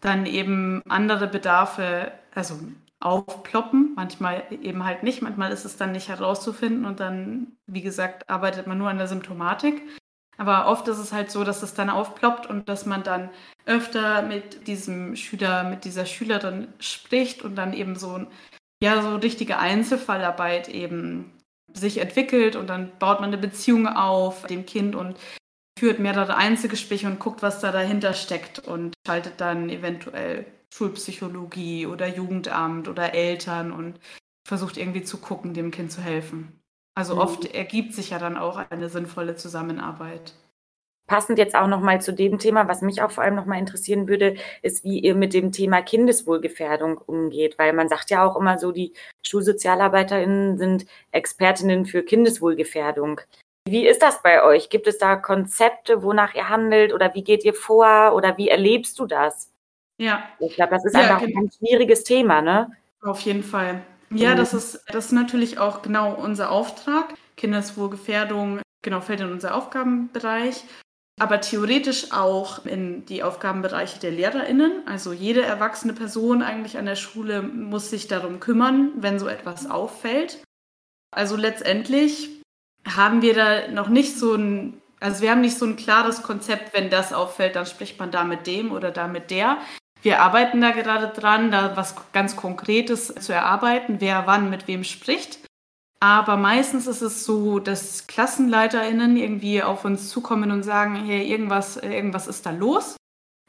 dann 0.00 0.26
eben 0.26 0.82
andere 0.88 1.26
Bedarfe, 1.28 2.12
also 2.34 2.58
aufploppen, 2.98 3.92
manchmal 3.94 4.44
eben 4.62 4.84
halt 4.84 5.02
nicht, 5.02 5.22
manchmal 5.22 5.52
ist 5.52 5.64
es 5.64 5.76
dann 5.76 5.92
nicht 5.92 6.08
herauszufinden 6.08 6.84
und 6.84 7.00
dann, 7.00 7.56
wie 7.66 7.82
gesagt, 7.82 8.30
arbeitet 8.30 8.66
man 8.66 8.78
nur 8.78 8.88
an 8.88 8.98
der 8.98 9.08
Symptomatik. 9.08 9.82
Aber 10.38 10.66
oft 10.66 10.88
ist 10.88 10.98
es 10.98 11.12
halt 11.12 11.30
so, 11.30 11.44
dass 11.44 11.62
es 11.62 11.74
dann 11.74 11.90
aufploppt 11.90 12.46
und 12.46 12.68
dass 12.68 12.86
man 12.86 13.02
dann 13.02 13.30
öfter 13.66 14.22
mit 14.22 14.66
diesem 14.66 15.14
Schüler, 15.14 15.64
mit 15.64 15.84
dieser 15.84 16.06
Schülerin 16.06 16.68
spricht 16.78 17.42
und 17.42 17.56
dann 17.56 17.74
eben 17.74 17.96
so, 17.96 18.26
ja, 18.82 19.02
so 19.02 19.16
richtige 19.16 19.58
Einzelfallarbeit 19.58 20.68
eben 20.68 21.32
sich 21.74 21.98
entwickelt 21.98 22.56
und 22.56 22.68
dann 22.68 22.92
baut 22.98 23.20
man 23.20 23.28
eine 23.28 23.38
Beziehung 23.38 23.86
auf 23.86 24.46
dem 24.46 24.66
Kind 24.66 24.94
und 24.94 25.16
führt 25.78 25.98
mehrere 25.98 26.36
Einzelgespräche 26.36 27.06
und 27.06 27.18
guckt, 27.18 27.42
was 27.42 27.60
da 27.60 27.72
dahinter 27.72 28.14
steckt 28.14 28.60
und 28.60 28.94
schaltet 29.06 29.40
dann 29.40 29.68
eventuell 29.68 30.46
Schulpsychologie 30.72 31.86
oder 31.86 32.06
Jugendamt 32.06 32.88
oder 32.88 33.14
Eltern 33.14 33.72
und 33.72 33.98
versucht 34.46 34.76
irgendwie 34.76 35.02
zu 35.02 35.18
gucken, 35.18 35.54
dem 35.54 35.70
Kind 35.70 35.92
zu 35.92 36.00
helfen. 36.00 36.60
Also 36.94 37.14
mhm. 37.14 37.20
oft 37.20 37.44
ergibt 37.46 37.94
sich 37.94 38.10
ja 38.10 38.18
dann 38.18 38.36
auch 38.36 38.56
eine 38.70 38.88
sinnvolle 38.88 39.36
Zusammenarbeit. 39.36 40.34
Passend 41.06 41.38
jetzt 41.38 41.54
auch 41.54 41.66
nochmal 41.66 42.00
zu 42.00 42.12
dem 42.12 42.38
Thema, 42.38 42.68
was 42.68 42.80
mich 42.80 43.02
auch 43.02 43.10
vor 43.10 43.24
allem 43.24 43.34
nochmal 43.34 43.58
interessieren 43.58 44.08
würde, 44.08 44.36
ist, 44.62 44.84
wie 44.84 45.00
ihr 45.00 45.14
mit 45.14 45.34
dem 45.34 45.52
Thema 45.52 45.82
Kindeswohlgefährdung 45.82 46.98
umgeht. 46.98 47.58
Weil 47.58 47.72
man 47.72 47.88
sagt 47.88 48.10
ja 48.10 48.24
auch 48.24 48.36
immer 48.36 48.58
so, 48.58 48.72
die 48.72 48.92
SchulsozialarbeiterInnen 49.26 50.58
sind 50.58 50.86
Expertinnen 51.10 51.86
für 51.86 52.02
Kindeswohlgefährdung. 52.02 53.20
Wie 53.68 53.86
ist 53.86 54.02
das 54.02 54.22
bei 54.22 54.42
euch? 54.42 54.70
Gibt 54.70 54.86
es 54.86 54.98
da 54.98 55.16
Konzepte, 55.16 56.02
wonach 56.02 56.34
ihr 56.34 56.48
handelt 56.48 56.92
oder 56.92 57.14
wie 57.14 57.22
geht 57.22 57.44
ihr 57.44 57.54
vor 57.54 58.12
oder 58.14 58.38
wie 58.38 58.48
erlebst 58.48 58.98
du 58.98 59.06
das? 59.06 59.52
Ja. 59.98 60.28
Ich 60.40 60.54
glaube, 60.54 60.72
das 60.72 60.84
ist 60.84 60.94
ja, 60.94 61.02
einfach 61.02 61.22
ein 61.22 61.32
ganz 61.32 61.56
schwieriges 61.56 62.04
Thema, 62.04 62.42
ne? 62.42 62.70
Auf 63.02 63.20
jeden 63.20 63.42
Fall. 63.42 63.82
Ja, 64.10 64.32
mhm. 64.32 64.36
das 64.36 64.54
ist, 64.54 64.84
das 64.88 65.06
ist 65.06 65.12
natürlich 65.12 65.58
auch 65.58 65.82
genau 65.82 66.14
unser 66.14 66.50
Auftrag. 66.50 67.14
Kindeswohlgefährdung, 67.36 68.60
genau, 68.82 69.00
fällt 69.00 69.20
in 69.20 69.32
unser 69.32 69.54
Aufgabenbereich 69.54 70.64
aber 71.22 71.40
theoretisch 71.40 72.10
auch 72.10 72.66
in 72.66 73.06
die 73.06 73.22
Aufgabenbereiche 73.22 74.00
der 74.00 74.10
LehrerInnen. 74.10 74.82
Also 74.86 75.12
jede 75.12 75.42
erwachsene 75.42 75.92
Person 75.92 76.42
eigentlich 76.42 76.76
an 76.78 76.86
der 76.86 76.96
Schule 76.96 77.42
muss 77.42 77.90
sich 77.90 78.08
darum 78.08 78.40
kümmern, 78.40 78.90
wenn 78.96 79.20
so 79.20 79.28
etwas 79.28 79.70
auffällt. 79.70 80.42
Also 81.14 81.36
letztendlich 81.36 82.42
haben 82.84 83.22
wir 83.22 83.34
da 83.34 83.68
noch 83.68 83.88
nicht 83.88 84.18
so 84.18 84.34
ein, 84.34 84.82
also 84.98 85.22
wir 85.22 85.30
haben 85.30 85.42
nicht 85.42 85.56
so 85.56 85.64
ein 85.64 85.76
klares 85.76 86.24
Konzept, 86.24 86.74
wenn 86.74 86.90
das 86.90 87.12
auffällt, 87.12 87.54
dann 87.54 87.66
spricht 87.66 88.00
man 88.00 88.10
da 88.10 88.24
mit 88.24 88.48
dem 88.48 88.72
oder 88.72 88.90
da 88.90 89.06
mit 89.06 89.30
der. 89.30 89.58
Wir 90.02 90.20
arbeiten 90.20 90.60
da 90.60 90.72
gerade 90.72 91.08
dran, 91.08 91.52
da 91.52 91.76
was 91.76 91.94
ganz 92.12 92.34
Konkretes 92.34 93.14
zu 93.14 93.32
erarbeiten, 93.32 94.00
wer 94.00 94.26
wann 94.26 94.50
mit 94.50 94.66
wem 94.66 94.82
spricht. 94.82 95.38
Aber 96.02 96.36
meistens 96.36 96.88
ist 96.88 97.00
es 97.00 97.24
so, 97.24 97.60
dass 97.60 98.08
KlassenleiterInnen 98.08 99.16
irgendwie 99.16 99.62
auf 99.62 99.84
uns 99.84 100.08
zukommen 100.08 100.50
und 100.50 100.64
sagen, 100.64 100.96
hey, 100.96 101.30
irgendwas, 101.30 101.76
irgendwas 101.76 102.26
ist 102.26 102.44
da 102.44 102.50
los. 102.50 102.96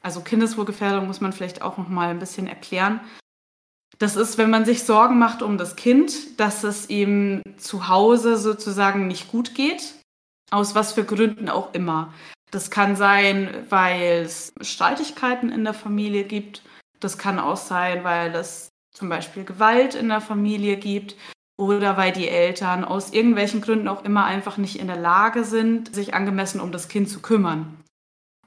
Also 0.04 0.20
Kindeswohlgefährdung 0.20 1.08
muss 1.08 1.20
man 1.20 1.32
vielleicht 1.32 1.62
auch 1.62 1.78
noch 1.78 1.88
mal 1.88 2.10
ein 2.10 2.20
bisschen 2.20 2.46
erklären. 2.46 3.00
Das 3.98 4.14
ist, 4.14 4.38
wenn 4.38 4.50
man 4.50 4.64
sich 4.64 4.84
Sorgen 4.84 5.18
macht 5.18 5.42
um 5.42 5.58
das 5.58 5.74
Kind, 5.74 6.38
dass 6.38 6.62
es 6.62 6.88
ihm 6.88 7.42
zu 7.56 7.88
Hause 7.88 8.36
sozusagen 8.36 9.08
nicht 9.08 9.32
gut 9.32 9.56
geht, 9.56 9.96
aus 10.52 10.76
was 10.76 10.92
für 10.92 11.02
Gründen 11.02 11.48
auch 11.48 11.74
immer. 11.74 12.14
Das 12.52 12.70
kann 12.70 12.94
sein, 12.94 13.66
weil 13.68 14.22
es 14.22 14.52
Streitigkeiten 14.60 15.50
in 15.50 15.64
der 15.64 15.74
Familie 15.74 16.22
gibt. 16.22 16.62
Das 17.00 17.18
kann 17.18 17.40
auch 17.40 17.56
sein, 17.56 18.04
weil 18.04 18.32
es 18.36 18.68
zum 18.92 19.08
Beispiel 19.08 19.42
Gewalt 19.42 19.96
in 19.96 20.08
der 20.08 20.20
Familie 20.20 20.76
gibt 20.76 21.16
oder 21.56 21.96
weil 21.96 22.12
die 22.12 22.28
Eltern 22.28 22.84
aus 22.84 23.12
irgendwelchen 23.12 23.60
Gründen 23.60 23.88
auch 23.88 24.04
immer 24.04 24.24
einfach 24.24 24.56
nicht 24.56 24.78
in 24.78 24.86
der 24.86 24.96
Lage 24.96 25.44
sind, 25.44 25.94
sich 25.94 26.14
angemessen 26.14 26.60
um 26.60 26.72
das 26.72 26.88
Kind 26.88 27.08
zu 27.08 27.20
kümmern. 27.20 27.76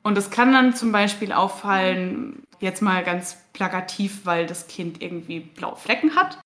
Und 0.04 0.18
es 0.18 0.30
kann 0.30 0.52
dann 0.52 0.74
zum 0.74 0.92
Beispiel 0.92 1.32
auffallen, 1.32 2.44
jetzt 2.60 2.82
mal 2.82 3.04
ganz 3.04 3.38
plakativ, 3.54 4.26
weil 4.26 4.46
das 4.46 4.68
Kind 4.68 5.02
irgendwie 5.02 5.40
blaue 5.40 5.76
Flecken 5.76 6.16
hat. 6.16 6.40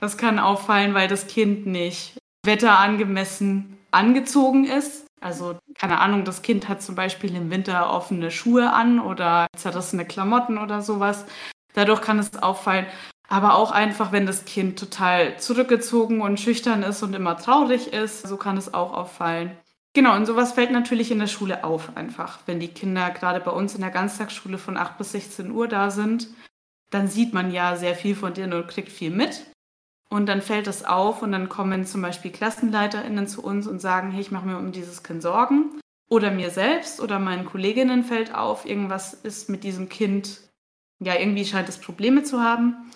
Das 0.00 0.16
kann 0.16 0.38
auffallen, 0.38 0.94
weil 0.94 1.08
das 1.08 1.26
Kind 1.26 1.66
nicht 1.66 2.18
wetterangemessen 2.44 3.78
angezogen 3.90 4.64
ist. 4.64 5.06
Also 5.20 5.58
keine 5.74 5.98
Ahnung, 6.00 6.24
das 6.24 6.42
Kind 6.42 6.68
hat 6.68 6.82
zum 6.82 6.94
Beispiel 6.94 7.34
im 7.34 7.50
Winter 7.50 7.90
offene 7.90 8.30
Schuhe 8.30 8.72
an 8.72 9.00
oder 9.00 9.46
zerrissene 9.56 10.06
Klamotten 10.06 10.56
oder 10.56 10.80
sowas. 10.80 11.26
Dadurch 11.74 12.00
kann 12.00 12.18
es 12.18 12.42
auffallen 12.42 12.86
aber 13.30 13.54
auch 13.54 13.70
einfach, 13.70 14.10
wenn 14.10 14.26
das 14.26 14.44
Kind 14.44 14.78
total 14.78 15.38
zurückgezogen 15.38 16.20
und 16.20 16.40
schüchtern 16.40 16.82
ist 16.82 17.02
und 17.04 17.14
immer 17.14 17.36
traurig 17.36 17.92
ist, 17.92 18.26
so 18.26 18.36
kann 18.36 18.56
es 18.56 18.74
auch 18.74 18.92
auffallen. 18.92 19.52
Genau, 19.94 20.16
und 20.16 20.26
sowas 20.26 20.52
fällt 20.52 20.72
natürlich 20.72 21.12
in 21.12 21.20
der 21.20 21.28
Schule 21.28 21.62
auf 21.62 21.96
einfach. 21.96 22.40
Wenn 22.46 22.58
die 22.58 22.68
Kinder 22.68 23.10
gerade 23.10 23.38
bei 23.40 23.52
uns 23.52 23.76
in 23.76 23.82
der 23.82 23.90
Ganztagsschule 23.90 24.58
von 24.58 24.76
8 24.76 24.98
bis 24.98 25.12
16 25.12 25.52
Uhr 25.52 25.68
da 25.68 25.90
sind, 25.90 26.28
dann 26.90 27.06
sieht 27.06 27.32
man 27.32 27.52
ja 27.52 27.76
sehr 27.76 27.94
viel 27.94 28.16
von 28.16 28.34
denen 28.34 28.52
und 28.52 28.66
kriegt 28.66 28.90
viel 28.90 29.10
mit. 29.10 29.46
Und 30.08 30.26
dann 30.26 30.42
fällt 30.42 30.66
es 30.66 30.84
auf 30.84 31.22
und 31.22 31.30
dann 31.30 31.48
kommen 31.48 31.86
zum 31.86 32.02
Beispiel 32.02 32.32
KlassenleiterInnen 32.32 33.28
zu 33.28 33.44
uns 33.44 33.68
und 33.68 33.80
sagen, 33.80 34.10
hey, 34.10 34.22
ich 34.22 34.32
mache 34.32 34.46
mir 34.46 34.58
um 34.58 34.72
dieses 34.72 35.04
Kind 35.04 35.22
Sorgen. 35.22 35.78
Oder 36.08 36.32
mir 36.32 36.50
selbst 36.50 37.00
oder 37.00 37.20
meinen 37.20 37.44
Kolleginnen 37.44 38.02
fällt 38.02 38.34
auf, 38.34 38.66
irgendwas 38.66 39.14
ist 39.14 39.48
mit 39.48 39.62
diesem 39.62 39.88
Kind, 39.88 40.40
ja, 40.98 41.14
irgendwie 41.14 41.44
scheint 41.44 41.68
es 41.68 41.78
Probleme 41.78 42.24
zu 42.24 42.40
haben. 42.40 42.90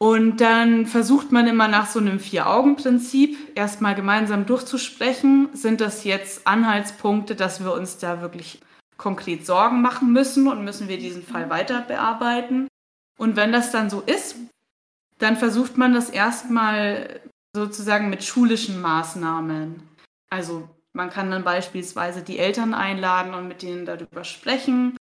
Und 0.00 0.40
dann 0.40 0.86
versucht 0.86 1.32
man 1.32 1.48
immer 1.48 1.66
nach 1.66 1.86
so 1.86 1.98
einem 1.98 2.20
Vier-Augen-Prinzip 2.20 3.36
erstmal 3.56 3.96
gemeinsam 3.96 4.46
durchzusprechen. 4.46 5.48
Sind 5.54 5.80
das 5.80 6.04
jetzt 6.04 6.46
Anhaltspunkte, 6.46 7.34
dass 7.34 7.64
wir 7.64 7.72
uns 7.72 7.98
da 7.98 8.20
wirklich 8.20 8.60
konkret 8.96 9.44
Sorgen 9.44 9.82
machen 9.82 10.12
müssen 10.12 10.46
und 10.46 10.64
müssen 10.64 10.88
wir 10.88 10.98
diesen 10.98 11.24
Fall 11.24 11.50
weiter 11.50 11.82
bearbeiten? 11.82 12.68
Und 13.18 13.34
wenn 13.34 13.50
das 13.50 13.72
dann 13.72 13.90
so 13.90 14.00
ist, 14.00 14.36
dann 15.18 15.36
versucht 15.36 15.76
man 15.76 15.92
das 15.92 16.10
erstmal 16.10 17.20
sozusagen 17.54 18.08
mit 18.08 18.22
schulischen 18.22 18.80
Maßnahmen. 18.80 19.82
Also 20.30 20.68
man 20.92 21.10
kann 21.10 21.30
dann 21.30 21.42
beispielsweise 21.42 22.22
die 22.22 22.38
Eltern 22.38 22.72
einladen 22.72 23.34
und 23.34 23.48
mit 23.48 23.62
denen 23.62 23.84
darüber 23.84 24.22
sprechen 24.22 24.96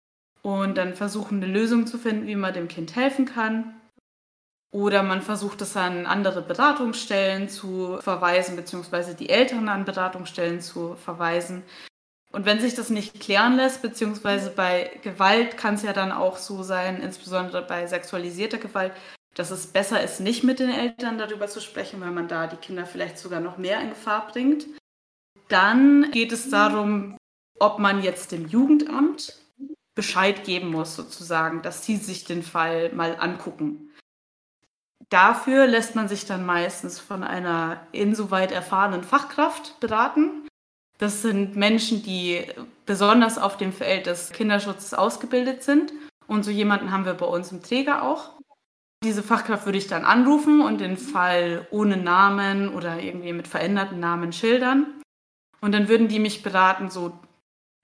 und 0.43 0.77
dann 0.77 0.95
versuchen, 0.95 1.43
eine 1.43 1.53
Lösung 1.53 1.87
zu 1.87 1.99
finden, 1.99 2.29
wie 2.29 2.37
man 2.37 2.55
dem 2.55 2.69
Kind 2.69 2.95
helfen 2.95 3.25
kann. 3.25 3.75
Oder 4.75 5.05
man 5.05 5.23
versucht 5.23 5.63
es 5.63 5.77
an 5.77 6.05
andere 6.05 6.43
Beratungsstellen 6.43 7.49
zu 7.49 7.99
verweisen, 8.01 8.57
beziehungsweise 8.57 9.15
die 9.15 9.29
Eltern 9.29 9.69
an 9.69 9.85
Beratungsstellen 9.85 10.61
zu 10.61 10.97
verweisen. 10.97 11.63
Und 12.33 12.45
wenn 12.45 12.59
sich 12.59 12.75
das 12.75 12.91
nicht 12.91 13.21
klären 13.21 13.55
lässt, 13.55 13.83
beziehungsweise 13.83 14.51
bei 14.51 14.91
Gewalt 15.03 15.57
kann 15.57 15.75
es 15.75 15.85
ja 15.85 15.93
dann 15.93 16.11
auch 16.11 16.39
so 16.39 16.65
sein, 16.65 17.01
insbesondere 17.01 17.63
bei 17.63 17.87
sexualisierter 17.87 18.59
Gewalt, 18.59 18.91
dass 19.37 19.53
es 19.53 19.69
besser 19.69 20.03
ist, 20.03 20.19
nicht 20.19 20.43
mit 20.43 20.59
den 20.59 20.71
Eltern 20.71 21.19
darüber 21.19 21.47
zu 21.47 21.61
sprechen, 21.61 22.01
weil 22.01 22.11
man 22.11 22.27
da 22.27 22.49
die 22.49 22.57
Kinder 22.57 22.85
vielleicht 22.85 23.19
sogar 23.19 23.39
noch 23.39 23.59
mehr 23.59 23.81
in 23.81 23.91
Gefahr 23.91 24.27
bringt. 24.27 24.67
Dann 25.47 26.11
geht 26.11 26.33
es 26.33 26.51
darum, 26.51 27.17
ob 27.61 27.79
man 27.79 28.03
jetzt 28.03 28.33
dem 28.33 28.49
Jugendamt 28.49 29.39
Bescheid 29.95 30.43
geben 30.43 30.73
muss, 30.73 30.97
sozusagen, 30.97 31.63
dass 31.63 31.87
sie 31.87 31.97
sich 31.97 32.25
den 32.25 32.43
Fall 32.43 32.93
mal 32.93 33.17
angucken. 33.21 33.93
Dafür 35.11 35.67
lässt 35.67 35.95
man 35.95 36.09
sich 36.09 36.27
dann 36.27 36.47
meistens 36.47 36.99
von 36.99 37.23
einer 37.23 37.81
insoweit 37.93 38.53
erfahrenen 38.53 39.05
Fachkraft 39.05 39.79
beraten. 39.81 40.49
Das 40.99 41.23
sind 41.23 41.57
Menschen, 41.57 42.03
die 42.03 42.45
besonders 42.87 43.39
auf 43.39 43.57
dem 43.57 43.73
Feld 43.73 44.07
des 44.07 44.31
Kinderschutzes 44.31 44.95
ausgebildet 44.95 45.63
sind. 45.63 45.93
Und 46.27 46.45
so 46.45 46.51
jemanden 46.51 46.91
haben 46.91 47.05
wir 47.05 47.15
bei 47.15 47.27
uns 47.27 47.53
im 47.53 47.63
Träger 47.63 48.03
auch. 48.03 48.31
Diese 49.03 49.23
Fachkraft 49.23 49.67
würde 49.67 49.79
ich 49.79 49.87
dann 49.87 50.05
anrufen 50.05 50.63
und 50.63 50.81
den 50.81 50.97
Fall 50.97 51.67
ohne 51.71 51.99
Namen 51.99 52.71
oder 52.71 53.01
irgendwie 53.01 53.35
mit 53.35 53.47
veränderten 53.49 54.01
Namen 54.01 54.33
schildern. 54.33 54.87
Und 55.61 55.73
dann 55.73 55.89
würden 55.89 56.09
die 56.09 56.19
mich 56.19 56.43
beraten, 56.43 56.89
so, 56.91 57.13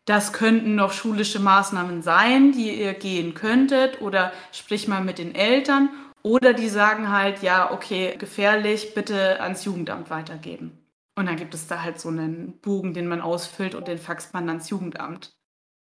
das 0.06 0.32
könnten 0.32 0.74
noch 0.74 0.92
schulische 0.92 1.40
Maßnahmen 1.40 2.02
sein, 2.02 2.52
die 2.52 2.80
ihr 2.80 2.94
gehen 2.94 3.34
könntet 3.34 4.00
oder 4.00 4.32
sprich 4.52 4.88
mal 4.88 5.02
mit 5.02 5.18
den 5.18 5.34
Eltern. 5.34 5.90
Oder 6.22 6.52
die 6.52 6.68
sagen 6.68 7.10
halt, 7.10 7.42
ja, 7.42 7.72
okay, 7.72 8.16
gefährlich, 8.18 8.94
bitte 8.94 9.40
ans 9.40 9.64
Jugendamt 9.64 10.10
weitergeben. 10.10 10.78
Und 11.16 11.26
dann 11.26 11.36
gibt 11.36 11.54
es 11.54 11.66
da 11.66 11.82
halt 11.82 12.00
so 12.00 12.08
einen 12.08 12.58
Bogen, 12.60 12.94
den 12.94 13.06
man 13.06 13.20
ausfüllt 13.20 13.74
und 13.74 13.88
den 13.88 13.98
faxt 13.98 14.32
man 14.32 14.48
ans 14.48 14.70
Jugendamt. 14.70 15.34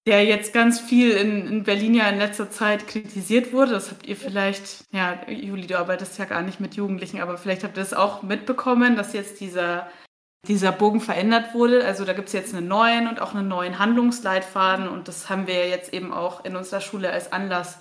Der 0.06 0.24
jetzt 0.24 0.54
ganz 0.54 0.80
viel 0.80 1.12
in, 1.12 1.48
in 1.48 1.64
Berlin 1.64 1.94
ja 1.94 2.08
in 2.08 2.18
letzter 2.18 2.50
Zeit 2.50 2.88
kritisiert 2.88 3.52
wurde. 3.52 3.72
Das 3.72 3.92
habt 3.92 4.06
ihr 4.08 4.16
vielleicht, 4.16 4.86
ja, 4.92 5.20
Juli, 5.30 5.68
du 5.68 5.78
arbeitest 5.78 6.18
ja 6.18 6.26
gar 6.26 6.42
nicht 6.42 6.62
mit 6.62 6.76
Jugendlichen, 6.76 7.20
aber 7.20 7.38
vielleicht 7.38 7.66
habt 7.66 7.78
ihr 7.78 7.84
das 7.84 7.94
auch 7.94 8.24
mitbekommen, 8.24 8.96
dass 8.96 9.12
jetzt 9.12 9.42
dieser, 9.42 9.90
dieser 10.48 10.72
Bogen 10.72 11.02
verändert 11.02 11.54
wurde. 11.54 11.84
Also 11.84 12.06
da 12.06 12.14
gibt 12.14 12.28
es 12.28 12.34
jetzt 12.34 12.56
einen 12.56 12.70
neuen 12.70 13.08
und 13.10 13.20
auch 13.20 13.36
einen 13.36 13.50
neuen 13.50 13.80
Handlungsleitfaden 13.80 14.88
und 14.88 15.10
das 15.10 15.30
haben 15.30 15.46
wir 15.46 15.68
jetzt 15.68 15.94
eben 15.94 16.14
auch 16.14 16.46
in 16.46 16.56
unserer 16.56 16.80
Schule 16.80 17.12
als 17.12 17.34
Anlass 17.34 17.80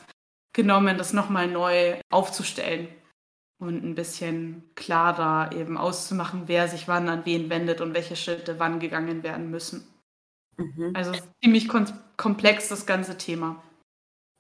genommen, 0.57 0.99
das 0.99 1.13
nochmal 1.13 1.47
neu 1.47 2.01
aufzustellen 2.11 2.89
und 3.59 3.85
ein 3.85 3.95
bisschen 3.95 4.65
klarer 4.75 5.53
eben 5.53 5.77
auszumachen, 5.77 6.45
wer 6.47 6.67
sich 6.67 6.89
wann 6.89 7.09
an 7.09 7.25
wen 7.25 7.49
wendet 7.51 7.81
und 7.81 7.95
welche 7.95 8.17
Schritte 8.17 8.59
wann 8.59 8.81
gegangen 8.81 9.23
werden 9.23 9.51
müssen. 9.51 9.87
Mhm. 10.57 10.93
Also 10.95 11.13
ziemlich 11.43 11.69
komplex 12.17 12.69
das 12.69 12.87
ganze 12.87 13.19
Thema. 13.19 13.63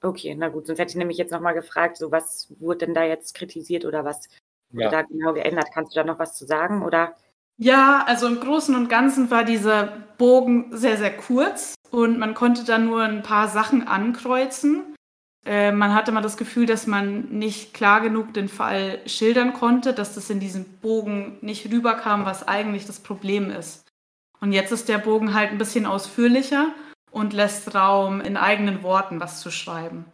Okay, 0.02 0.34
na 0.34 0.48
gut, 0.48 0.66
sonst 0.66 0.78
hätte 0.78 0.90
ich 0.90 0.96
nämlich 0.96 1.18
jetzt 1.18 1.32
nochmal 1.32 1.54
gefragt, 1.54 1.98
so 1.98 2.10
was 2.10 2.54
wurde 2.58 2.86
denn 2.86 2.94
da 2.94 3.04
jetzt 3.04 3.34
kritisiert 3.34 3.84
oder 3.84 4.04
was 4.04 4.28
ja. 4.70 4.86
wurde 4.86 4.90
da 4.90 5.02
genau 5.02 5.34
geändert? 5.34 5.68
Kannst 5.72 5.94
du 5.94 6.00
da 6.00 6.04
noch 6.04 6.18
was 6.18 6.36
zu 6.36 6.46
sagen 6.46 6.82
oder? 6.82 7.14
Ja, 7.58 8.04
also 8.06 8.26
im 8.26 8.40
Großen 8.40 8.74
und 8.74 8.88
Ganzen 8.88 9.30
war 9.30 9.44
dieser 9.44 9.86
Bogen 10.16 10.76
sehr, 10.76 10.96
sehr 10.96 11.14
kurz 11.14 11.74
und 11.90 12.18
man 12.18 12.34
konnte 12.34 12.64
da 12.64 12.78
nur 12.78 13.02
ein 13.02 13.22
paar 13.22 13.48
Sachen 13.48 13.86
ankreuzen. 13.86 14.95
Äh, 15.46 15.70
man 15.70 15.94
hatte 15.94 16.10
mal 16.10 16.22
das 16.22 16.36
Gefühl, 16.36 16.66
dass 16.66 16.86
man 16.86 17.28
nicht 17.30 17.72
klar 17.72 18.00
genug 18.00 18.34
den 18.34 18.48
Fall 18.48 18.98
schildern 19.06 19.52
konnte, 19.52 19.92
dass 19.92 20.14
das 20.14 20.28
in 20.28 20.40
diesem 20.40 20.64
Bogen 20.64 21.38
nicht 21.40 21.70
rüberkam, 21.70 22.24
was 22.24 22.46
eigentlich 22.46 22.86
das 22.86 22.98
Problem 22.98 23.50
ist. 23.50 23.84
Und 24.40 24.52
jetzt 24.52 24.72
ist 24.72 24.88
der 24.88 24.98
Bogen 24.98 25.34
halt 25.34 25.50
ein 25.50 25.58
bisschen 25.58 25.86
ausführlicher 25.86 26.74
und 27.12 27.32
lässt 27.32 27.74
Raum, 27.74 28.20
in 28.20 28.36
eigenen 28.36 28.82
Worten 28.82 29.20
was 29.20 29.40
zu 29.40 29.50
schreiben. 29.50 30.04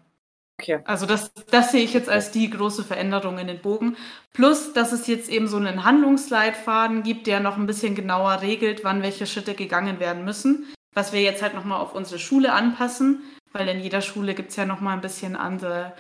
Okay. 0.61 0.81
Also 0.85 1.07
das, 1.07 1.33
das 1.51 1.73
sehe 1.73 1.83
ich 1.83 1.95
jetzt 1.95 2.09
als 2.09 2.31
die 2.31 2.49
große 2.49 2.85
Veränderung 2.85 3.39
in 3.39 3.49
den 3.49 3.61
Bogen. 3.61 3.97
Plus, 4.33 4.73
dass 4.75 4.93
es 4.93 5.07
jetzt 5.07 5.29
eben 5.29 5.49
so 5.49 5.57
einen 5.57 5.85
Handlungsleitfaden 5.85 7.03
gibt, 7.03 7.27
der 7.27 7.41
noch 7.41 7.57
ein 7.57 7.67
bisschen 7.67 7.95
genauer 7.95 8.43
regelt, 8.43 8.85
wann 8.85 9.03
welche 9.03 9.27
Schritte 9.27 9.55
gegangen 9.55 9.99
werden 9.99 10.25
müssen. 10.25 10.67
Was 10.95 11.13
wir 11.13 11.23
jetzt 11.23 11.43
halt 11.43 11.55
nochmal 11.55 11.81
auf 11.81 11.95
unsere 11.95 12.21
Schule 12.21 12.53
anpassen, 12.53 13.23
weil 13.53 13.69
in 13.69 13.81
jeder 13.81 14.01
Schule 14.01 14.35
gibt 14.35 14.51
es 14.51 14.57
ja 14.57 14.67
nochmal 14.67 14.95
ein 14.95 15.01
bisschen 15.01 15.37
andere 15.37 15.95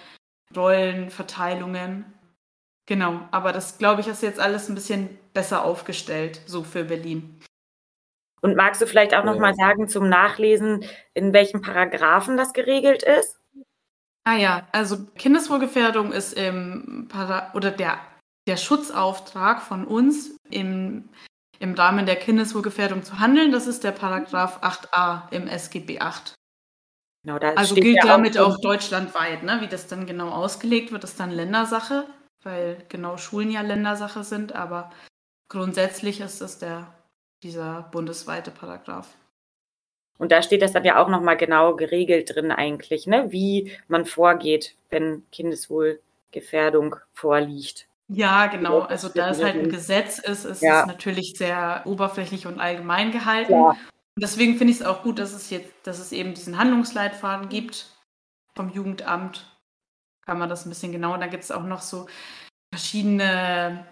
Rollenverteilungen. 0.56 2.04
Genau, 2.86 3.20
aber 3.30 3.52
das 3.52 3.78
glaube 3.78 4.00
ich 4.00 4.08
ist 4.08 4.22
jetzt 4.22 4.40
alles 4.40 4.68
ein 4.68 4.74
bisschen 4.74 5.18
besser 5.32 5.64
aufgestellt, 5.64 6.40
so 6.46 6.64
für 6.64 6.84
Berlin. 6.84 7.40
Und 8.40 8.56
magst 8.56 8.82
du 8.82 8.86
vielleicht 8.86 9.14
auch 9.14 9.24
nochmal 9.24 9.54
sagen 9.54 9.88
zum 9.88 10.08
Nachlesen, 10.08 10.84
in 11.14 11.32
welchen 11.32 11.62
Paragraphen 11.62 12.36
das 12.36 12.52
geregelt 12.52 13.04
ist? 13.04 13.38
Ah 14.24 14.36
ja, 14.36 14.66
also 14.72 15.04
Kindeswohlgefährdung 15.16 16.12
ist 16.12 16.32
im 16.32 17.06
Para 17.08 17.52
oder 17.54 17.70
der, 17.70 17.98
der 18.48 18.56
Schutzauftrag 18.56 19.62
von 19.62 19.84
uns 19.86 20.36
im, 20.50 21.08
im 21.60 21.74
Rahmen 21.74 22.04
der 22.06 22.16
Kindeswohlgefährdung 22.16 23.04
zu 23.04 23.20
handeln. 23.20 23.52
Das 23.52 23.68
ist 23.68 23.84
der 23.84 23.92
Paragraph 23.92 24.60
8a 24.62 25.30
im 25.32 25.46
SGB 25.46 26.00
8. 26.00 26.34
Genau, 27.24 27.36
also 27.36 27.74
gilt 27.76 28.02
damit 28.02 28.36
auch, 28.36 28.54
auch 28.54 28.60
deutschlandweit, 28.60 29.44
ne? 29.44 29.60
Wie 29.60 29.68
das 29.68 29.86
dann 29.86 30.06
genau 30.06 30.30
ausgelegt 30.30 30.90
wird, 30.90 31.04
ist 31.04 31.20
dann 31.20 31.30
Ländersache, 31.30 32.06
weil 32.42 32.78
genau 32.88 33.16
Schulen 33.16 33.50
ja 33.50 33.60
Ländersache 33.60 34.24
sind, 34.24 34.54
aber 34.54 34.90
grundsätzlich 35.48 36.20
ist 36.20 36.40
das 36.40 36.58
der, 36.58 36.92
dieser 37.42 37.88
bundesweite 37.92 38.50
Paragraph. 38.50 39.08
Und 40.18 40.32
da 40.32 40.42
steht 40.42 40.62
das 40.62 40.72
dann 40.72 40.84
ja 40.84 41.02
auch 41.02 41.08
nochmal 41.08 41.36
genau 41.36 41.74
geregelt 41.74 42.34
drin 42.34 42.52
eigentlich, 42.52 43.06
ne? 43.06 43.32
wie 43.32 43.72
man 43.88 44.04
vorgeht, 44.04 44.76
wenn 44.90 45.24
Kindeswohlgefährdung 45.32 46.96
vorliegt. 47.12 47.86
Ja, 48.08 48.46
genau. 48.46 48.80
Also 48.80 49.08
da 49.08 49.30
es 49.30 49.42
halt 49.42 49.56
ein 49.56 49.70
Gesetz 49.70 50.18
ist, 50.18 50.44
ist 50.44 50.62
ja. 50.62 50.82
es 50.82 50.86
natürlich 50.86 51.34
sehr 51.36 51.82
oberflächlich 51.86 52.46
und 52.46 52.60
allgemein 52.60 53.10
gehalten. 53.10 53.52
Ja. 53.52 53.76
Deswegen 54.18 54.56
finde 54.58 54.72
ich 54.72 54.80
es 54.80 54.86
auch 54.86 55.02
gut, 55.02 55.18
dass 55.18 55.32
es 55.32 55.50
jetzt, 55.50 55.72
dass 55.84 55.98
es 55.98 56.12
eben 56.12 56.34
diesen 56.34 56.58
Handlungsleitfaden 56.58 57.48
gibt 57.48 57.90
vom 58.54 58.70
Jugendamt. 58.70 59.46
Kann 60.26 60.38
man 60.38 60.48
das 60.48 60.66
ein 60.66 60.68
bisschen 60.68 60.92
genauer. 60.92 61.18
Da 61.18 61.26
gibt 61.26 61.44
es 61.44 61.50
auch 61.50 61.64
noch 61.64 61.80
so 61.80 62.06
verschiedene 62.72 63.86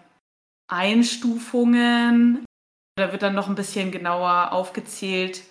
Einstufungen. 0.71 2.45
Da 2.97 3.13
wird 3.13 3.23
dann 3.23 3.35
noch 3.35 3.49
ein 3.49 3.55
bisschen 3.55 3.91
genauer 3.91 4.53
aufgezählt, 4.53 5.43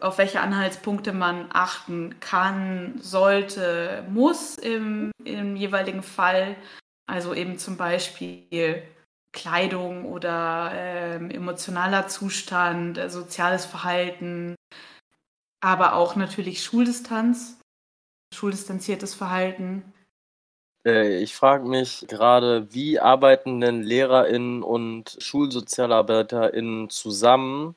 auf 0.00 0.18
welche 0.18 0.40
Anhaltspunkte 0.40 1.12
man 1.12 1.48
achten 1.52 2.18
kann, 2.20 2.98
sollte, 3.00 4.04
muss 4.10 4.56
im, 4.56 5.12
im 5.22 5.56
jeweiligen 5.56 6.02
Fall. 6.02 6.56
Also 7.06 7.34
eben 7.34 7.58
zum 7.58 7.76
Beispiel 7.76 8.82
Kleidung 9.34 10.06
oder 10.06 10.70
ähm, 10.74 11.30
emotionaler 11.30 12.08
Zustand, 12.08 12.96
äh, 12.96 13.10
soziales 13.10 13.66
Verhalten, 13.66 14.54
aber 15.60 15.96
auch 15.96 16.16
natürlich 16.16 16.62
Schuldistanz, 16.62 17.60
schuldistanziertes 18.32 19.14
Verhalten. 19.14 19.92
Äh, 20.86 21.18
ich 21.18 21.34
frage 21.34 21.68
mich 21.68 22.06
gerade, 22.08 22.72
wie 22.72 23.00
arbeiten 23.00 23.60
denn 23.60 23.82
LehrerInnen 23.82 24.62
und 24.62 25.16
SchulsozialarbeiterInnen 25.18 26.88
zusammen? 26.88 27.74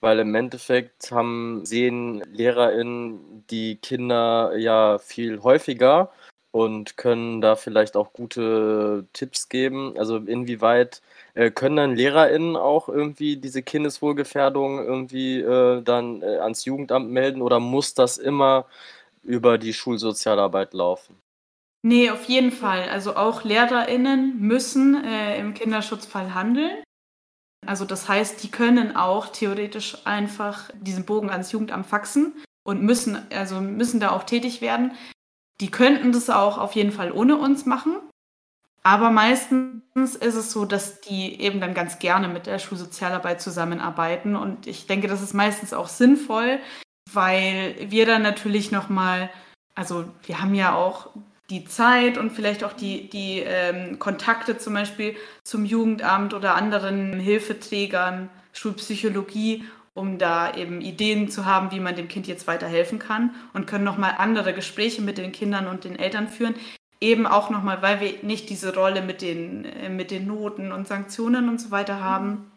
Weil 0.00 0.18
im 0.20 0.34
Endeffekt 0.34 1.12
haben, 1.12 1.64
sehen 1.64 2.22
LehrerInnen 2.32 3.46
die 3.50 3.76
Kinder 3.76 4.56
ja 4.56 4.98
viel 4.98 5.42
häufiger 5.42 6.10
und 6.52 6.96
können 6.98 7.40
da 7.40 7.56
vielleicht 7.56 7.96
auch 7.96 8.12
gute 8.12 9.06
Tipps 9.14 9.48
geben. 9.48 9.94
Also 9.98 10.18
inwieweit 10.18 11.02
äh, 11.34 11.50
können 11.50 11.76
dann 11.76 11.96
LehrerInnen 11.96 12.56
auch 12.56 12.88
irgendwie 12.88 13.36
diese 13.36 13.62
Kindeswohlgefährdung 13.62 14.78
irgendwie 14.78 15.40
äh, 15.40 15.82
dann 15.82 16.22
äh, 16.22 16.38
ans 16.38 16.64
Jugendamt 16.64 17.10
melden 17.10 17.42
oder 17.42 17.58
muss 17.58 17.94
das 17.94 18.18
immer 18.18 18.66
über 19.22 19.56
die 19.56 19.72
Schulsozialarbeit 19.72 20.74
laufen? 20.74 21.16
Nee, 21.84 22.10
auf 22.10 22.24
jeden 22.26 22.52
Fall. 22.52 22.88
Also 22.88 23.16
auch 23.16 23.44
LehrerInnen 23.44 24.38
müssen 24.38 25.02
äh, 25.04 25.38
im 25.38 25.54
Kinderschutzfall 25.54 26.34
handeln. 26.34 26.82
Also 27.66 27.84
das 27.84 28.08
heißt, 28.08 28.42
die 28.42 28.50
können 28.50 28.94
auch 28.94 29.28
theoretisch 29.28 29.96
einfach 30.04 30.70
diesen 30.74 31.06
Bogen 31.06 31.30
ans 31.30 31.50
Jugendamt 31.52 31.86
faxen 31.86 32.34
und 32.64 32.82
müssen, 32.82 33.18
also 33.32 33.60
müssen 33.60 34.00
da 34.00 34.10
auch 34.10 34.24
tätig 34.24 34.60
werden. 34.60 34.92
Die 35.62 35.70
könnten 35.70 36.10
das 36.10 36.28
auch 36.28 36.58
auf 36.58 36.72
jeden 36.72 36.90
Fall 36.90 37.12
ohne 37.12 37.36
uns 37.36 37.66
machen. 37.66 37.94
Aber 38.82 39.10
meistens 39.10 40.16
ist 40.16 40.34
es 40.34 40.50
so, 40.50 40.64
dass 40.64 41.00
die 41.00 41.40
eben 41.40 41.60
dann 41.60 41.72
ganz 41.72 42.00
gerne 42.00 42.26
mit 42.26 42.46
der 42.46 42.58
Schulsozialarbeit 42.58 43.40
zusammenarbeiten. 43.40 44.34
Und 44.34 44.66
ich 44.66 44.88
denke, 44.88 45.06
das 45.06 45.22
ist 45.22 45.34
meistens 45.34 45.72
auch 45.72 45.86
sinnvoll, 45.86 46.58
weil 47.12 47.76
wir 47.78 48.06
dann 48.06 48.22
natürlich 48.22 48.72
nochmal, 48.72 49.30
also 49.76 50.04
wir 50.24 50.42
haben 50.42 50.56
ja 50.56 50.74
auch 50.74 51.10
die 51.48 51.64
Zeit 51.64 52.18
und 52.18 52.32
vielleicht 52.32 52.64
auch 52.64 52.72
die, 52.72 53.08
die 53.08 53.38
ähm, 53.38 54.00
Kontakte 54.00 54.58
zum 54.58 54.74
Beispiel 54.74 55.14
zum 55.44 55.64
Jugendamt 55.64 56.34
oder 56.34 56.56
anderen 56.56 57.20
Hilfeträgern, 57.20 58.30
Schulpsychologie 58.52 59.64
um 59.94 60.18
da 60.18 60.54
eben 60.54 60.80
Ideen 60.80 61.28
zu 61.28 61.44
haben, 61.44 61.70
wie 61.70 61.80
man 61.80 61.96
dem 61.96 62.08
Kind 62.08 62.26
jetzt 62.26 62.46
weiterhelfen 62.46 62.98
kann 62.98 63.34
und 63.52 63.66
können 63.66 63.84
nochmal 63.84 64.14
andere 64.18 64.54
Gespräche 64.54 65.02
mit 65.02 65.18
den 65.18 65.32
Kindern 65.32 65.66
und 65.66 65.84
den 65.84 65.98
Eltern 65.98 66.28
führen. 66.28 66.54
Eben 67.00 67.26
auch 67.26 67.50
nochmal, 67.50 67.82
weil 67.82 68.00
wir 68.00 68.14
nicht 68.22 68.48
diese 68.48 68.74
Rolle 68.74 69.02
mit 69.02 69.22
den, 69.22 69.64
äh, 69.64 69.88
mit 69.88 70.10
den 70.10 70.26
Noten 70.26 70.72
und 70.72 70.86
Sanktionen 70.86 71.48
und 71.48 71.60
so 71.60 71.70
weiter 71.70 72.00
haben. 72.00 72.52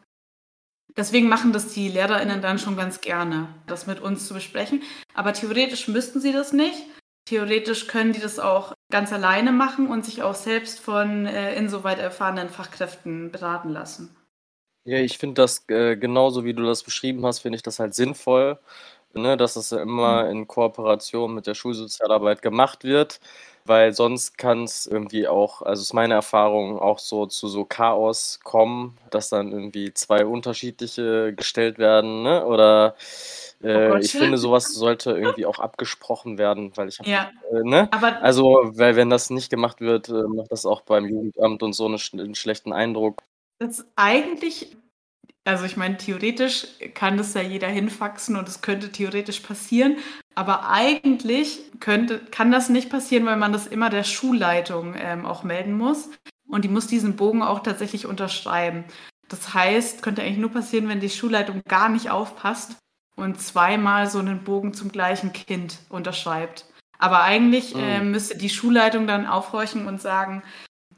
Deswegen 0.95 1.27
machen 1.27 1.51
das 1.51 1.73
die 1.73 1.89
LehrerInnen 1.89 2.41
dann 2.41 2.57
schon 2.57 2.77
ganz 2.77 3.01
gerne, 3.01 3.49
das 3.67 3.85
mit 3.85 3.99
uns 3.99 4.27
zu 4.27 4.33
besprechen. 4.33 4.81
Aber 5.13 5.33
theoretisch 5.33 5.87
müssten 5.89 6.21
sie 6.21 6.31
das 6.31 6.53
nicht. 6.53 6.85
Theoretisch 7.25 7.87
können 7.87 8.13
die 8.13 8.21
das 8.21 8.39
auch 8.39 8.73
ganz 8.91 9.11
alleine 9.11 9.51
machen 9.51 9.87
und 9.87 10.05
sich 10.05 10.21
auch 10.21 10.35
selbst 10.35 10.79
von 10.79 11.25
äh, 11.25 11.55
insoweit 11.55 11.99
erfahrenen 11.99 12.49
Fachkräften 12.49 13.31
beraten 13.31 13.69
lassen. 13.69 14.15
Ja, 14.85 14.99
ich 14.99 15.17
finde 15.17 15.41
das 15.41 15.67
äh, 15.69 15.95
genauso 15.97 16.45
wie 16.45 16.53
du 16.53 16.63
das 16.63 16.83
beschrieben 16.83 17.25
hast, 17.25 17.39
finde 17.39 17.55
ich 17.55 17.63
das 17.63 17.79
halt 17.79 17.95
sinnvoll, 17.95 18.59
ne, 19.13 19.35
dass 19.37 19.55
das 19.55 19.71
immer 19.71 20.25
mhm. 20.25 20.31
in 20.31 20.47
Kooperation 20.47 21.33
mit 21.33 21.47
der 21.47 21.55
Schulsozialarbeit 21.55 22.41
gemacht 22.41 22.83
wird. 22.83 23.19
weil 23.67 23.93
sonst 23.93 24.37
kann 24.37 24.63
es 24.65 24.85
irgendwie 24.85 25.27
auch, 25.27 25.63
also 25.63 25.81
ist 25.81 25.93
meine 25.93 26.13
Erfahrung, 26.13 26.77
auch 26.79 26.99
so 26.99 27.25
zu 27.25 27.47
so 27.47 27.65
Chaos 27.65 28.39
kommen, 28.43 28.97
dass 29.09 29.29
dann 29.29 29.51
irgendwie 29.51 29.93
zwei 29.93 30.25
unterschiedliche 30.25 31.33
gestellt 31.33 31.79
werden, 31.79 32.21
ne? 32.23 32.45
Oder 32.45 32.95
äh, 33.63 33.91
oh 33.91 33.95
ich 33.97 34.15
finde, 34.15 34.37
sowas 34.37 34.73
sollte 34.73 35.11
irgendwie 35.11 35.47
auch 35.47 35.59
abgesprochen 35.59 36.37
werden, 36.37 36.71
weil 36.77 36.89
ich 36.89 36.99
habe, 36.99 37.09
ja, 37.09 37.31
äh, 37.51 37.63
ne? 37.63 37.89
also, 38.21 38.43
weil 38.75 38.95
wenn 38.95 39.09
das 39.09 39.31
nicht 39.31 39.49
gemacht 39.49 39.81
wird, 39.81 40.09
äh, 40.09 40.23
macht 40.27 40.51
das 40.51 40.65
auch 40.67 40.81
beim 40.81 41.05
Jugendamt 41.05 41.63
und 41.63 41.73
so 41.73 41.85
eine, 41.87 41.97
einen 42.13 42.35
schlechten 42.35 42.71
Eindruck. 42.73 43.23
Das 43.59 43.85
eigentlich 43.95 44.75
also 45.47 45.63
ich 45.65 45.77
meine, 45.77 45.97
theoretisch 45.97 46.65
kann 46.95 47.17
das 47.17 47.35
ja 47.35 47.41
jeder 47.41 47.67
hinfaxen 47.67 48.35
und 48.35 48.47
es 48.47 48.61
könnte 48.61 48.91
theoretisch 48.91 49.41
passieren. 49.41 49.97
Aber 50.33 50.69
eigentlich 50.69 51.61
könnte, 51.79 52.19
kann 52.19 52.51
das 52.51 52.69
nicht 52.69 52.89
passieren, 52.89 53.27
weil 53.27 53.37
man 53.37 53.53
das 53.53 53.67
immer 53.67 53.91
der 53.91 54.03
Schulleitung 54.03 54.95
ähm, 54.97 55.25
auch 55.25 55.43
melden 55.43 55.73
muss. 55.73 56.09
Und 56.47 56.65
die 56.65 56.69
muss 56.69 56.87
diesen 56.87 57.15
Bogen 57.15 57.43
auch 57.43 57.59
tatsächlich 57.59 58.07
unterschreiben. 58.07 58.85
Das 59.29 59.53
heißt, 59.53 60.01
könnte 60.01 60.23
eigentlich 60.23 60.37
nur 60.37 60.51
passieren, 60.51 60.89
wenn 60.89 60.99
die 60.99 61.09
Schulleitung 61.09 61.61
gar 61.67 61.89
nicht 61.89 62.09
aufpasst 62.09 62.77
und 63.15 63.39
zweimal 63.39 64.09
so 64.09 64.17
einen 64.19 64.43
Bogen 64.43 64.73
zum 64.73 64.91
gleichen 64.91 65.31
Kind 65.31 65.77
unterschreibt. 65.89 66.65
Aber 66.97 67.21
eigentlich 67.21 67.75
äh, 67.75 68.01
müsste 68.01 68.37
die 68.37 68.49
Schulleitung 68.49 69.05
dann 69.05 69.27
aufhorchen 69.27 69.87
und 69.87 70.01
sagen, 70.01 70.41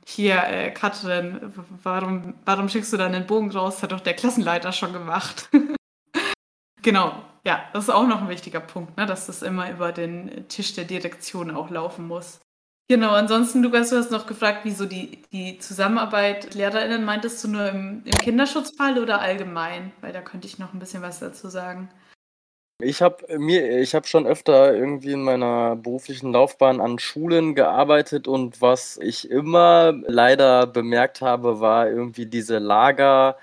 hier, 0.09 0.41
äh, 0.45 0.71
Katrin, 0.71 1.53
warum, 1.83 2.35
warum 2.45 2.69
schickst 2.69 2.93
du 2.93 2.97
dann 2.97 3.11
den 3.11 3.27
Bogen 3.27 3.51
raus? 3.51 3.83
Hat 3.83 3.91
doch 3.91 3.99
der 3.99 4.13
Klassenleiter 4.13 4.71
schon 4.71 4.93
gemacht. 4.93 5.49
genau, 6.81 7.21
ja, 7.45 7.65
das 7.73 7.85
ist 7.85 7.89
auch 7.89 8.07
noch 8.07 8.21
ein 8.21 8.29
wichtiger 8.29 8.61
Punkt, 8.61 8.95
ne, 8.95 9.05
dass 9.05 9.25
das 9.25 9.41
immer 9.41 9.69
über 9.69 9.91
den 9.91 10.47
Tisch 10.47 10.73
der 10.73 10.85
Direktion 10.85 11.51
auch 11.51 11.69
laufen 11.69 12.07
muss. 12.07 12.39
Genau, 12.89 13.11
ansonsten, 13.11 13.61
Lukas, 13.61 13.89
du 13.89 13.97
hast 13.97 14.11
noch 14.11 14.27
gefragt, 14.27 14.61
wieso 14.63 14.85
die, 14.85 15.23
die 15.33 15.57
Zusammenarbeit 15.59 16.53
LehrerInnen 16.53 17.03
meintest 17.03 17.43
du 17.43 17.49
nur 17.49 17.67
im, 17.67 18.03
im 18.05 18.11
Kinderschutzfall 18.11 18.99
oder 18.99 19.19
allgemein? 19.19 19.91
Weil 19.99 20.13
da 20.13 20.21
könnte 20.21 20.47
ich 20.47 20.57
noch 20.57 20.73
ein 20.73 20.79
bisschen 20.79 21.01
was 21.01 21.19
dazu 21.19 21.49
sagen. 21.49 21.89
Ich 22.80 23.01
habe 23.01 23.39
mir 23.39 23.80
ich 23.80 23.95
habe 23.95 24.05
schon 24.07 24.28
öfter 24.28 24.73
irgendwie 24.75 25.11
in 25.13 25.23
meiner 25.23 25.75
beruflichen 25.75 26.32
Laufbahn 26.32 26.80
an 26.80 26.99
Schulen 26.99 27.55
gearbeitet 27.55 28.28
und 28.28 28.61
was 28.61 28.97
ich 28.97 29.30
immer 29.32 29.93
leider 30.05 30.67
bemerkt 30.67 31.21
habe, 31.21 31.59
war 31.59 31.89
irgendwie 31.89 32.28
diese 32.28 32.59
Lager 32.59 33.38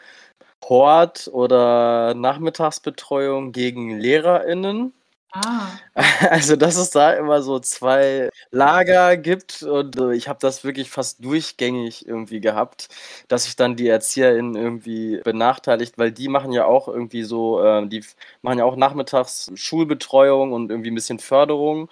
Hort 0.64 1.28
oder 1.32 2.14
Nachmittagsbetreuung 2.14 3.52
gegen 3.52 3.98
LehrerInnen. 4.00 4.94
Ah. 5.36 5.66
Also, 6.30 6.54
dass 6.56 6.76
es 6.76 6.90
da 6.90 7.12
immer 7.12 7.42
so 7.42 7.58
zwei 7.58 8.30
Lager 8.50 9.16
gibt 9.16 9.62
und, 9.64 9.96
äh, 9.98 10.14
ich 10.14 10.28
habe 10.28 10.38
das 10.40 10.62
wirklich 10.64 10.90
fast 10.90 11.24
durchgängig 11.24 12.06
irgendwie 12.06 12.40
gehabt, 12.40 12.88
dass 13.28 13.44
sich 13.44 13.56
dann 13.56 13.74
die 13.76 13.88
ErzieherInnen 13.88 14.54
irgendwie 14.56 15.20
benachteiligt, 15.24 15.98
weil 15.98 16.12
die 16.12 16.28
machen 16.28 16.52
ja 16.52 16.66
auch 16.66 16.86
irgendwie 16.88 17.22
so 17.24 17.60
äh, 17.62 17.86
die 17.88 18.04
machen 18.42 18.58
ja 18.58 18.64
auch 18.64 18.76
nachmittags 18.76 19.50
Schulbetreuung 19.54 20.52
und 20.52 20.70
irgendwie 20.70 20.90
ein 20.92 20.94
bisschen 20.94 21.18
Förderung 21.18 21.90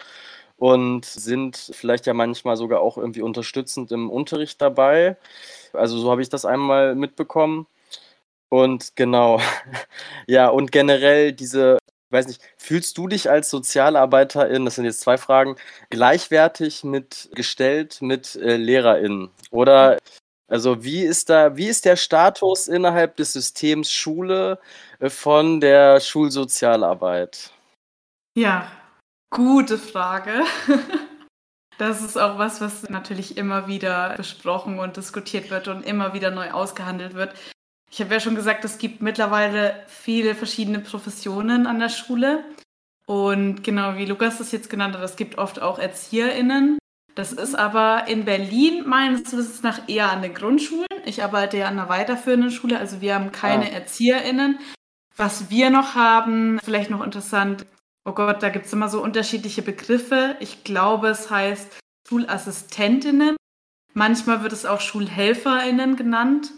und 0.56 1.04
sind 1.06 1.56
vielleicht 1.74 2.06
ja 2.06 2.14
manchmal 2.14 2.56
sogar 2.56 2.80
auch 2.80 2.96
irgendwie 2.98 3.22
unterstützend 3.22 3.90
im 3.92 4.10
Unterricht 4.10 4.60
dabei. 4.62 5.16
Also, 5.72 5.98
so 5.98 6.10
habe 6.12 6.22
ich 6.22 6.28
das 6.30 6.44
einmal 6.44 6.94
mitbekommen. 6.96 7.66
Und 8.50 8.96
genau. 8.96 9.40
Ja, 10.28 10.48
und 10.50 10.72
generell 10.72 11.32
diese 11.32 11.78
weiß 12.12 12.26
nicht, 12.26 12.42
fühlst 12.56 12.98
du 12.98 13.08
dich 13.08 13.30
als 13.30 13.50
Sozialarbeiterin, 13.50 14.64
das 14.64 14.76
sind 14.76 14.84
jetzt 14.84 15.00
zwei 15.00 15.16
Fragen, 15.16 15.56
gleichwertig 15.90 16.84
mit 16.84 17.30
gestellt 17.34 18.02
mit 18.02 18.36
äh, 18.36 18.56
LehrerInnen? 18.56 19.30
Oder 19.50 19.98
also 20.48 20.84
wie 20.84 21.02
ist 21.02 21.30
da, 21.30 21.56
wie 21.56 21.68
ist 21.68 21.86
der 21.86 21.96
Status 21.96 22.68
innerhalb 22.68 23.16
des 23.16 23.32
Systems 23.32 23.90
Schule 23.90 24.58
äh, 24.98 25.08
von 25.08 25.60
der 25.60 26.00
Schulsozialarbeit? 26.00 27.50
Ja, 28.36 28.70
gute 29.30 29.78
Frage. 29.78 30.42
Das 31.78 32.02
ist 32.02 32.16
auch 32.16 32.38
was, 32.38 32.60
was 32.60 32.88
natürlich 32.90 33.36
immer 33.36 33.66
wieder 33.66 34.14
besprochen 34.16 34.78
und 34.78 34.96
diskutiert 34.96 35.50
wird 35.50 35.66
und 35.66 35.82
immer 35.82 36.12
wieder 36.12 36.30
neu 36.30 36.52
ausgehandelt 36.52 37.14
wird. 37.14 37.34
Ich 37.92 38.00
habe 38.00 38.14
ja 38.14 38.20
schon 38.20 38.34
gesagt, 38.34 38.64
es 38.64 38.78
gibt 38.78 39.02
mittlerweile 39.02 39.82
viele 39.86 40.34
verschiedene 40.34 40.78
Professionen 40.78 41.66
an 41.66 41.78
der 41.78 41.90
Schule. 41.90 42.42
Und 43.04 43.62
genau 43.62 43.96
wie 43.96 44.06
Lukas 44.06 44.38
das 44.38 44.50
jetzt 44.50 44.70
genannt 44.70 44.96
hat, 44.96 45.02
es 45.02 45.16
gibt 45.16 45.36
oft 45.36 45.60
auch 45.60 45.78
ErzieherInnen. 45.78 46.78
Das 47.14 47.34
ist 47.34 47.54
aber 47.54 48.08
in 48.08 48.24
Berlin 48.24 48.84
meines 48.86 49.24
Wissens 49.36 49.62
nach 49.62 49.90
eher 49.90 50.10
an 50.10 50.22
den 50.22 50.32
Grundschulen. 50.32 50.86
Ich 51.04 51.22
arbeite 51.22 51.58
ja 51.58 51.66
an 51.66 51.78
einer 51.78 51.90
weiterführenden 51.90 52.50
Schule, 52.50 52.78
also 52.78 53.02
wir 53.02 53.14
haben 53.14 53.30
keine 53.30 53.66
ja. 53.66 53.72
ErzieherInnen. 53.72 54.58
Was 55.18 55.50
wir 55.50 55.68
noch 55.68 55.94
haben, 55.94 56.60
vielleicht 56.64 56.88
noch 56.88 57.04
interessant, 57.04 57.66
oh 58.06 58.12
Gott, 58.12 58.42
da 58.42 58.48
gibt 58.48 58.64
es 58.64 58.72
immer 58.72 58.88
so 58.88 59.02
unterschiedliche 59.02 59.60
Begriffe. 59.60 60.36
Ich 60.40 60.64
glaube, 60.64 61.08
es 61.08 61.30
heißt 61.30 61.78
Schulassistentinnen. 62.08 63.36
Manchmal 63.92 64.42
wird 64.42 64.54
es 64.54 64.64
auch 64.64 64.80
SchulhelferInnen 64.80 65.96
genannt. 65.96 66.52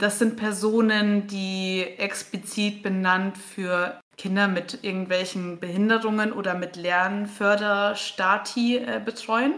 Das 0.00 0.18
sind 0.18 0.36
Personen, 0.36 1.26
die 1.26 1.84
explizit 1.98 2.82
benannt 2.82 3.36
für 3.36 4.00
Kinder 4.16 4.48
mit 4.48 4.82
irgendwelchen 4.82 5.60
Behinderungen 5.60 6.32
oder 6.32 6.54
mit 6.54 6.76
Lernförderstati 6.76 8.78
äh, 8.78 9.02
betreuen. 9.04 9.52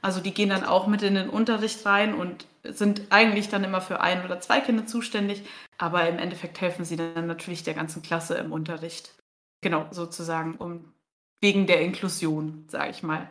Also 0.00 0.20
die 0.20 0.32
gehen 0.32 0.50
dann 0.50 0.62
auch 0.62 0.86
mit 0.86 1.02
in 1.02 1.16
den 1.16 1.28
Unterricht 1.28 1.84
rein 1.84 2.14
und 2.14 2.46
sind 2.62 3.08
eigentlich 3.10 3.48
dann 3.48 3.64
immer 3.64 3.80
für 3.80 4.00
ein 4.00 4.24
oder 4.24 4.40
zwei 4.40 4.60
Kinder 4.60 4.86
zuständig, 4.86 5.42
aber 5.78 6.08
im 6.08 6.20
Endeffekt 6.20 6.60
helfen 6.60 6.84
sie 6.84 6.94
dann 6.94 7.26
natürlich 7.26 7.64
der 7.64 7.74
ganzen 7.74 8.02
Klasse 8.02 8.36
im 8.36 8.52
Unterricht. 8.52 9.16
Genau, 9.62 9.88
sozusagen, 9.90 10.58
um 10.58 10.92
wegen 11.40 11.66
der 11.66 11.80
Inklusion, 11.80 12.66
sage 12.68 12.92
ich 12.92 13.02
mal. 13.02 13.28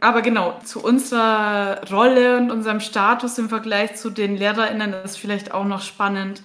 Aber 0.00 0.22
genau, 0.22 0.58
zu 0.64 0.82
unserer 0.82 1.88
Rolle 1.90 2.38
und 2.38 2.50
unserem 2.50 2.80
Status 2.80 3.38
im 3.38 3.48
Vergleich 3.48 3.94
zu 3.96 4.10
den 4.10 4.36
LehrerInnen 4.36 4.92
ist 4.94 5.18
vielleicht 5.18 5.52
auch 5.52 5.64
noch 5.64 5.82
spannend, 5.82 6.42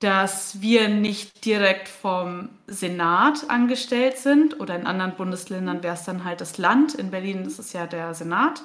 dass 0.00 0.60
wir 0.62 0.88
nicht 0.88 1.44
direkt 1.44 1.88
vom 1.88 2.48
Senat 2.66 3.48
angestellt 3.48 4.16
sind 4.16 4.58
oder 4.58 4.74
in 4.74 4.86
anderen 4.86 5.14
Bundesländern 5.14 5.82
wäre 5.82 5.94
es 5.94 6.04
dann 6.04 6.24
halt 6.24 6.40
das 6.40 6.58
Land. 6.58 6.94
In 6.94 7.10
Berlin 7.10 7.44
ist 7.44 7.58
es 7.58 7.74
ja 7.74 7.86
der 7.86 8.14
Senat, 8.14 8.62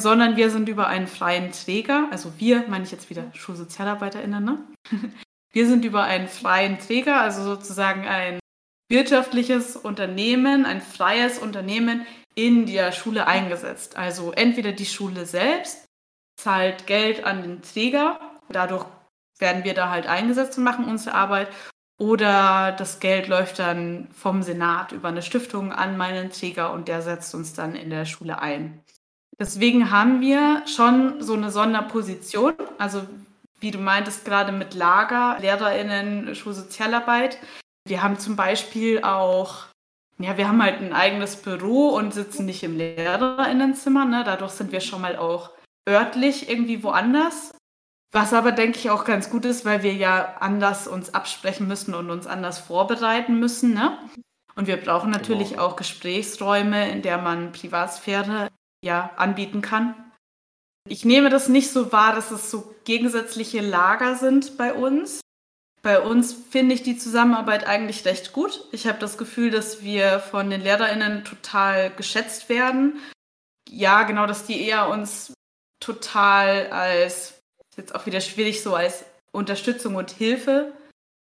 sondern 0.00 0.36
wir 0.36 0.50
sind 0.50 0.68
über 0.68 0.86
einen 0.86 1.06
freien 1.06 1.52
Träger, 1.52 2.08
also 2.10 2.32
wir 2.38 2.66
meine 2.68 2.84
ich 2.84 2.90
jetzt 2.90 3.10
wieder 3.10 3.30
SchulsozialarbeiterInnen, 3.34 4.44
ne? 4.44 4.58
Wir 5.54 5.66
sind 5.66 5.84
über 5.84 6.04
einen 6.04 6.28
freien 6.28 6.78
Träger, 6.78 7.20
also 7.20 7.44
sozusagen 7.44 8.06
ein 8.06 8.38
wirtschaftliches 8.88 9.76
Unternehmen, 9.76 10.64
ein 10.64 10.80
freies 10.80 11.38
Unternehmen 11.38 12.06
in 12.34 12.66
der 12.66 12.92
Schule 12.92 13.26
eingesetzt. 13.26 13.96
Also 13.96 14.32
entweder 14.32 14.72
die 14.72 14.86
Schule 14.86 15.26
selbst 15.26 15.84
zahlt 16.36 16.86
Geld 16.86 17.24
an 17.24 17.42
den 17.42 17.62
Träger, 17.62 18.20
dadurch 18.48 18.86
werden 19.38 19.64
wir 19.64 19.74
da 19.74 19.90
halt 19.90 20.06
eingesetzt 20.06 20.58
und 20.58 20.64
machen 20.64 20.86
unsere 20.86 21.14
Arbeit, 21.14 21.48
oder 21.98 22.72
das 22.72 22.98
Geld 22.98 23.28
läuft 23.28 23.58
dann 23.58 24.08
vom 24.12 24.42
Senat 24.42 24.92
über 24.92 25.08
eine 25.08 25.22
Stiftung 25.22 25.72
an 25.72 25.96
meinen 25.96 26.30
Träger 26.30 26.72
und 26.72 26.88
der 26.88 27.02
setzt 27.02 27.34
uns 27.34 27.54
dann 27.54 27.76
in 27.76 27.90
der 27.90 28.06
Schule 28.06 28.40
ein. 28.40 28.82
Deswegen 29.38 29.90
haben 29.90 30.20
wir 30.20 30.64
schon 30.66 31.22
so 31.22 31.34
eine 31.34 31.50
Sonderposition, 31.50 32.54
also 32.78 33.02
wie 33.60 33.70
du 33.70 33.78
meintest, 33.78 34.24
gerade 34.24 34.52
mit 34.52 34.74
Lager, 34.74 35.38
LehrerInnen, 35.40 36.34
Schulsozialarbeit. 36.34 37.38
Wir 37.86 38.02
haben 38.02 38.18
zum 38.18 38.36
Beispiel 38.36 39.02
auch 39.02 39.66
ja, 40.22 40.36
wir 40.36 40.48
haben 40.48 40.62
halt 40.62 40.80
ein 40.80 40.92
eigenes 40.92 41.36
Büro 41.36 41.88
und 41.88 42.14
sitzen 42.14 42.46
nicht 42.46 42.62
im 42.62 42.76
Lehrerinnenzimmer. 42.76 44.04
Ne? 44.04 44.22
Dadurch 44.24 44.52
sind 44.52 44.72
wir 44.72 44.80
schon 44.80 45.00
mal 45.00 45.16
auch 45.16 45.50
örtlich 45.88 46.48
irgendwie 46.48 46.82
woanders. 46.82 47.52
Was 48.12 48.34
aber, 48.34 48.52
denke 48.52 48.78
ich, 48.78 48.90
auch 48.90 49.04
ganz 49.04 49.30
gut 49.30 49.46
ist, 49.46 49.64
weil 49.64 49.82
wir 49.82 49.94
ja 49.94 50.36
anders 50.40 50.86
uns 50.86 51.14
absprechen 51.14 51.66
müssen 51.66 51.94
und 51.94 52.10
uns 52.10 52.26
anders 52.26 52.58
vorbereiten 52.58 53.40
müssen. 53.40 53.72
Ne? 53.72 53.98
Und 54.54 54.66
wir 54.66 54.76
brauchen 54.76 55.10
natürlich 55.10 55.50
genau. 55.50 55.62
auch 55.62 55.76
Gesprächsräume, 55.76 56.90
in 56.90 57.00
der 57.00 57.16
man 57.16 57.52
Privatsphäre 57.52 58.48
ja 58.84 59.10
anbieten 59.16 59.62
kann. 59.62 59.94
Ich 60.86 61.06
nehme 61.06 61.30
das 61.30 61.48
nicht 61.48 61.70
so 61.70 61.90
wahr, 61.90 62.14
dass 62.14 62.30
es 62.32 62.50
so 62.50 62.74
gegensätzliche 62.84 63.60
Lager 63.60 64.16
sind 64.16 64.58
bei 64.58 64.74
uns. 64.74 65.21
Bei 65.82 66.00
uns 66.00 66.32
finde 66.32 66.74
ich 66.74 66.84
die 66.84 66.96
Zusammenarbeit 66.96 67.66
eigentlich 67.66 68.04
recht 68.04 68.32
gut. 68.32 68.64
Ich 68.70 68.86
habe 68.86 68.98
das 69.00 69.18
Gefühl, 69.18 69.50
dass 69.50 69.82
wir 69.82 70.20
von 70.20 70.48
den 70.48 70.60
LehrerInnen 70.60 71.24
total 71.24 71.90
geschätzt 71.90 72.48
werden. 72.48 73.00
Ja, 73.68 74.04
genau, 74.04 74.26
dass 74.26 74.46
die 74.46 74.64
eher 74.64 74.88
uns 74.88 75.34
total 75.80 76.68
als, 76.68 77.40
ist 77.70 77.76
jetzt 77.76 77.94
auch 77.94 78.06
wieder 78.06 78.20
schwierig, 78.20 78.62
so 78.62 78.76
als 78.76 79.04
Unterstützung 79.32 79.96
und 79.96 80.10
Hilfe 80.10 80.72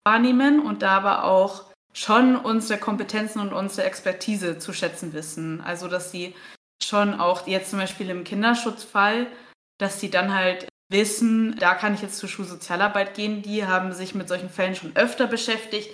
wahrnehmen 0.05 0.59
und 0.59 0.83
da 0.83 0.97
aber 0.97 1.23
auch 1.23 1.65
schon 1.93 2.35
unsere 2.35 2.79
Kompetenzen 2.79 3.39
und 3.39 3.53
unsere 3.53 3.87
Expertise 3.87 4.59
zu 4.59 4.73
schätzen 4.73 5.13
wissen. 5.13 5.61
Also, 5.61 5.87
dass 5.87 6.11
sie 6.11 6.35
schon 6.83 7.19
auch 7.19 7.47
jetzt 7.47 7.71
zum 7.71 7.79
Beispiel 7.79 8.09
im 8.09 8.23
Kinderschutzfall, 8.23 9.27
dass 9.79 9.99
sie 9.99 10.11
dann 10.11 10.33
halt 10.33 10.67
wissen, 10.91 11.55
da 11.59 11.73
kann 11.75 11.93
ich 11.93 12.01
jetzt 12.01 12.17
zur 12.17 12.29
Schulsozialarbeit 12.29 13.13
gehen. 13.13 13.41
Die 13.41 13.65
haben 13.65 13.93
sich 13.93 14.15
mit 14.15 14.27
solchen 14.27 14.49
Fällen 14.49 14.75
schon 14.75 14.95
öfter 14.95 15.27
beschäftigt. 15.27 15.89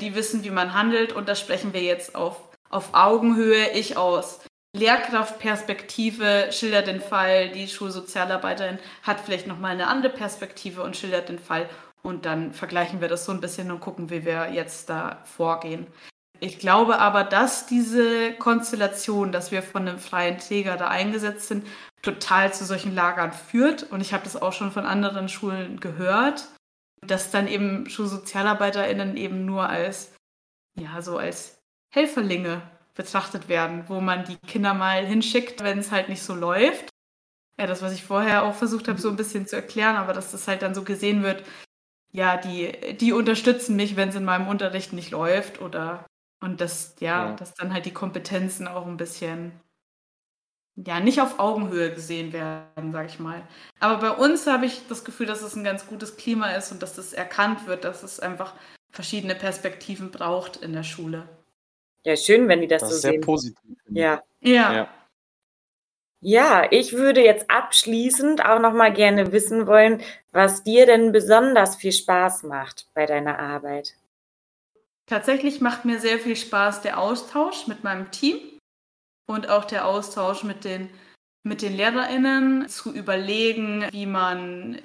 Die 0.00 0.14
wissen, 0.14 0.44
wie 0.44 0.50
man 0.50 0.74
handelt 0.74 1.12
und 1.12 1.28
das 1.28 1.40
sprechen 1.40 1.72
wir 1.72 1.82
jetzt 1.82 2.14
auf, 2.14 2.36
auf 2.68 2.90
Augenhöhe. 2.92 3.70
Ich 3.72 3.96
aus 3.96 4.40
Lehrkraftperspektive 4.76 6.48
schildert 6.52 6.86
den 6.86 7.00
Fall, 7.00 7.50
die 7.50 7.66
Schulsozialarbeiterin 7.66 8.78
hat 9.02 9.20
vielleicht 9.20 9.48
nochmal 9.48 9.72
eine 9.72 9.88
andere 9.88 10.12
Perspektive 10.12 10.82
und 10.82 10.96
schildert 10.96 11.28
den 11.28 11.40
Fall 11.40 11.68
und 12.02 12.24
dann 12.24 12.52
vergleichen 12.52 13.00
wir 13.00 13.08
das 13.08 13.24
so 13.24 13.32
ein 13.32 13.40
bisschen 13.40 13.70
und 13.70 13.80
gucken, 13.80 14.10
wie 14.10 14.24
wir 14.24 14.52
jetzt 14.52 14.88
da 14.88 15.18
vorgehen. 15.24 15.88
Ich 16.38 16.58
glaube 16.58 16.98
aber, 16.98 17.24
dass 17.24 17.66
diese 17.66 18.32
Konstellation, 18.32 19.32
dass 19.32 19.50
wir 19.50 19.62
von 19.62 19.86
einem 19.86 19.98
freien 19.98 20.38
Träger 20.38 20.76
da 20.76 20.88
eingesetzt 20.88 21.48
sind, 21.48 21.66
total 22.02 22.52
zu 22.52 22.64
solchen 22.64 22.94
Lagern 22.94 23.32
führt. 23.32 23.84
Und 23.84 24.00
ich 24.00 24.12
habe 24.12 24.24
das 24.24 24.40
auch 24.40 24.52
schon 24.52 24.72
von 24.72 24.86
anderen 24.86 25.28
Schulen 25.28 25.80
gehört, 25.80 26.48
dass 27.06 27.30
dann 27.30 27.48
eben 27.48 27.88
SchulsozialarbeiterInnen 27.88 29.16
eben 29.16 29.44
nur 29.44 29.68
als, 29.68 30.14
ja, 30.78 31.00
so 31.02 31.18
als 31.18 31.58
Helferlinge 31.92 32.62
betrachtet 32.94 33.48
werden, 33.48 33.84
wo 33.88 34.00
man 34.00 34.24
die 34.24 34.36
Kinder 34.36 34.74
mal 34.74 35.04
hinschickt, 35.04 35.62
wenn 35.62 35.78
es 35.78 35.90
halt 35.90 36.08
nicht 36.08 36.22
so 36.22 36.34
läuft. 36.34 36.90
Ja, 37.58 37.66
das, 37.66 37.82
was 37.82 37.92
ich 37.92 38.04
vorher 38.04 38.44
auch 38.44 38.54
versucht 38.54 38.88
habe, 38.88 39.00
so 39.00 39.10
ein 39.10 39.16
bisschen 39.16 39.46
zu 39.46 39.56
erklären, 39.56 39.96
aber 39.96 40.12
dass 40.12 40.32
das 40.32 40.48
halt 40.48 40.62
dann 40.62 40.74
so 40.74 40.82
gesehen 40.82 41.22
wird, 41.22 41.44
ja, 42.12 42.36
die, 42.36 42.96
die 42.96 43.12
unterstützen 43.12 43.76
mich, 43.76 43.96
wenn 43.96 44.08
es 44.08 44.14
in 44.14 44.24
meinem 44.24 44.48
Unterricht 44.48 44.92
nicht 44.92 45.10
läuft 45.10 45.60
oder 45.60 46.06
und 46.42 46.60
dass, 46.60 46.96
ja, 47.00 47.28
ja, 47.28 47.36
dass 47.36 47.54
dann 47.54 47.72
halt 47.72 47.84
die 47.86 47.92
Kompetenzen 47.92 48.66
auch 48.66 48.86
ein 48.86 48.96
bisschen, 48.96 49.52
ja, 50.86 51.00
nicht 51.00 51.20
auf 51.20 51.38
Augenhöhe 51.38 51.92
gesehen 51.92 52.32
werden, 52.32 52.92
sag 52.92 53.06
ich 53.06 53.18
mal. 53.18 53.42
Aber 53.80 53.98
bei 53.98 54.10
uns 54.10 54.46
habe 54.46 54.66
ich 54.66 54.86
das 54.88 55.04
Gefühl, 55.04 55.26
dass 55.26 55.42
es 55.42 55.56
ein 55.56 55.64
ganz 55.64 55.86
gutes 55.86 56.16
Klima 56.16 56.52
ist 56.52 56.72
und 56.72 56.82
dass 56.82 56.94
das 56.96 57.12
erkannt 57.12 57.66
wird, 57.66 57.84
dass 57.84 58.02
es 58.02 58.20
einfach 58.20 58.54
verschiedene 58.90 59.34
Perspektiven 59.34 60.10
braucht 60.10 60.56
in 60.56 60.72
der 60.72 60.82
Schule. 60.82 61.28
Ja, 62.04 62.16
schön, 62.16 62.48
wenn 62.48 62.60
die 62.60 62.66
das, 62.66 62.80
das 62.80 62.90
so 62.90 62.96
ist 62.96 63.02
sehr 63.02 63.12
sehen. 63.12 63.20
positiv. 63.20 63.76
Ja. 63.88 64.22
Ja. 64.40 64.72
ja. 64.72 64.88
Ja, 66.22 66.66
ich 66.70 66.92
würde 66.92 67.24
jetzt 67.24 67.50
abschließend 67.50 68.44
auch 68.44 68.58
noch 68.58 68.74
mal 68.74 68.92
gerne 68.92 69.32
wissen 69.32 69.66
wollen, 69.66 70.02
was 70.32 70.62
dir 70.62 70.84
denn 70.84 71.12
besonders 71.12 71.76
viel 71.76 71.92
Spaß 71.92 72.42
macht 72.42 72.88
bei 72.92 73.06
deiner 73.06 73.38
Arbeit. 73.38 73.94
Tatsächlich 75.06 75.62
macht 75.62 75.86
mir 75.86 75.98
sehr 75.98 76.18
viel 76.18 76.36
Spaß 76.36 76.82
der 76.82 76.98
Austausch 76.98 77.66
mit 77.68 77.84
meinem 77.84 78.10
Team 78.10 78.38
und 79.30 79.48
auch 79.48 79.64
der 79.64 79.86
Austausch 79.86 80.42
mit 80.42 80.64
den, 80.64 80.90
mit 81.44 81.62
den 81.62 81.76
LehrerInnen 81.76 82.68
zu 82.68 82.92
überlegen, 82.92 83.86
wie 83.92 84.06
man, 84.06 84.78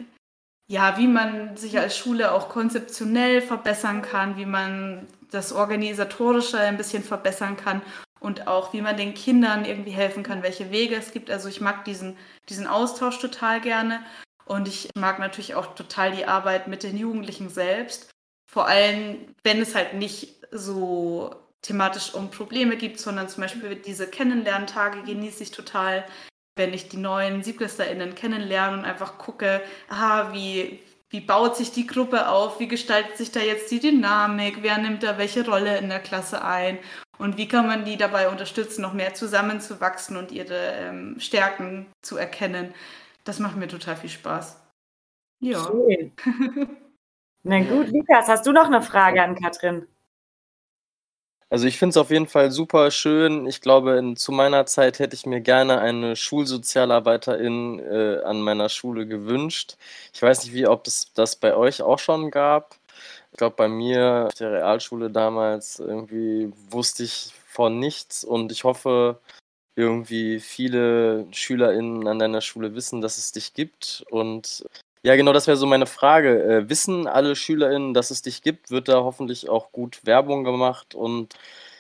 ja, 0.68 1.00
wie 1.00 1.08
man 1.08 1.58
sich 1.58 1.80
als 1.80 1.98
Schule 1.98 2.32
auch 2.32 2.48
konzeptionell 2.48 3.42
verbessern 3.42 4.04
kann, 4.04 4.38
wie 4.38 4.46
man 4.46 5.08
das 5.32 5.52
Organisatorische 5.52 6.60
ein 6.60 6.78
bisschen 6.78 7.04
verbessern 7.04 7.58
kann 7.58 7.82
und 8.20 8.46
auch 8.46 8.72
wie 8.72 8.82
man 8.82 8.98
den 8.98 9.16
Kindern 9.16 9.66
irgendwie 9.66 9.92
helfen 9.92 10.22
kann, 10.22 10.44
welche 10.44 10.70
Wege 10.70 10.96
es 10.96 11.12
gibt. 11.12 11.32
Also 11.32 11.50
ich 11.50 11.60
mag 11.60 11.84
diesen, 11.84 12.16
diesen 12.48 12.68
Austausch 12.68 13.18
total 13.18 13.62
gerne 13.62 14.00
und 14.46 14.68
ich 14.68 14.90
mag 14.96 15.18
natürlich 15.18 15.56
auch 15.56 15.74
total 15.74 16.12
die 16.12 16.28
Arbeit 16.28 16.68
mit 16.68 16.84
den 16.84 16.98
Jugendlichen 16.98 17.50
selbst. 17.50 18.12
Vor 18.48 18.68
allem, 18.68 19.26
wenn 19.44 19.60
es 19.60 19.74
halt 19.74 19.96
nicht 19.96 20.36
so 20.52 21.36
thematisch 21.66 22.14
um 22.14 22.30
Probleme 22.30 22.78
gibt, 22.78 23.00
sondern 23.00 23.28
zum 23.28 23.42
Beispiel 23.42 23.76
diese 23.76 24.08
Kennenlerntage 24.08 25.02
genieße 25.04 25.44
ich 25.44 25.52
total, 25.52 26.06
wenn 26.56 26.74
ich 26.74 26.90
die 26.90 26.98
neuen 26.98 27.44
SiebklässlerInnen 27.44 28.16
kennenlerne 28.16 28.78
und 28.78 28.86
einfach 28.86 29.18
gucke, 29.18 29.62
aha, 29.90 30.32
wie, 30.32 30.80
wie 31.10 31.22
baut 31.22 31.58
sich 31.58 31.72
die 31.72 31.88
Gruppe 31.88 32.30
auf, 32.30 32.60
wie 32.60 32.68
gestaltet 32.68 33.18
sich 33.18 33.32
da 33.32 33.40
jetzt 33.40 33.72
die 33.72 33.80
Dynamik, 33.80 34.60
wer 34.62 34.78
nimmt 34.78 35.04
da 35.04 35.18
welche 35.18 35.46
Rolle 35.46 35.78
in 35.80 35.90
der 35.90 36.00
Klasse 36.00 36.44
ein 36.44 36.78
und 37.18 37.38
wie 37.38 37.48
kann 37.48 37.66
man 37.66 37.84
die 37.84 37.98
dabei 37.98 38.30
unterstützen, 38.30 38.82
noch 38.82 38.94
mehr 38.94 39.14
zusammenzuwachsen 39.16 40.18
und 40.18 40.32
ihre 40.32 40.74
ähm, 40.74 41.20
Stärken 41.20 41.88
zu 42.02 42.18
erkennen. 42.18 42.74
Das 43.24 43.40
macht 43.40 43.58
mir 43.58 43.68
total 43.68 43.96
viel 43.96 44.10
Spaß. 44.10 44.62
Ja. 45.42 45.66
Schön. 45.66 46.12
Na 47.44 47.60
gut, 47.60 47.90
Lukas, 47.90 48.28
hast 48.28 48.46
du 48.46 48.52
noch 48.52 48.66
eine 48.66 48.82
Frage 48.82 49.22
an 49.22 49.36
Katrin? 49.36 49.88
Also 51.50 51.68
ich 51.68 51.78
finde 51.78 51.92
es 51.92 51.98
auf 51.98 52.10
jeden 52.10 52.28
Fall 52.28 52.52
super 52.52 52.90
schön. 52.92 53.46
Ich 53.46 53.62
glaube, 53.62 53.98
in, 53.98 54.16
zu 54.18 54.32
meiner 54.32 54.66
Zeit 54.66 55.00
hätte 55.00 55.16
ich 55.16 55.26
mir 55.26 55.42
gerne 55.42 55.80
eine 55.80 56.16
Schulsozialarbeiterin 56.16 57.80
äh, 57.80 58.22
an 58.24 58.42
meiner 58.42 58.68
Schule 58.70 59.06
gewünscht. 59.08 59.78
Ich 60.14 60.22
weiß 60.22 60.44
nicht, 60.44 60.54
wie, 60.54 60.68
ob 60.68 60.88
es 60.88 61.14
das 61.14 61.36
bei 61.36 61.56
euch 61.56 61.82
auch 61.82 62.00
schon 62.00 62.32
gab. 62.32 62.76
Ich 63.32 63.38
glaube, 63.38 63.56
bei 63.58 63.68
mir 63.68 64.26
auf 64.28 64.34
der 64.36 64.52
Realschule 64.54 65.12
damals 65.12 65.80
irgendwie 65.80 66.52
wusste 66.70 67.04
ich 67.04 67.34
von 67.48 67.80
nichts 67.80 68.24
und 68.24 68.52
ich 68.52 68.64
hoffe, 68.64 69.20
irgendwie 69.76 70.40
viele 70.40 71.28
SchülerInnen 71.32 72.08
an 72.08 72.20
deiner 72.20 72.42
Schule 72.42 72.76
wissen, 72.76 73.02
dass 73.02 73.18
es 73.18 73.32
dich 73.32 73.54
gibt. 73.54 74.06
Und 74.10 74.66
ja, 75.06 75.16
genau, 75.16 75.34
das 75.34 75.46
wäre 75.46 75.56
so 75.58 75.68
meine 75.68 75.86
Frage. 75.86 76.44
Äh, 76.44 76.70
wissen 76.70 77.06
alle 77.08 77.36
SchülerInnen, 77.36 77.94
dass 77.94 78.10
es 78.10 78.24
dich 78.24 78.42
gibt? 78.42 78.72
Wird 78.72 78.88
da 78.88 79.04
hoffentlich 79.04 79.50
auch 79.50 79.72
gut 79.72 80.04
Werbung 80.06 80.44
gemacht? 80.44 80.96
Und 80.96 81.36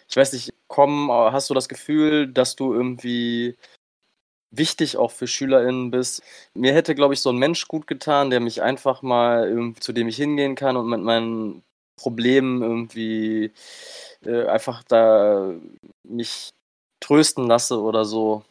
ich 0.07 0.15
weiß 0.15 0.33
nicht, 0.33 0.53
komm, 0.67 1.11
hast 1.11 1.49
du 1.49 1.55
das 1.55 1.67
Gefühl, 1.67 2.27
dass 2.31 2.55
du 2.55 2.73
irgendwie 2.73 3.57
wichtig 4.51 4.97
auch 4.97 5.11
für 5.11 5.27
SchülerInnen 5.27 5.91
bist. 5.91 6.23
Mir 6.53 6.73
hätte, 6.73 6.95
glaube 6.95 7.13
ich, 7.15 7.21
so 7.21 7.31
ein 7.31 7.37
Mensch 7.37 7.67
gut 7.67 7.87
getan, 7.87 8.29
der 8.29 8.39
mich 8.41 8.61
einfach 8.61 9.01
mal 9.01 9.73
zu 9.79 9.93
dem 9.93 10.07
ich 10.07 10.17
hingehen 10.17 10.55
kann 10.55 10.77
und 10.77 10.87
mit 10.89 11.01
meinen 11.01 11.63
Problemen 11.97 12.61
irgendwie 12.61 13.51
äh, 14.25 14.45
einfach 14.47 14.83
da 14.83 15.53
mich 16.03 16.51
trösten 17.01 17.47
lasse 17.47 17.81
oder 17.81 18.05
so. 18.05 18.43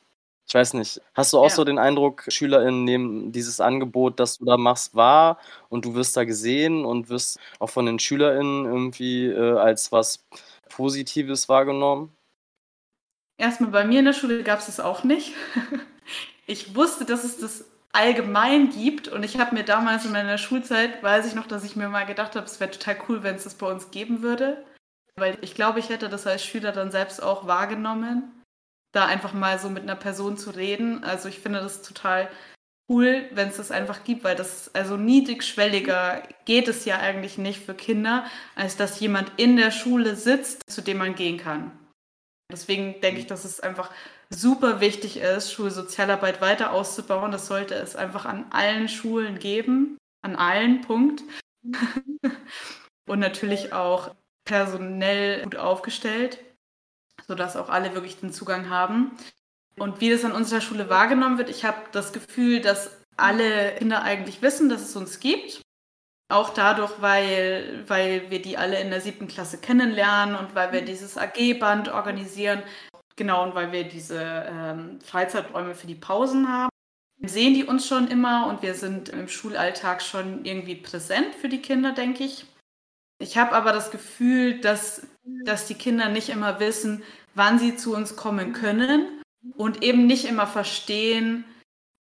Ich 0.46 0.54
weiß 0.54 0.74
nicht. 0.74 1.00
Hast 1.14 1.32
du 1.32 1.38
auch 1.38 1.48
ja. 1.48 1.54
so 1.54 1.64
den 1.64 1.78
Eindruck, 1.78 2.24
SchülerInnen 2.28 2.84
nehmen 2.84 3.32
dieses 3.32 3.60
Angebot, 3.60 4.20
das 4.20 4.38
du 4.38 4.44
da 4.44 4.56
machst, 4.56 4.94
wahr 4.94 5.38
und 5.68 5.84
du 5.84 5.94
wirst 5.94 6.16
da 6.16 6.24
gesehen 6.24 6.84
und 6.84 7.08
wirst 7.08 7.38
auch 7.58 7.70
von 7.70 7.86
den 7.86 7.98
SchülerInnen 7.98 8.66
irgendwie 8.66 9.26
äh, 9.26 9.58
als 9.58 9.90
was 9.90 10.24
Positives 10.68 11.48
wahrgenommen? 11.48 12.14
Erstmal 13.38 13.70
bei 13.70 13.84
mir 13.84 14.00
in 14.00 14.04
der 14.04 14.12
Schule 14.12 14.42
gab 14.42 14.60
es 14.60 14.66
das 14.66 14.80
auch 14.80 15.02
nicht. 15.02 15.32
ich 16.46 16.76
wusste, 16.76 17.04
dass 17.04 17.24
es 17.24 17.38
das 17.38 17.64
allgemein 17.92 18.70
gibt 18.70 19.08
und 19.08 19.22
ich 19.22 19.38
habe 19.38 19.54
mir 19.54 19.64
damals 19.64 20.04
in 20.04 20.12
meiner 20.12 20.36
Schulzeit, 20.36 21.02
weiß 21.02 21.26
ich 21.26 21.34
noch, 21.34 21.46
dass 21.46 21.64
ich 21.64 21.76
mir 21.76 21.88
mal 21.88 22.04
gedacht 22.04 22.36
habe, 22.36 22.44
es 22.44 22.60
wäre 22.60 22.70
total 22.70 22.96
cool, 23.08 23.22
wenn 23.22 23.36
es 23.36 23.44
das 23.44 23.54
bei 23.54 23.70
uns 23.70 23.90
geben 23.90 24.22
würde. 24.22 24.64
Weil 25.16 25.38
ich 25.42 25.54
glaube, 25.54 25.78
ich 25.78 25.90
hätte 25.90 26.08
das 26.08 26.26
als 26.26 26.44
Schüler 26.44 26.72
dann 26.72 26.90
selbst 26.90 27.22
auch 27.22 27.46
wahrgenommen, 27.46 28.43
da 28.94 29.06
einfach 29.06 29.32
mal 29.32 29.58
so 29.58 29.68
mit 29.68 29.82
einer 29.82 29.96
Person 29.96 30.36
zu 30.36 30.50
reden. 30.50 31.04
Also 31.04 31.28
ich 31.28 31.40
finde 31.40 31.60
das 31.60 31.82
total 31.82 32.30
cool, 32.88 33.28
wenn 33.32 33.48
es 33.48 33.56
das 33.56 33.70
einfach 33.70 34.04
gibt, 34.04 34.24
weil 34.24 34.36
das 34.36 34.74
also 34.74 34.96
niedrigschwelliger 34.96 36.22
geht 36.44 36.68
es 36.68 36.84
ja 36.84 36.98
eigentlich 36.98 37.38
nicht 37.38 37.64
für 37.64 37.74
Kinder, 37.74 38.26
als 38.54 38.76
dass 38.76 39.00
jemand 39.00 39.32
in 39.36 39.56
der 39.56 39.70
Schule 39.70 40.16
sitzt, 40.16 40.62
zu 40.70 40.82
dem 40.82 40.98
man 40.98 41.14
gehen 41.14 41.38
kann. 41.38 41.72
Deswegen 42.52 43.00
denke 43.00 43.20
ich, 43.20 43.26
dass 43.26 43.44
es 43.44 43.60
einfach 43.60 43.90
super 44.30 44.80
wichtig 44.80 45.16
ist, 45.16 45.52
Schulsozialarbeit 45.52 46.40
weiter 46.40 46.72
auszubauen. 46.72 47.32
Das 47.32 47.46
sollte 47.46 47.74
es 47.74 47.96
einfach 47.96 48.26
an 48.26 48.46
allen 48.50 48.88
Schulen 48.88 49.38
geben, 49.38 49.96
an 50.22 50.36
allen 50.36 50.82
Punkt. 50.82 51.22
Und 53.06 53.18
natürlich 53.18 53.72
auch 53.72 54.14
personell 54.46 55.42
gut 55.42 55.56
aufgestellt, 55.56 56.38
sodass 57.26 57.56
auch 57.56 57.68
alle 57.68 57.94
wirklich 57.94 58.18
den 58.18 58.32
Zugang 58.32 58.68
haben. 58.70 59.12
Und 59.76 60.00
wie 60.00 60.10
das 60.10 60.24
an 60.24 60.32
unserer 60.32 60.60
Schule 60.60 60.88
wahrgenommen 60.88 61.38
wird, 61.38 61.50
ich 61.50 61.64
habe 61.64 61.78
das 61.92 62.12
Gefühl, 62.12 62.60
dass 62.60 62.90
alle 63.16 63.74
Kinder 63.76 64.02
eigentlich 64.02 64.42
wissen, 64.42 64.68
dass 64.68 64.82
es 64.82 64.96
uns 64.96 65.20
gibt. 65.20 65.62
Auch 66.28 66.50
dadurch, 66.50 66.92
weil, 67.00 67.84
weil 67.86 68.30
wir 68.30 68.40
die 68.40 68.56
alle 68.56 68.80
in 68.80 68.90
der 68.90 69.00
siebten 69.00 69.28
Klasse 69.28 69.58
kennenlernen 69.58 70.36
und 70.36 70.54
weil 70.54 70.72
wir 70.72 70.82
dieses 70.82 71.18
AG-Band 71.18 71.90
organisieren. 71.90 72.62
Genau, 73.16 73.44
und 73.44 73.54
weil 73.54 73.72
wir 73.72 73.84
diese 73.84 74.46
ähm, 74.48 75.00
Freizeiträume 75.00 75.74
für 75.74 75.86
die 75.86 75.94
Pausen 75.94 76.48
haben. 76.48 76.70
Sehen 77.22 77.54
die 77.54 77.64
uns 77.64 77.86
schon 77.86 78.08
immer 78.08 78.48
und 78.48 78.62
wir 78.62 78.74
sind 78.74 79.08
im 79.08 79.28
Schulalltag 79.28 80.02
schon 80.02 80.44
irgendwie 80.44 80.74
präsent 80.74 81.34
für 81.34 81.48
die 81.48 81.62
Kinder, 81.62 81.92
denke 81.92 82.24
ich. 82.24 82.46
Ich 83.18 83.38
habe 83.38 83.52
aber 83.52 83.72
das 83.72 83.90
Gefühl, 83.90 84.60
dass, 84.60 85.06
dass 85.44 85.66
die 85.66 85.74
Kinder 85.74 86.08
nicht 86.08 86.28
immer 86.28 86.60
wissen, 86.60 87.02
wann 87.34 87.58
sie 87.58 87.76
zu 87.76 87.94
uns 87.94 88.16
kommen 88.16 88.52
können 88.52 89.22
und 89.56 89.82
eben 89.82 90.06
nicht 90.06 90.24
immer 90.24 90.46
verstehen, 90.46 91.44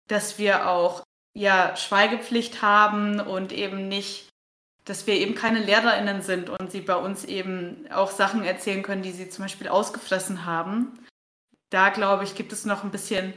dass 0.07 0.37
wir 0.37 0.69
auch 0.69 1.03
ja, 1.33 1.75
Schweigepflicht 1.75 2.61
haben 2.61 3.19
und 3.19 3.51
eben 3.51 3.87
nicht, 3.87 4.29
dass 4.85 5.07
wir 5.07 5.15
eben 5.15 5.35
keine 5.35 5.59
LehrerInnen 5.59 6.21
sind 6.21 6.49
und 6.49 6.71
sie 6.71 6.81
bei 6.81 6.95
uns 6.95 7.23
eben 7.23 7.89
auch 7.91 8.11
Sachen 8.11 8.43
erzählen 8.43 8.83
können, 8.83 9.03
die 9.03 9.11
sie 9.11 9.29
zum 9.29 9.45
Beispiel 9.45 9.67
ausgefressen 9.67 10.45
haben. 10.45 10.99
da 11.69 11.89
glaube 11.89 12.25
ich, 12.25 12.35
gibt 12.35 12.51
es 12.51 12.65
noch 12.65 12.83
ein 12.83 12.91
bisschen 12.91 13.33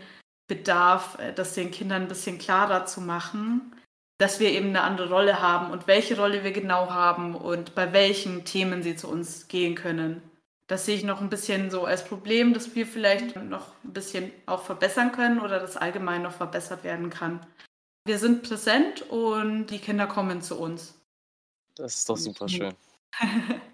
Bedarf, 0.49 1.19
äh, 1.19 1.33
das 1.33 1.55
den 1.55 1.71
Kindern 1.71 2.03
ein 2.03 2.09
bisschen 2.09 2.39
klarer 2.39 2.87
zu 2.87 3.01
machen, 3.01 3.73
dass 4.19 4.41
wir 4.41 4.51
eben 4.51 4.69
eine 4.69 4.83
andere 4.83 5.09
Rolle 5.09 5.41
haben 5.41 5.71
und 5.73 5.87
welche 5.87 6.17
Rolle 6.17 6.45
wir 6.45 6.53
genau 6.53 6.91
haben 6.91 7.35
und 7.35 7.75
bei 7.75 7.93
welchen 7.93 8.45
Themen 8.45 8.83
sie 8.83 8.97
zu 8.97 9.09
uns 9.09 9.49
gehen 9.49 9.75
können. 9.75 10.23
Das 10.67 10.87
sehe 10.87 10.97
ich 10.97 11.05
noch 11.05 11.21
ein 11.21 11.29
bisschen 11.29 11.71
so 11.71 11.85
als 11.85 12.05
Problem, 12.05 12.55
dass 12.55 12.75
wir 12.75 12.87
vielleicht 12.87 13.37
noch 13.37 13.73
ein 13.85 13.93
bisschen 13.93 14.31
auch 14.47 14.63
verbessern 14.63 15.13
können 15.13 15.41
oder 15.41 15.61
das 15.61 15.77
allgemein 15.77 16.23
noch 16.23 16.33
verbessert 16.33 16.85
werden 16.85 17.11
kann. 17.11 17.45
Wir 18.07 18.19
sind 18.19 18.43
präsent 18.43 19.03
und 19.11 19.67
die 19.67 19.79
Kinder 19.79 20.07
kommen 20.07 20.43
zu 20.43 20.59
uns. 20.59 20.99
Das 21.75 21.97
ist 21.97 22.09
doch 22.09 22.17
super 22.17 22.49
schön. 22.49 22.75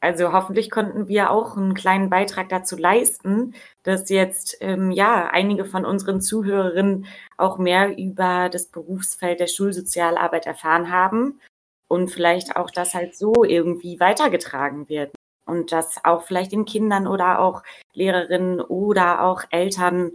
Also 0.00 0.32
hoffentlich 0.32 0.70
konnten 0.70 1.08
wir 1.08 1.30
auch 1.30 1.56
einen 1.56 1.74
kleinen 1.74 2.08
Beitrag 2.08 2.48
dazu 2.48 2.76
leisten, 2.76 3.54
dass 3.82 4.08
jetzt 4.08 4.56
ähm, 4.60 4.90
ja 4.90 5.28
einige 5.28 5.66
von 5.66 5.84
unseren 5.84 6.22
Zuhörerinnen 6.22 7.06
auch 7.36 7.58
mehr 7.58 7.98
über 7.98 8.48
das 8.48 8.66
Berufsfeld 8.66 9.40
der 9.40 9.46
Schulsozialarbeit 9.46 10.46
erfahren 10.46 10.90
haben 10.90 11.40
und 11.86 12.10
vielleicht 12.10 12.56
auch 12.56 12.70
das 12.70 12.94
halt 12.94 13.14
so 13.14 13.44
irgendwie 13.44 14.00
weitergetragen 14.00 14.88
wird 14.88 15.14
und 15.44 15.70
dass 15.70 16.02
auch 16.04 16.22
vielleicht 16.22 16.52
den 16.52 16.64
Kindern 16.64 17.06
oder 17.06 17.40
auch 17.40 17.62
Lehrerinnen 17.92 18.60
oder 18.60 19.22
auch 19.22 19.44
Eltern 19.50 20.12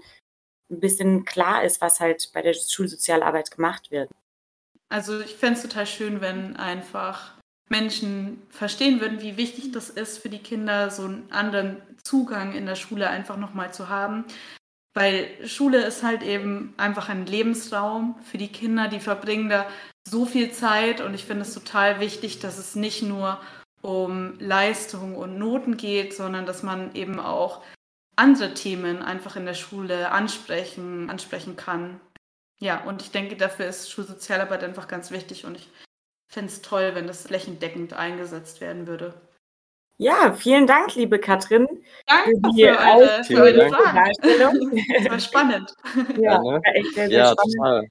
ein 0.71 0.79
bisschen 0.79 1.25
klar 1.25 1.63
ist, 1.63 1.79
was 1.81 1.99
halt 1.99 2.31
bei 2.33 2.41
der 2.41 2.53
Schulsozialarbeit 2.53 3.51
gemacht 3.51 3.91
wird. 3.91 4.09
Also 4.89 5.19
ich 5.19 5.35
fände 5.35 5.55
es 5.55 5.61
total 5.61 5.85
schön, 5.85 6.21
wenn 6.21 6.55
einfach 6.55 7.35
Menschen 7.69 8.41
verstehen 8.49 9.01
würden, 9.01 9.21
wie 9.21 9.37
wichtig 9.37 9.71
das 9.71 9.89
ist 9.89 10.19
für 10.19 10.29
die 10.29 10.39
Kinder, 10.39 10.91
so 10.91 11.03
einen 11.03 11.31
anderen 11.31 11.81
Zugang 12.03 12.53
in 12.53 12.65
der 12.65 12.75
Schule 12.75 13.09
einfach 13.09 13.37
nochmal 13.37 13.73
zu 13.73 13.89
haben. 13.89 14.25
Weil 14.93 15.27
Schule 15.45 15.83
ist 15.83 16.03
halt 16.03 16.23
eben 16.23 16.73
einfach 16.77 17.09
ein 17.09 17.25
Lebensraum 17.25 18.15
für 18.23 18.37
die 18.37 18.47
Kinder, 18.47 18.87
die 18.87 18.99
verbringen 18.99 19.49
da 19.49 19.65
so 20.07 20.25
viel 20.25 20.51
Zeit 20.51 21.01
und 21.01 21.13
ich 21.13 21.25
finde 21.25 21.41
es 21.41 21.53
total 21.53 21.99
wichtig, 21.99 22.39
dass 22.39 22.57
es 22.57 22.75
nicht 22.75 23.01
nur 23.01 23.41
um 23.81 24.39
Leistung 24.39 25.15
und 25.15 25.37
Noten 25.37 25.77
geht, 25.77 26.15
sondern 26.15 26.45
dass 26.45 26.63
man 26.63 26.95
eben 26.95 27.19
auch 27.19 27.61
andere 28.15 28.53
Themen 28.53 29.01
einfach 29.01 29.35
in 29.35 29.45
der 29.45 29.53
Schule 29.53 30.11
ansprechen, 30.11 31.09
ansprechen 31.09 31.57
kann. 31.57 31.99
Ja, 32.59 32.83
und 32.85 33.01
ich 33.01 33.11
denke, 33.11 33.35
dafür 33.35 33.65
ist 33.65 33.91
Schulsozialarbeit 33.91 34.63
einfach 34.63 34.87
ganz 34.87 35.11
wichtig 35.11 35.45
und 35.45 35.57
ich 35.57 35.69
fände 36.27 36.51
es 36.51 36.61
toll, 36.61 36.91
wenn 36.93 37.07
das 37.07 37.23
flächendeckend 37.23 37.93
eingesetzt 37.93 38.61
werden 38.61 38.87
würde. 38.87 39.13
Ja, 39.97 40.33
vielen 40.33 40.67
Dank, 40.67 40.93
liebe 40.95 41.19
Katrin. 41.19 41.67
Danke 42.05 42.31
für, 42.31 42.51
die 42.51 42.63
für 42.63 42.77
eure, 42.77 43.23
für 43.23 43.41
eure 43.41 43.69
Fragen. 43.69 44.83
Das 44.97 45.09
war 45.09 45.19
spannend. 45.19 45.73
Ja, 46.21 46.43
war 46.43 46.61
echt 46.65 46.93
sehr, 46.95 47.07
sehr 47.07 47.17
ja 47.17 47.31
spannend. 47.31 47.55
Total. 47.57 47.87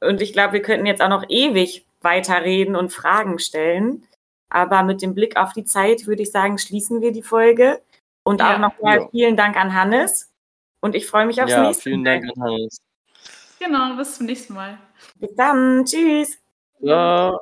Und 0.00 0.22
ich 0.22 0.32
glaube, 0.32 0.52
wir 0.52 0.62
könnten 0.62 0.86
jetzt 0.86 1.02
auch 1.02 1.08
noch 1.08 1.24
ewig 1.28 1.86
weiterreden 2.00 2.76
und 2.76 2.92
Fragen 2.92 3.40
stellen. 3.40 4.06
Aber 4.48 4.82
mit 4.84 5.02
dem 5.02 5.14
Blick 5.14 5.36
auf 5.36 5.52
die 5.52 5.64
Zeit 5.64 6.06
würde 6.06 6.22
ich 6.22 6.30
sagen, 6.30 6.56
schließen 6.58 7.00
wir 7.00 7.12
die 7.12 7.22
Folge. 7.22 7.82
Und 8.22 8.40
ja. 8.40 8.54
auch 8.54 8.58
nochmal 8.58 9.00
ja. 9.00 9.08
vielen 9.10 9.36
Dank 9.36 9.56
an 9.56 9.74
Hannes. 9.74 10.30
Und 10.80 10.94
ich 10.94 11.06
freue 11.06 11.26
mich 11.26 11.42
aufs 11.42 11.50
ja, 11.50 11.64
nächste 11.64 11.90
Mal. 11.90 11.92
Ja, 11.92 11.96
vielen 11.96 12.04
Dank 12.04 12.36
an 12.36 12.42
Hannes. 12.44 12.78
Genau, 13.58 13.96
bis 13.96 14.16
zum 14.16 14.26
nächsten 14.26 14.54
Mal. 14.54 14.78
Bis 15.16 15.34
dann. 15.34 15.84
Tschüss. 15.84 16.38
Ja. 16.80 17.38